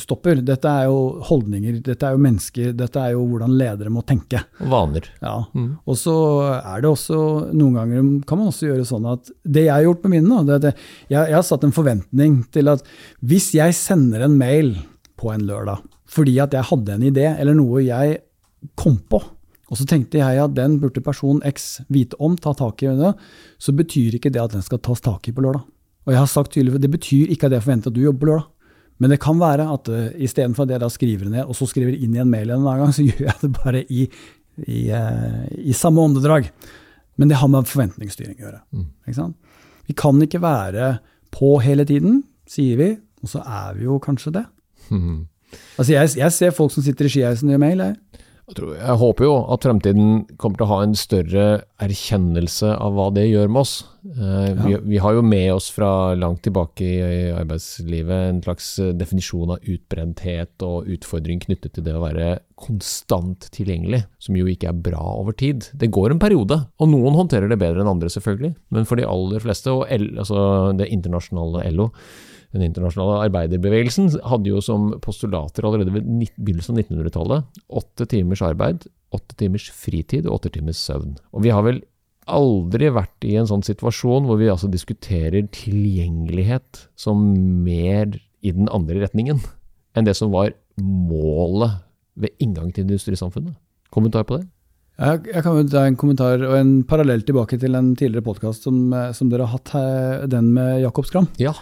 stopper. 0.00 0.42
Dette 0.44 0.70
er 0.70 0.88
jo 0.88 1.20
holdninger, 1.28 1.78
dette 1.84 2.08
er 2.08 2.16
jo 2.16 2.24
mennesker, 2.24 2.72
dette 2.76 3.00
er 3.02 3.14
jo 3.14 3.24
hvordan 3.30 3.54
ledere 3.60 3.92
må 3.92 4.04
tenke. 4.08 4.42
Vaner. 4.58 5.10
Ja. 5.22 5.36
Mm. 5.54 5.74
Og 5.84 6.00
så 6.00 6.16
er 6.56 6.82
det 6.82 6.90
også 6.90 7.20
noen 7.54 7.78
ganger 7.78 8.10
kan 8.28 8.40
man 8.40 8.50
også 8.50 8.68
gjøre 8.70 8.86
sånn 8.88 9.06
at 9.08 9.30
det 9.42 9.66
jeg 9.66 9.74
har 9.74 9.84
gjort 9.86 10.04
med 10.04 10.16
mine, 10.16 10.42
det, 10.48 10.60
det, 10.64 10.72
jeg, 11.10 11.18
jeg 11.18 11.36
har 11.36 11.46
satt 11.46 11.64
en 11.66 11.74
forventning 11.74 12.40
til 12.54 12.70
at 12.72 12.84
hvis 13.24 13.50
jeg 13.56 13.76
sender 13.76 14.24
en 14.26 14.36
mail 14.38 14.53
mail 14.54 14.76
på 15.18 15.34
en 15.34 15.44
lørdag 15.50 15.82
fordi 16.14 16.36
at 16.42 16.54
jeg 16.54 16.68
hadde 16.68 16.94
en 16.94 17.06
idé, 17.08 17.24
eller 17.40 17.56
noe 17.58 17.82
jeg 17.82 18.18
kom 18.78 18.98
på. 19.10 19.18
Og 19.72 19.78
så 19.80 19.86
tenkte 19.88 20.20
jeg 20.20 20.38
at 20.38 20.52
den 20.56 20.76
burde 20.82 21.02
person 21.02 21.40
X 21.48 21.80
vite 21.92 22.18
om, 22.22 22.36
ta 22.38 22.52
tak 22.54 22.84
i 22.84 22.92
det. 22.94 23.14
Så 23.58 23.74
betyr 23.74 24.18
ikke 24.18 24.30
det 24.32 24.42
at 24.42 24.54
den 24.54 24.64
skal 24.64 24.82
tas 24.84 25.02
tak 25.02 25.26
i 25.28 25.34
på 25.34 25.42
lørdag. 25.42 25.64
Og 26.04 26.12
jeg 26.12 26.20
har 26.20 26.28
sagt 26.30 26.52
tydelig, 26.52 26.80
Det 26.80 26.92
betyr 26.92 27.32
ikke 27.32 27.48
at 27.48 27.56
jeg 27.56 27.64
forventer 27.64 27.90
at 27.90 27.96
du 27.96 28.04
jobber 28.04 28.20
på 28.20 28.30
lørdag. 28.30 28.50
Men 29.02 29.10
det 29.10 29.18
kan 29.24 29.40
være 29.40 29.66
at 29.66 29.88
uh, 29.90 30.12
istedenfor 30.22 30.68
at 30.68 30.70
jeg 30.70 30.80
da 30.84 30.88
skriver 30.92 31.30
ned, 31.30 31.48
og 31.48 31.56
så 31.58 31.66
skriver 31.66 31.96
inn 31.96 32.14
i 32.14 32.20
en 32.22 32.30
mail 32.30 32.52
en 32.52 32.60
annen 32.62 32.84
gang, 32.84 32.92
så 32.94 33.02
gjør 33.02 33.26
jeg 33.26 33.40
det 33.40 33.52
bare 33.56 33.82
i, 33.88 34.04
i, 34.68 34.80
uh, 34.94 35.40
i 35.58 35.74
samme 35.74 36.04
åndedrag. 36.04 36.46
Men 37.18 37.30
det 37.30 37.40
har 37.40 37.50
med 37.50 37.66
forventningsstyring 37.66 38.38
å 38.38 38.46
gjøre. 38.46 38.60
Mm. 38.70 39.34
Vi 39.88 39.96
kan 39.98 40.22
ikke 40.22 40.42
være 40.42 40.98
på 41.34 41.56
hele 41.64 41.86
tiden, 41.88 42.22
sier 42.46 42.78
vi, 42.78 42.92
og 43.24 43.32
så 43.32 43.44
er 43.44 43.78
vi 43.78 43.88
jo 43.88 44.00
kanskje 44.02 44.36
det. 44.38 44.44
Mm. 44.90 45.24
Altså 45.78 45.94
jeg, 45.94 46.14
jeg, 46.18 46.34
ser 46.34 46.54
folk 46.54 46.74
som 46.74 46.84
sitter 46.84 47.08
i 47.08 47.14
skiheisen 47.14 47.50
og 47.50 47.56
gjør 47.56 47.64
mail. 47.64 47.84
Jeg. 47.88 48.22
Jeg 48.44 48.98
håper 49.00 49.24
jo 49.24 49.36
at 49.54 49.64
fremtiden 49.64 50.08
kommer 50.36 50.58
til 50.60 50.66
å 50.66 50.72
ha 50.74 50.78
en 50.84 50.96
større 50.98 51.44
erkjennelse 51.80 52.74
av 52.76 52.92
hva 52.92 53.06
det 53.16 53.24
gjør 53.30 53.48
med 53.48 53.62
oss. 53.62 53.72
Eh, 54.04 54.50
ja. 54.50 54.56
Vi, 54.58 54.74
vi, 54.90 54.98
har 55.00 55.14
jo 55.16 55.22
med 55.24 55.46
oss 55.54 55.70
fra 55.72 56.12
langt 56.18 56.42
tilbake 56.44 56.84
i 56.84 57.30
arbeidslivet 57.32 58.26
en 58.34 58.42
slags 58.44 58.66
eh, 58.84 58.92
definisjon 59.00 59.54
av 59.54 59.64
utbrenthet 59.64 60.66
og 60.66 60.90
utfordring 60.92 61.40
knyttet 61.46 61.72
til 61.78 61.86
det 61.88 61.96
å 61.96 62.04
være 62.04 62.34
konstant 62.60 63.48
tilgjengelig, 63.56 64.02
som 64.20 64.36
jo 64.36 64.44
ikke 64.52 64.68
er 64.74 64.84
bra 64.90 65.00
over 65.14 65.32
tid. 65.40 65.70
Det 65.72 65.88
går 65.94 66.12
en 66.12 66.20
periode, 66.20 66.60
og 66.76 66.92
noen 66.92 67.16
håndterer 67.16 67.48
det 67.48 67.60
bedre 67.64 67.80
enn 67.80 67.94
andre, 67.96 68.12
selvfølgelig. 68.12 68.52
Men 68.76 68.84
for 68.84 69.00
de 69.00 69.08
aller 69.08 69.40
fleste, 69.40 69.72
og 69.72 69.88
L, 69.88 70.10
altså 70.20 70.44
det 70.76 70.92
internasjonale 70.92 71.64
LO, 71.72 71.88
den 72.54 72.62
internasjonale 72.68 73.24
arbeiderbevegelsen 73.26 74.12
hadde 74.30 74.52
jo 74.52 74.60
som 74.62 74.92
postulater 75.02 75.66
allerede 75.66 75.94
ved 75.96 76.06
begynnelsen 76.38 76.76
av 76.76 76.84
1900-tallet 76.84 77.64
åtte 77.80 78.06
timers 78.10 78.44
arbeid, 78.46 78.86
åtte 79.14 79.36
timers 79.40 79.66
fritid 79.74 80.28
og 80.28 80.38
åtte 80.38 80.54
timers 80.54 80.78
søvn. 80.78 81.16
Og 81.34 81.44
vi 81.46 81.52
har 81.54 81.66
vel 81.66 81.82
aldri 82.30 82.88
vært 82.94 83.26
i 83.28 83.34
en 83.36 83.48
sånn 83.50 83.64
situasjon 83.66 84.28
hvor 84.28 84.38
vi 84.40 84.48
altså 84.52 84.70
diskuterer 84.72 85.44
tilgjengelighet 85.52 86.86
som 86.96 87.20
mer 87.66 88.14
i 88.44 88.52
den 88.54 88.70
andre 88.72 89.02
retningen 89.02 89.42
enn 89.94 90.06
det 90.06 90.16
som 90.18 90.32
var 90.34 90.54
målet 90.80 91.82
ved 92.18 92.34
inngang 92.42 92.70
til 92.74 92.86
industrisamfunnet. 92.86 93.56
Kommentar 93.94 94.26
på 94.26 94.38
det? 94.38 94.48
Jeg, 94.94 95.24
jeg 95.26 95.42
kan 95.42 95.56
jo 95.58 95.66
ta 95.66 95.82
en 95.88 95.96
kommentar 95.98 96.42
og 96.46 96.54
en 96.54 96.74
parallell 96.86 97.24
tilbake 97.26 97.58
til 97.58 97.74
en 97.74 97.94
tidligere 97.98 98.26
podkast 98.26 98.66
som, 98.66 98.78
som, 99.14 99.30
dere 99.30 99.48
har 99.48 99.58
hatt, 99.58 99.72
her, 99.74 100.26
den 100.30 100.52
med 100.54 100.84
Jakob 100.84 101.08
Skram. 101.08 101.26
Ja. 101.42 101.54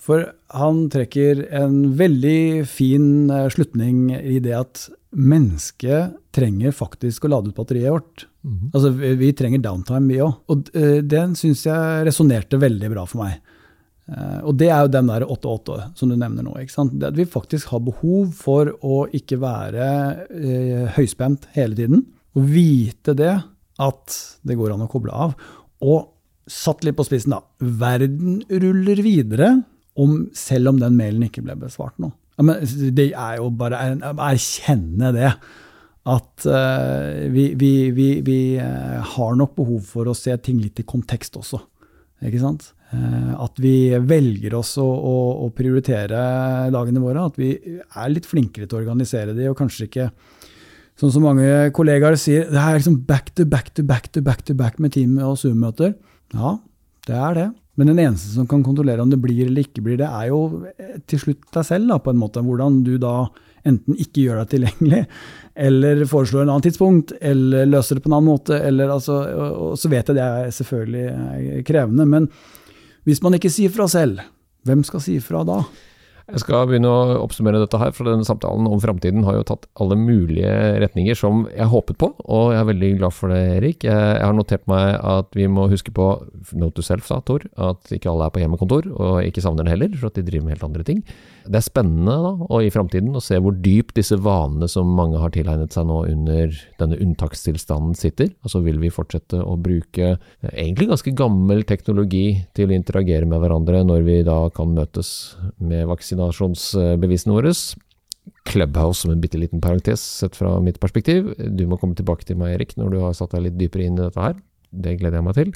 For 0.00 0.24
han 0.56 0.86
trekker 0.92 1.44
en 1.60 1.92
veldig 1.98 2.64
fin 2.68 3.30
eh, 3.30 3.50
slutning 3.52 4.08
i 4.16 4.38
det 4.42 4.56
at 4.56 4.86
mennesket 5.10 6.16
trenger 6.34 6.74
faktisk 6.74 7.26
å 7.26 7.32
lade 7.34 7.50
ut 7.50 7.56
batteriet 7.56 7.92
vårt. 7.92 8.26
Mm 8.42 8.56
-hmm. 8.56 8.70
Altså, 8.74 8.90
vi, 8.90 9.14
vi, 9.14 9.32
trenger 9.32 9.58
downtime, 9.58 10.08
vi 10.08 10.20
òg. 10.22 10.34
Og 10.48 10.70
uh, 10.74 11.02
den 11.02 11.34
syns 11.36 11.66
jeg 11.66 12.06
resonnerte 12.06 12.56
veldig 12.56 12.90
bra 12.90 13.06
for 13.06 13.24
meg. 13.24 13.40
Uh, 14.08 14.40
og 14.44 14.54
det 14.56 14.70
er 14.70 14.80
jo 14.80 14.94
den 14.94 15.06
der 15.06 15.26
8-8 15.26 15.90
som 15.94 16.08
du 16.08 16.16
nevner 16.16 16.42
nå. 16.42 16.54
ikke 16.58 16.72
sant? 16.72 16.94
Det 16.94 17.08
at 17.08 17.16
vi 17.16 17.24
faktisk 17.24 17.68
har 17.68 17.80
behov 17.80 18.32
for 18.32 18.72
å 18.82 19.06
ikke 19.12 19.40
være 19.40 19.86
uh, 20.30 20.86
høyspent 20.96 21.48
hele 21.52 21.74
tiden. 21.74 22.06
Og 22.36 22.46
vite 22.46 23.14
det, 23.14 23.42
at 23.78 24.38
det 24.42 24.56
går 24.56 24.72
an 24.72 24.86
å 24.86 24.90
koble 24.90 25.12
av. 25.12 25.34
Og 25.82 26.08
satt 26.46 26.84
litt 26.84 26.96
på 26.96 27.04
spissen, 27.04 27.34
da. 27.34 27.42
Verden 27.58 28.42
ruller 28.48 29.02
videre 29.02 29.62
om, 29.98 30.28
selv 30.36 30.72
om 30.72 30.80
den 30.80 30.96
mailen 30.98 31.26
ikke 31.26 31.44
ble 31.44 31.56
besvart 31.58 31.98
nå. 32.02 32.12
Men 32.40 32.62
det 32.96 33.10
er 33.10 33.40
jo 33.40 33.50
bare 33.52 33.80
å 34.08 34.14
erkjenne 34.30 35.10
det. 35.16 35.32
At 36.10 36.46
uh, 36.48 37.28
vi, 37.28 37.50
vi, 37.60 37.72
vi, 37.92 38.08
vi 38.24 38.40
uh, 38.56 39.00
har 39.04 39.34
nok 39.36 39.52
behov 39.58 39.82
for 39.84 40.08
å 40.08 40.16
se 40.16 40.32
ting 40.40 40.60
litt 40.62 40.80
i 40.80 40.86
kontekst 40.88 41.36
også. 41.36 41.60
Ikke 42.24 42.40
sant? 42.40 42.70
Uh, 42.90 43.36
at 43.44 43.60
vi 43.60 43.92
velger 44.00 44.56
oss 44.58 44.72
å, 44.80 44.86
å, 44.86 45.16
å, 45.44 45.50
prioritere 45.54 46.70
dagene 46.72 47.02
våre. 47.04 47.28
At 47.28 47.36
vi 47.40 47.52
er 47.76 48.12
litt 48.14 48.28
flinkere 48.28 48.66
til 48.66 48.78
å 48.78 48.82
organisere 48.82 49.36
de, 49.36 49.50
og 49.50 49.58
kanskje 49.60 49.90
ikke 49.90 50.12
Sånn 51.00 51.14
som 51.14 51.22
mange 51.24 51.70
kollegaer 51.72 52.12
sier, 52.20 52.42
det 52.52 52.60
er 52.60 52.74
liksom 52.76 52.98
back 53.08 53.30
to 53.32 53.46
back 53.48 53.70
to 53.72 53.80
back 53.88 54.10
to 54.12 54.20
back 54.20 54.42
to 54.44 54.52
back 54.52 54.74
med 54.84 54.92
team 54.92 55.14
og 55.24 55.38
Zoom-møter. 55.40 55.94
Ja, 56.36 56.58
det 57.08 57.14
er 57.16 57.38
det. 57.38 57.46
Men 57.78 57.92
den 57.92 58.00
eneste 58.02 58.32
som 58.34 58.48
kan 58.50 58.64
kontrollere 58.66 59.02
om 59.02 59.10
det 59.12 59.20
blir 59.22 59.46
eller 59.46 59.64
ikke 59.64 59.84
blir 59.84 60.00
det, 60.00 60.08
er 60.08 60.30
jo 60.32 60.40
eh, 60.74 60.98
til 61.08 61.22
slutt 61.22 61.46
deg 61.54 61.66
selv, 61.66 61.88
da, 61.92 62.00
på 62.02 62.12
en 62.12 62.20
måte. 62.20 62.42
Hvordan 62.44 62.80
du 62.86 62.96
da 63.00 63.14
enten 63.68 63.98
ikke 64.00 64.24
gjør 64.24 64.40
deg 64.40 64.50
tilgjengelig, 64.54 65.02
eller 65.68 66.02
foreslår 66.08 66.44
en 66.44 66.54
annen 66.54 66.64
tidspunkt, 66.64 67.12
eller 67.20 67.68
løser 67.68 67.98
det 67.98 68.04
på 68.04 68.10
en 68.10 68.16
annen 68.18 68.32
måte. 68.32 68.56
Eller, 68.56 68.92
altså, 68.92 69.20
og 69.50 69.78
så 69.80 69.90
vet 69.92 70.10
jeg 70.10 70.18
det 70.18 70.26
er 70.26 70.54
selvfølgelig 70.56 71.64
krevende. 71.68 72.08
Men 72.08 72.28
hvis 73.08 73.22
man 73.24 73.36
ikke 73.36 73.52
sier 73.52 73.72
fra 73.74 73.88
selv, 73.90 74.22
hvem 74.68 74.84
skal 74.84 75.04
si 75.04 75.18
fra 75.24 75.44
da? 75.48 75.62
Jeg 76.30 76.44
skal 76.44 76.68
begynne 76.70 76.90
å 76.90 77.16
oppsummere 77.24 77.58
dette 77.62 77.78
her, 77.80 77.90
for 77.96 78.06
denne 78.06 78.26
samtalen 78.26 78.68
om 78.70 78.78
framtiden 78.82 79.24
har 79.26 79.40
jo 79.40 79.46
tatt 79.48 79.66
alle 79.82 79.96
mulige 79.98 80.52
retninger 80.82 81.18
som 81.18 81.42
jeg 81.50 81.66
håpet 81.72 81.98
på, 81.98 82.12
og 82.22 82.52
jeg 82.54 82.60
er 82.60 82.68
veldig 82.68 82.90
glad 83.00 83.16
for 83.16 83.34
det, 83.34 83.40
Erik. 83.56 83.86
Jeg 83.88 84.20
har 84.22 84.36
notert 84.36 84.68
meg 84.70 84.94
at 84.94 85.34
vi 85.34 85.48
må 85.50 85.66
huske 85.72 85.94
på, 85.94 86.06
note 86.54 86.78
to 86.78 86.86
self, 86.86 87.08
sa 87.08 87.18
Tor, 87.26 87.42
at 87.58 87.90
ikke 87.90 88.12
alle 88.12 88.28
er 88.28 88.34
på 88.34 88.44
hjemmekontor, 88.44 88.86
og 88.94 89.26
ikke 89.26 89.42
savner 89.42 89.66
det 89.66 89.74
heller, 89.74 89.96
for 89.98 90.12
at 90.12 90.20
de 90.20 90.26
driver 90.28 90.46
med 90.46 90.54
helt 90.54 90.68
andre 90.68 90.86
ting. 90.86 91.02
Det 91.50 91.58
er 91.58 91.66
spennende 91.66 92.14
da, 92.22 92.32
og 92.46 92.62
i 92.62 92.70
framtiden 92.70 93.16
å 93.16 93.24
se 93.24 93.40
hvor 93.42 93.56
dypt 93.58 93.96
disse 93.98 94.18
vanene 94.22 94.68
som 94.70 94.90
mange 94.94 95.18
har 95.18 95.32
tilegnet 95.34 95.74
seg 95.74 95.88
nå 95.88 96.04
under 96.12 96.54
denne 96.78 97.00
unntakstilstanden 97.00 97.96
sitter. 97.98 98.30
Altså 98.46 98.62
vil 98.62 98.78
vi 98.82 98.92
fortsette 98.94 99.40
å 99.42 99.56
bruke 99.58 100.12
eh, 100.14 100.52
egentlig 100.52 100.90
ganske 100.92 101.14
gammel 101.16 101.64
teknologi 101.66 102.42
til 102.54 102.70
å 102.70 102.76
interagere 102.76 103.26
med 103.26 103.42
hverandre 103.42 103.82
når 103.88 104.06
vi 104.06 104.20
da 104.26 104.38
kan 104.54 104.76
møtes 104.76 105.34
med 105.58 105.88
vaksiner 105.90 106.19
vaksinasjonsbevisene 106.20 107.36
våre. 107.36 107.54
Clubhouse 108.48 109.02
som 109.02 109.12
en 109.12 109.20
bitte 109.20 109.40
liten 109.40 109.60
parentes 109.60 110.02
sett 110.20 110.36
fra 110.36 110.58
mitt 110.62 110.80
perspektiv. 110.80 111.32
Du 111.38 111.66
må 111.68 111.78
komme 111.80 111.96
tilbake 111.98 112.26
til 112.28 112.38
meg, 112.40 112.54
Erik, 112.56 112.76
når 112.78 112.92
du 112.92 113.00
har 113.02 113.16
satt 113.16 113.34
deg 113.34 113.48
litt 113.48 113.58
dypere 113.58 113.88
inn 113.88 113.98
i 113.98 114.04
dette 114.04 114.20
her. 114.20 114.36
Det 114.70 114.98
gleder 115.00 115.18
jeg 115.18 115.26
meg 115.26 115.38
til. 115.38 115.54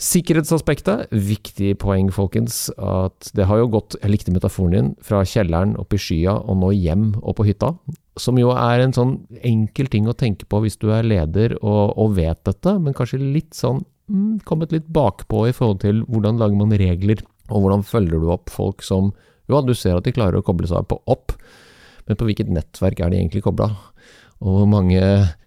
Sikkerhetsaspektet, 0.00 1.10
viktig 1.12 1.74
poeng, 1.82 2.08
folkens. 2.14 2.70
At 2.80 3.28
det 3.36 3.44
har 3.50 3.60
jo 3.60 3.68
gått, 3.74 3.98
jeg 4.00 4.14
likte 4.14 4.32
metaforen 4.32 4.72
din, 4.72 4.90
fra 5.04 5.20
kjelleren 5.28 5.76
opp 5.80 5.92
i 5.92 6.00
skya 6.00 6.38
og 6.40 6.62
nå 6.62 6.70
hjem 6.72 7.10
og 7.20 7.36
på 7.36 7.50
hytta. 7.50 7.74
Som 8.20 8.40
jo 8.40 8.54
er 8.54 8.80
en 8.80 8.96
sånn 8.96 9.18
enkel 9.44 9.90
ting 9.92 10.08
å 10.08 10.16
tenke 10.16 10.48
på 10.48 10.62
hvis 10.64 10.80
du 10.80 10.88
er 10.94 11.04
leder 11.06 11.58
og, 11.60 11.98
og 12.00 12.16
vet 12.16 12.40
dette, 12.48 12.78
men 12.80 12.96
kanskje 12.96 13.20
litt 13.20 13.52
sånn 13.56 13.82
mm, 14.08 14.40
kommet 14.48 14.72
litt 14.72 14.88
bakpå 14.88 15.46
i 15.50 15.54
forhold 15.56 15.82
til 15.84 16.00
hvordan 16.08 16.40
lager 16.40 16.62
man 16.62 16.74
regler, 16.80 17.20
og 17.50 17.66
hvordan 17.66 17.84
følger 17.84 18.22
du 18.22 18.30
opp 18.32 18.48
folk 18.52 18.84
som 18.86 19.12
jo, 19.50 19.60
du 19.66 19.74
ser 19.76 19.98
at 19.98 20.06
de 20.06 20.14
klarer 20.14 20.40
å 20.40 20.46
koble 20.46 20.70
seg 20.70 20.86
på 20.90 21.00
opp, 21.10 21.34
men 22.06 22.18
på 22.18 22.26
hvilket 22.28 22.50
nettverk 22.50 23.02
er 23.04 23.12
de 23.12 23.20
egentlig 23.20 23.44
kobla? 23.44 23.68
Og 24.40 24.56
hvor 24.56 24.68
mange 24.70 25.00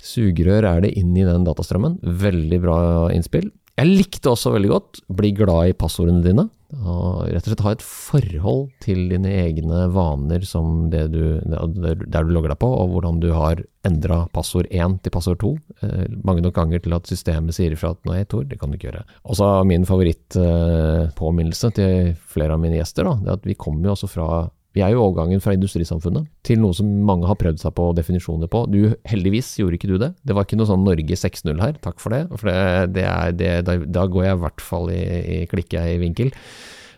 sugerør 0.03 0.67
er 0.69 0.83
det 0.85 0.93
inn 0.99 1.15
i 1.17 1.25
den 1.25 1.45
datastrømmen? 1.47 1.97
Veldig 2.03 2.59
bra 2.61 2.77
innspill. 3.15 3.49
Jeg 3.73 3.89
likte 3.89 4.29
også 4.29 4.53
veldig 4.53 4.69
godt 4.69 4.99
bli 5.17 5.31
glad 5.33 5.71
i 5.71 5.77
passordene 5.77 6.21
dine. 6.21 6.45
Og 6.81 7.27
rett 7.29 7.45
og 7.45 7.51
slett 7.51 7.63
ha 7.65 7.73
et 7.75 7.86
forhold 7.86 8.65
til 8.83 9.05
dine 9.12 9.29
egne 9.43 9.86
vaner 9.93 10.45
som 10.47 10.88
det 10.93 11.05
du, 11.13 11.21
der 11.43 12.25
du 12.25 12.33
logger 12.33 12.53
deg 12.53 12.59
på, 12.63 12.69
og 12.69 12.95
hvordan 12.95 13.21
du 13.23 13.29
har 13.36 13.62
endra 13.88 14.23
passord 14.33 14.69
1 14.71 14.97
til 15.03 15.13
passord 15.13 15.41
2. 15.43 15.53
Eh, 15.83 16.05
mange 16.25 16.43
nok 16.45 16.55
ganger 16.57 16.83
til 16.83 16.95
at 16.95 17.09
systemet 17.09 17.55
sier 17.55 17.75
ifra 17.75 17.93
at 17.93 18.01
nei, 18.09 18.23
Tor, 18.29 18.47
det 18.47 18.59
kan 18.62 18.71
du 18.71 18.79
ikke 18.79 18.89
gjøre. 18.89 19.05
Og 19.27 19.39
så 19.39 19.49
min 19.67 19.88
favorittpåminnelse 19.88 21.71
eh, 21.71 21.77
til 21.77 22.12
flere 22.33 22.57
av 22.57 22.63
mine 22.63 22.79
gjester, 22.79 23.09
da, 23.09 23.17
det 23.21 23.33
er 23.33 23.41
at 23.41 23.49
vi 23.49 23.59
kommer 23.59 23.89
jo 23.89 23.97
også 23.97 24.12
fra 24.12 24.29
vi 24.73 24.81
er 24.81 24.93
jo 24.95 25.03
overgangen 25.05 25.41
fra 25.43 25.53
industrisamfunnet 25.53 26.25
til 26.45 26.62
noe 26.62 26.73
som 26.73 26.89
mange 27.05 27.27
har 27.29 27.38
prøvd 27.38 27.62
seg 27.62 27.75
på 27.77 27.91
definisjoner 27.97 28.49
på. 28.49 28.63
Du, 28.73 28.95
heldigvis 29.09 29.51
gjorde 29.62 29.77
ikke 29.77 29.91
du 29.91 29.97
det. 30.01 30.13
Det 30.25 30.33
var 30.33 30.47
ikke 30.47 30.57
noe 30.57 30.69
sånn 30.69 30.86
Norge 30.86 31.17
6-0 31.19 31.62
her, 31.62 31.75
takk 31.83 32.01
for 32.01 32.15
det. 32.15 32.23
For 32.33 32.49
det, 32.49 32.95
det 32.97 33.03
er, 33.05 33.36
det, 33.38 33.51
da, 33.69 33.77
da, 33.86 34.05
går 34.09 34.25
jeg 34.25 34.39
i 34.39 34.43
hvert 34.47 34.63
fall 34.65 34.89
i, 34.93 35.01
i 35.38 35.41
klikke 35.51 35.83
i 35.93 35.99
vinkel. 36.01 36.33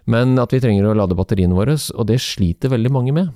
Men 0.08 0.38
at 0.40 0.54
vi 0.56 0.62
trenger 0.64 0.88
å 0.88 0.96
lade 0.96 1.18
batteriene 1.18 1.58
våre, 1.58 1.76
og 1.76 2.08
det 2.08 2.22
sliter 2.24 2.72
veldig 2.72 2.94
mange 2.96 3.16
med. 3.16 3.34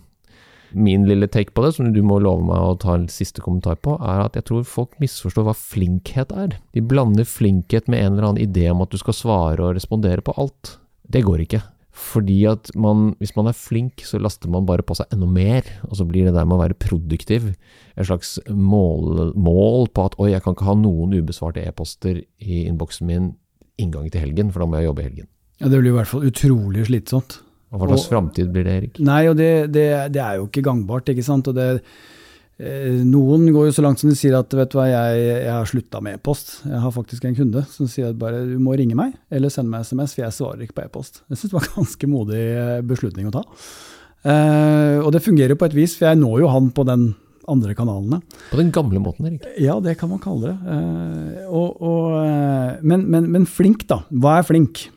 Min 0.72 1.08
lille 1.10 1.28
take 1.28 1.52
på 1.52 1.66
det, 1.66 1.74
som 1.76 1.90
du 1.92 2.00
må 2.06 2.20
love 2.22 2.46
meg 2.46 2.62
å 2.62 2.78
ta 2.80 2.94
en 2.96 3.10
siste 3.12 3.42
kommentar 3.44 3.80
på, 3.84 3.96
er 3.98 4.22
at 4.24 4.38
jeg 4.38 4.46
tror 4.48 4.68
folk 4.70 4.94
misforstår 5.02 5.48
hva 5.48 5.56
flinkhet 5.58 6.32
er. 6.32 6.56
De 6.78 6.86
blander 6.86 7.28
flinkhet 7.28 7.90
med 7.90 8.06
en 8.06 8.14
eller 8.14 8.30
annen 8.30 8.46
idé 8.46 8.70
om 8.72 8.86
at 8.86 8.94
du 8.94 9.00
skal 9.02 9.18
svare 9.18 9.66
og 9.66 9.76
respondere 9.76 10.24
på 10.24 10.38
alt. 10.40 10.78
Det 11.10 11.26
går 11.26 11.44
ikke. 11.48 11.64
Fordi 12.00 12.38
at 12.48 12.70
man, 12.80 13.12
hvis 13.20 13.36
man 13.36 13.50
er 13.52 13.58
flink, 13.58 14.04
så 14.08 14.22
laster 14.22 14.52
man 14.52 14.68
bare 14.68 14.86
på 14.86 14.96
seg 14.98 15.12
enda 15.14 15.28
mer, 15.30 15.68
og 15.90 15.98
så 16.00 16.08
blir 16.08 16.30
det 16.30 16.36
der 16.38 16.48
med 16.48 16.58
å 16.58 16.62
være 16.62 16.78
produktiv 16.80 17.52
et 17.52 18.08
slags 18.08 18.38
mål, 18.48 19.34
mål 19.36 19.90
på 19.92 20.06
at 20.08 20.16
oi, 20.22 20.30
jeg 20.32 20.46
kan 20.46 20.56
ikke 20.56 20.70
ha 20.70 20.78
noen 20.80 21.18
ubesvarte 21.18 21.66
e-poster 21.68 22.22
i 22.40 22.64
innboksen 22.70 23.10
min 23.10 23.34
inngang 23.80 24.08
til 24.12 24.24
helgen, 24.24 24.54
for 24.54 24.64
da 24.64 24.70
må 24.70 24.80
jeg 24.80 24.90
jobbe 24.90 25.04
i 25.04 25.10
helgen. 25.10 25.30
Ja, 25.60 25.68
Det 25.68 25.82
blir 25.82 25.92
i 25.92 25.98
hvert 25.98 26.12
fall 26.12 26.28
utrolig 26.30 26.88
slitsomt. 26.88 27.42
Og 27.70 27.82
hva 27.82 27.92
slags 27.92 28.08
framtid 28.10 28.54
blir 28.54 28.66
det, 28.66 28.78
Erik? 28.80 29.02
Nei, 29.06 29.22
og 29.30 29.36
det, 29.38 29.52
det, 29.76 29.90
det, 30.16 30.22
er 30.24 30.40
jo 30.40 30.48
ikke 30.48 30.64
gangbart, 30.66 31.12
ikke 31.12 31.26
sant. 31.26 31.52
Og 31.52 31.58
det, 31.58 31.84
noen 32.60 33.46
går 33.56 33.70
jo 33.70 33.76
så 33.78 33.84
langt 33.86 34.02
som 34.02 34.10
de 34.12 34.18
sier 34.20 34.36
at 34.36 34.52
vet 34.52 34.72
du 34.74 34.76
hva, 34.76 34.90
jeg, 34.90 35.20
jeg 35.46 35.52
har 35.54 35.70
slutta 35.70 36.02
med 36.04 36.18
e-post. 36.18 36.58
Jeg 36.68 36.82
har 36.84 36.92
faktisk 36.92 37.24
en 37.30 37.38
kunde 37.38 37.64
som 37.72 37.88
sier 37.88 38.10
at 38.12 38.20
bare 38.20 38.42
du 38.50 38.58
må 38.60 38.76
ringe 38.76 38.98
meg 39.00 39.14
eller 39.32 39.54
sende 39.54 39.72
meg 39.72 39.88
SMS, 39.88 40.18
for 40.18 40.26
jeg 40.26 40.36
svarer 40.36 40.66
ikke 40.66 40.76
på 40.82 40.84
e-post. 40.90 41.22
Jeg 41.32 41.40
syns 41.40 41.54
det 41.54 41.56
var 41.56 41.70
en 41.70 41.78
ganske 41.80 42.12
modig 42.12 42.44
eh, 42.50 42.82
beslutning 42.90 43.30
å 43.30 43.34
ta. 43.38 43.46
Uh, 44.20 45.00
og 45.06 45.14
det 45.16 45.24
fungerer 45.24 45.56
jo 45.56 45.60
på 45.62 45.70
et 45.70 45.78
vis, 45.78 45.96
for 45.96 46.10
jeg 46.10 46.20
når 46.20 46.42
jo 46.44 46.52
han 46.52 46.68
på 46.76 46.84
den 46.90 47.08
andre 47.50 47.74
kanalene. 47.78 48.20
På 48.52 48.60
den 48.60 48.74
gamle 48.76 49.00
måten, 49.02 49.30
Erik? 49.30 49.48
Ja, 49.64 49.78
det 49.80 49.96
kan 50.02 50.12
man 50.12 50.20
kalle 50.24 50.52
det. 50.52 50.58
Uh, 50.68 51.48
og, 51.48 51.80
og, 51.80 52.84
men, 52.84 53.08
men, 53.08 53.32
men, 53.32 53.48
flink, 53.48 53.88
da. 53.88 54.02
Hva 54.12 54.42
er 54.42 54.50
flink? 54.50 54.90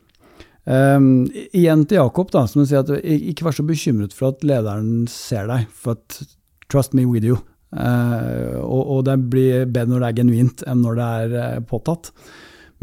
Um, 0.66 1.30
igjen 1.54 1.86
til 1.86 2.02
Jakob, 2.02 2.34
da, 2.34 2.44
som 2.50 2.66
sier 2.66 2.82
at 2.82 2.90
ikke 3.06 3.46
vær 3.46 3.54
så 3.54 3.66
bekymret 3.66 4.14
for 4.14 4.34
at 4.34 4.42
lederen 4.46 5.06
ser 5.10 5.46
deg. 5.50 5.70
For 5.70 5.94
at 5.94 6.18
trust 6.72 6.98
me 6.98 7.06
with 7.06 7.22
you. 7.22 7.38
Uh, 7.72 8.60
og, 8.60 8.80
og, 8.82 8.98
det 9.08 9.16
blir 9.32 9.64
bedre 9.64 9.94
når 9.94 10.02
det 10.02 10.08
er 10.10 10.16
genuint 10.18 10.64
enn 10.68 10.82
når 10.84 10.98
det 10.98 11.08
er 11.22 11.36
uh, 11.56 11.60
påtatt. 11.64 12.10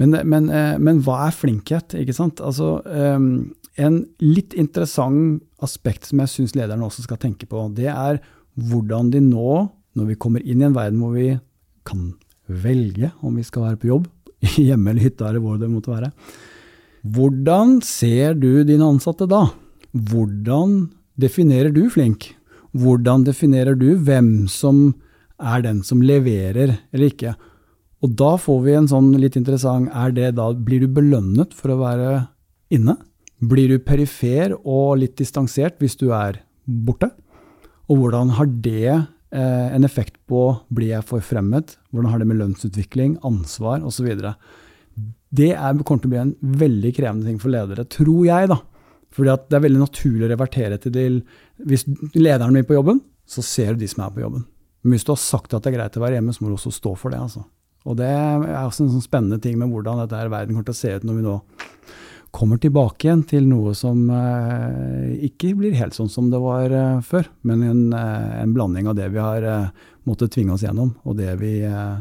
Men, 0.01 0.15
men, 0.25 0.47
uh, 0.49 0.79
men, 0.81 1.01
hva 1.05 1.27
er 1.27 1.35
flinkhet? 1.35 1.93
ikke 1.99 2.15
sant? 2.17 2.41
Altså, 2.41 2.79
um, 2.87 3.51
en 3.79 3.99
litt 4.23 4.55
interessant 4.57 5.43
aspekt 5.63 6.09
som 6.09 6.23
jeg 6.23 6.33
syns 6.33 6.55
lederne 6.57 6.87
også 6.87 7.05
skal 7.05 7.19
tenke 7.21 7.45
på, 7.49 7.67
det 7.77 7.91
er 7.91 8.21
hvordan 8.59 9.11
de 9.13 9.21
nå, 9.23 9.67
når 9.95 10.09
vi 10.09 10.17
kommer 10.19 10.43
inn 10.43 10.63
i 10.63 10.67
en 10.67 10.75
verden 10.75 10.99
hvor 11.03 11.13
vi 11.13 11.31
kan 11.87 12.13
velge 12.49 13.11
om 13.21 13.37
vi 13.37 13.45
skal 13.45 13.67
være 13.67 13.81
på 13.81 13.91
jobb, 13.91 14.09
hjemme 14.57 14.93
eller 14.93 15.05
hytta 15.05 15.29
eller 15.29 15.43
hvor 15.43 15.59
det 15.61 15.69
måtte 15.69 15.93
være, 15.93 16.11
hvordan 17.05 17.77
ser 17.85 18.33
du 18.39 18.65
dine 18.67 18.89
ansatte 18.89 19.29
da? 19.29 19.45
Hvordan 19.93 20.89
definerer 21.19 21.71
du 21.75 21.85
flink? 21.93 22.33
Hvordan 22.77 23.25
definerer 23.25 23.77
du 23.77 23.93
hvem 23.97 24.47
som 24.51 24.91
er 25.39 25.63
den 25.65 25.81
som 25.85 26.03
leverer 26.05 26.75
eller 26.91 27.07
ikke? 27.07 27.35
Og 28.05 28.15
da 28.19 28.35
får 28.39 28.59
vi 28.63 28.75
en 28.77 28.89
sånn 28.91 29.11
litt 29.19 29.35
interessant 29.39 29.89
er 29.91 30.13
det 30.15 30.33
da, 30.37 30.51
Blir 30.53 30.85
du 30.85 30.93
belønnet 30.99 31.55
for 31.55 31.73
å 31.73 31.79
være 31.81 32.11
inne? 32.71 32.95
Blir 33.39 33.71
du 33.71 33.83
perifer 33.83 34.55
og 34.59 34.99
litt 35.01 35.17
distansert 35.19 35.79
hvis 35.79 35.97
du 35.99 36.09
er 36.15 36.41
borte? 36.65 37.11
Og 37.89 38.03
hvordan 38.03 38.35
har 38.37 38.49
det 38.61 38.89
eh, 38.93 39.67
en 39.73 39.87
effekt 39.87 40.19
på 40.29 40.51
blir 40.69 40.93
jeg 40.93 41.07
forfremmet? 41.09 41.77
Hvordan 41.89 42.11
har 42.13 42.21
det 42.21 42.27
med 42.29 42.39
lønnsutvikling, 42.43 43.17
ansvar 43.25 43.81
osv.? 43.87 44.11
Det 45.29 45.51
er, 45.55 45.81
kommer 45.81 46.03
til 46.03 46.11
å 46.11 46.13
bli 46.13 46.21
en 46.21 46.35
veldig 46.61 46.91
krevende 46.97 47.29
ting 47.29 47.39
for 47.41 47.53
ledere, 47.53 47.87
tror 47.89 48.27
jeg. 48.27 48.51
da. 48.51 48.59
Fordi 49.15 49.35
det 49.49 49.57
er 49.57 49.65
veldig 49.65 49.81
naturlig 49.81 50.27
å 50.27 50.31
revertere 50.31 50.77
til 50.81 50.93
de, 50.93 51.05
Hvis 51.65 51.87
lederen 52.15 52.57
er 52.59 52.67
på 52.67 52.77
jobben, 52.77 53.01
så 53.29 53.43
ser 53.45 53.73
du 53.73 53.83
de 53.83 53.89
som 53.89 54.03
er 54.05 54.13
på 54.13 54.23
jobben. 54.23 54.45
Men 54.83 54.95
hvis 54.95 55.05
du 55.05 55.13
har 55.13 55.21
sagt 55.21 55.53
at 55.53 55.63
det 55.63 55.73
er 55.73 55.79
greit 55.79 55.97
å 55.97 56.03
være 56.03 56.19
hjemme, 56.19 56.33
så 56.33 56.43
må 56.43 56.51
du 56.51 56.57
også 56.57 56.71
stå 56.73 56.93
for 56.97 57.13
det. 57.13 57.19
altså. 57.19 57.43
Og 57.87 57.97
det 57.99 58.07
er 58.07 58.65
også 58.65 58.85
en 58.85 58.93
sånn 58.93 59.05
spennende 59.05 59.39
ting 59.43 59.57
med 59.59 59.71
hvordan 59.71 60.03
dette 60.03 60.17
her 60.19 60.31
verden 60.31 60.55
kommer 60.55 60.69
til 60.69 60.77
å 60.77 60.81
se 60.81 60.95
ut 60.95 61.07
når 61.07 61.19
vi 61.19 61.25
nå 61.25 61.35
kommer 62.35 62.59
tilbake 62.61 63.07
igjen 63.07 63.23
til 63.25 63.47
noe 63.49 63.73
som 63.77 64.03
eh, 64.13 65.15
ikke 65.25 65.55
blir 65.57 65.77
helt 65.79 65.95
sånn 65.97 66.11
som 66.13 66.27
det 66.29 66.37
var 66.43 66.69
eh, 66.69 66.99
før, 67.05 67.25
men 67.49 67.63
en, 67.65 67.79
eh, 67.97 68.35
en, 68.43 68.53
blanding 68.53 68.89
av 68.89 68.97
det 68.99 69.07
vi 69.15 69.21
har 69.23 69.45
eh, 69.49 69.87
måttet 70.05 70.35
tvinge 70.35 70.53
oss 70.53 70.65
gjennom, 70.65 70.93
og 71.09 71.17
det 71.17 71.33
vi 71.41 71.55
eh, 71.65 71.95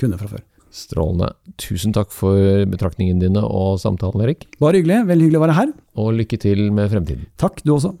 kunne 0.00 0.16
fra 0.20 0.30
før. 0.32 0.44
Strålende. 0.76 1.30
Tusen 1.56 1.94
takk 1.96 2.10
for 2.12 2.66
betraktningene 2.68 3.22
dine 3.22 3.40
og 3.46 3.78
samtalen, 3.80 4.26
Erik. 4.26 4.44
Bare 4.60 4.82
hyggelig. 4.82 5.06
Veldig 5.08 5.28
hyggelig 5.28 5.40
å 5.40 5.46
være 5.46 5.56
her. 5.56 5.72
Og 5.96 6.12
lykke 6.18 6.38
til 6.42 6.66
med 6.76 6.92
fremtiden. 6.92 7.24
Takk, 7.40 7.62
du 7.64 7.72
også. 7.78 7.94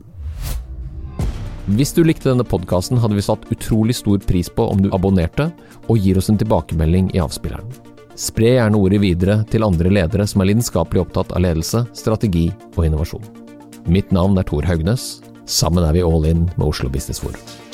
Hvis 1.74 1.90
du 1.96 2.04
likte 2.06 2.28
denne 2.28 2.46
podkasten, 2.46 3.00
hadde 3.02 3.16
vi 3.16 3.24
satt 3.24 3.48
utrolig 3.50 3.96
stor 3.98 4.20
pris 4.22 4.52
på 4.52 4.68
om 4.70 4.84
du 4.84 4.92
abonnerte 4.94 5.48
og 5.88 5.98
gir 5.98 6.20
oss 6.20 6.30
en 6.30 6.38
tilbakemelding 6.38 7.10
i 7.16 7.22
avspilleren. 7.24 7.72
Spre 8.16 8.54
gjerne 8.54 8.78
ordet 8.78 9.02
videre 9.02 9.40
til 9.50 9.66
andre 9.66 9.90
ledere 9.92 10.28
som 10.30 10.44
er 10.44 10.52
lidenskapelig 10.52 11.02
opptatt 11.02 11.34
av 11.34 11.42
ledelse, 11.42 11.82
strategi 11.96 12.46
og 12.76 12.86
innovasjon. 12.86 13.26
Mitt 13.90 14.14
navn 14.14 14.38
er 14.38 14.46
Tor 14.46 14.68
Haugnes. 14.68 15.16
Sammen 15.46 15.84
er 15.84 15.96
vi 15.96 16.06
all 16.06 16.24
in 16.28 16.46
med 16.54 16.68
Oslo 16.70 16.92
Business 16.92 17.24
Forum. 17.24 17.65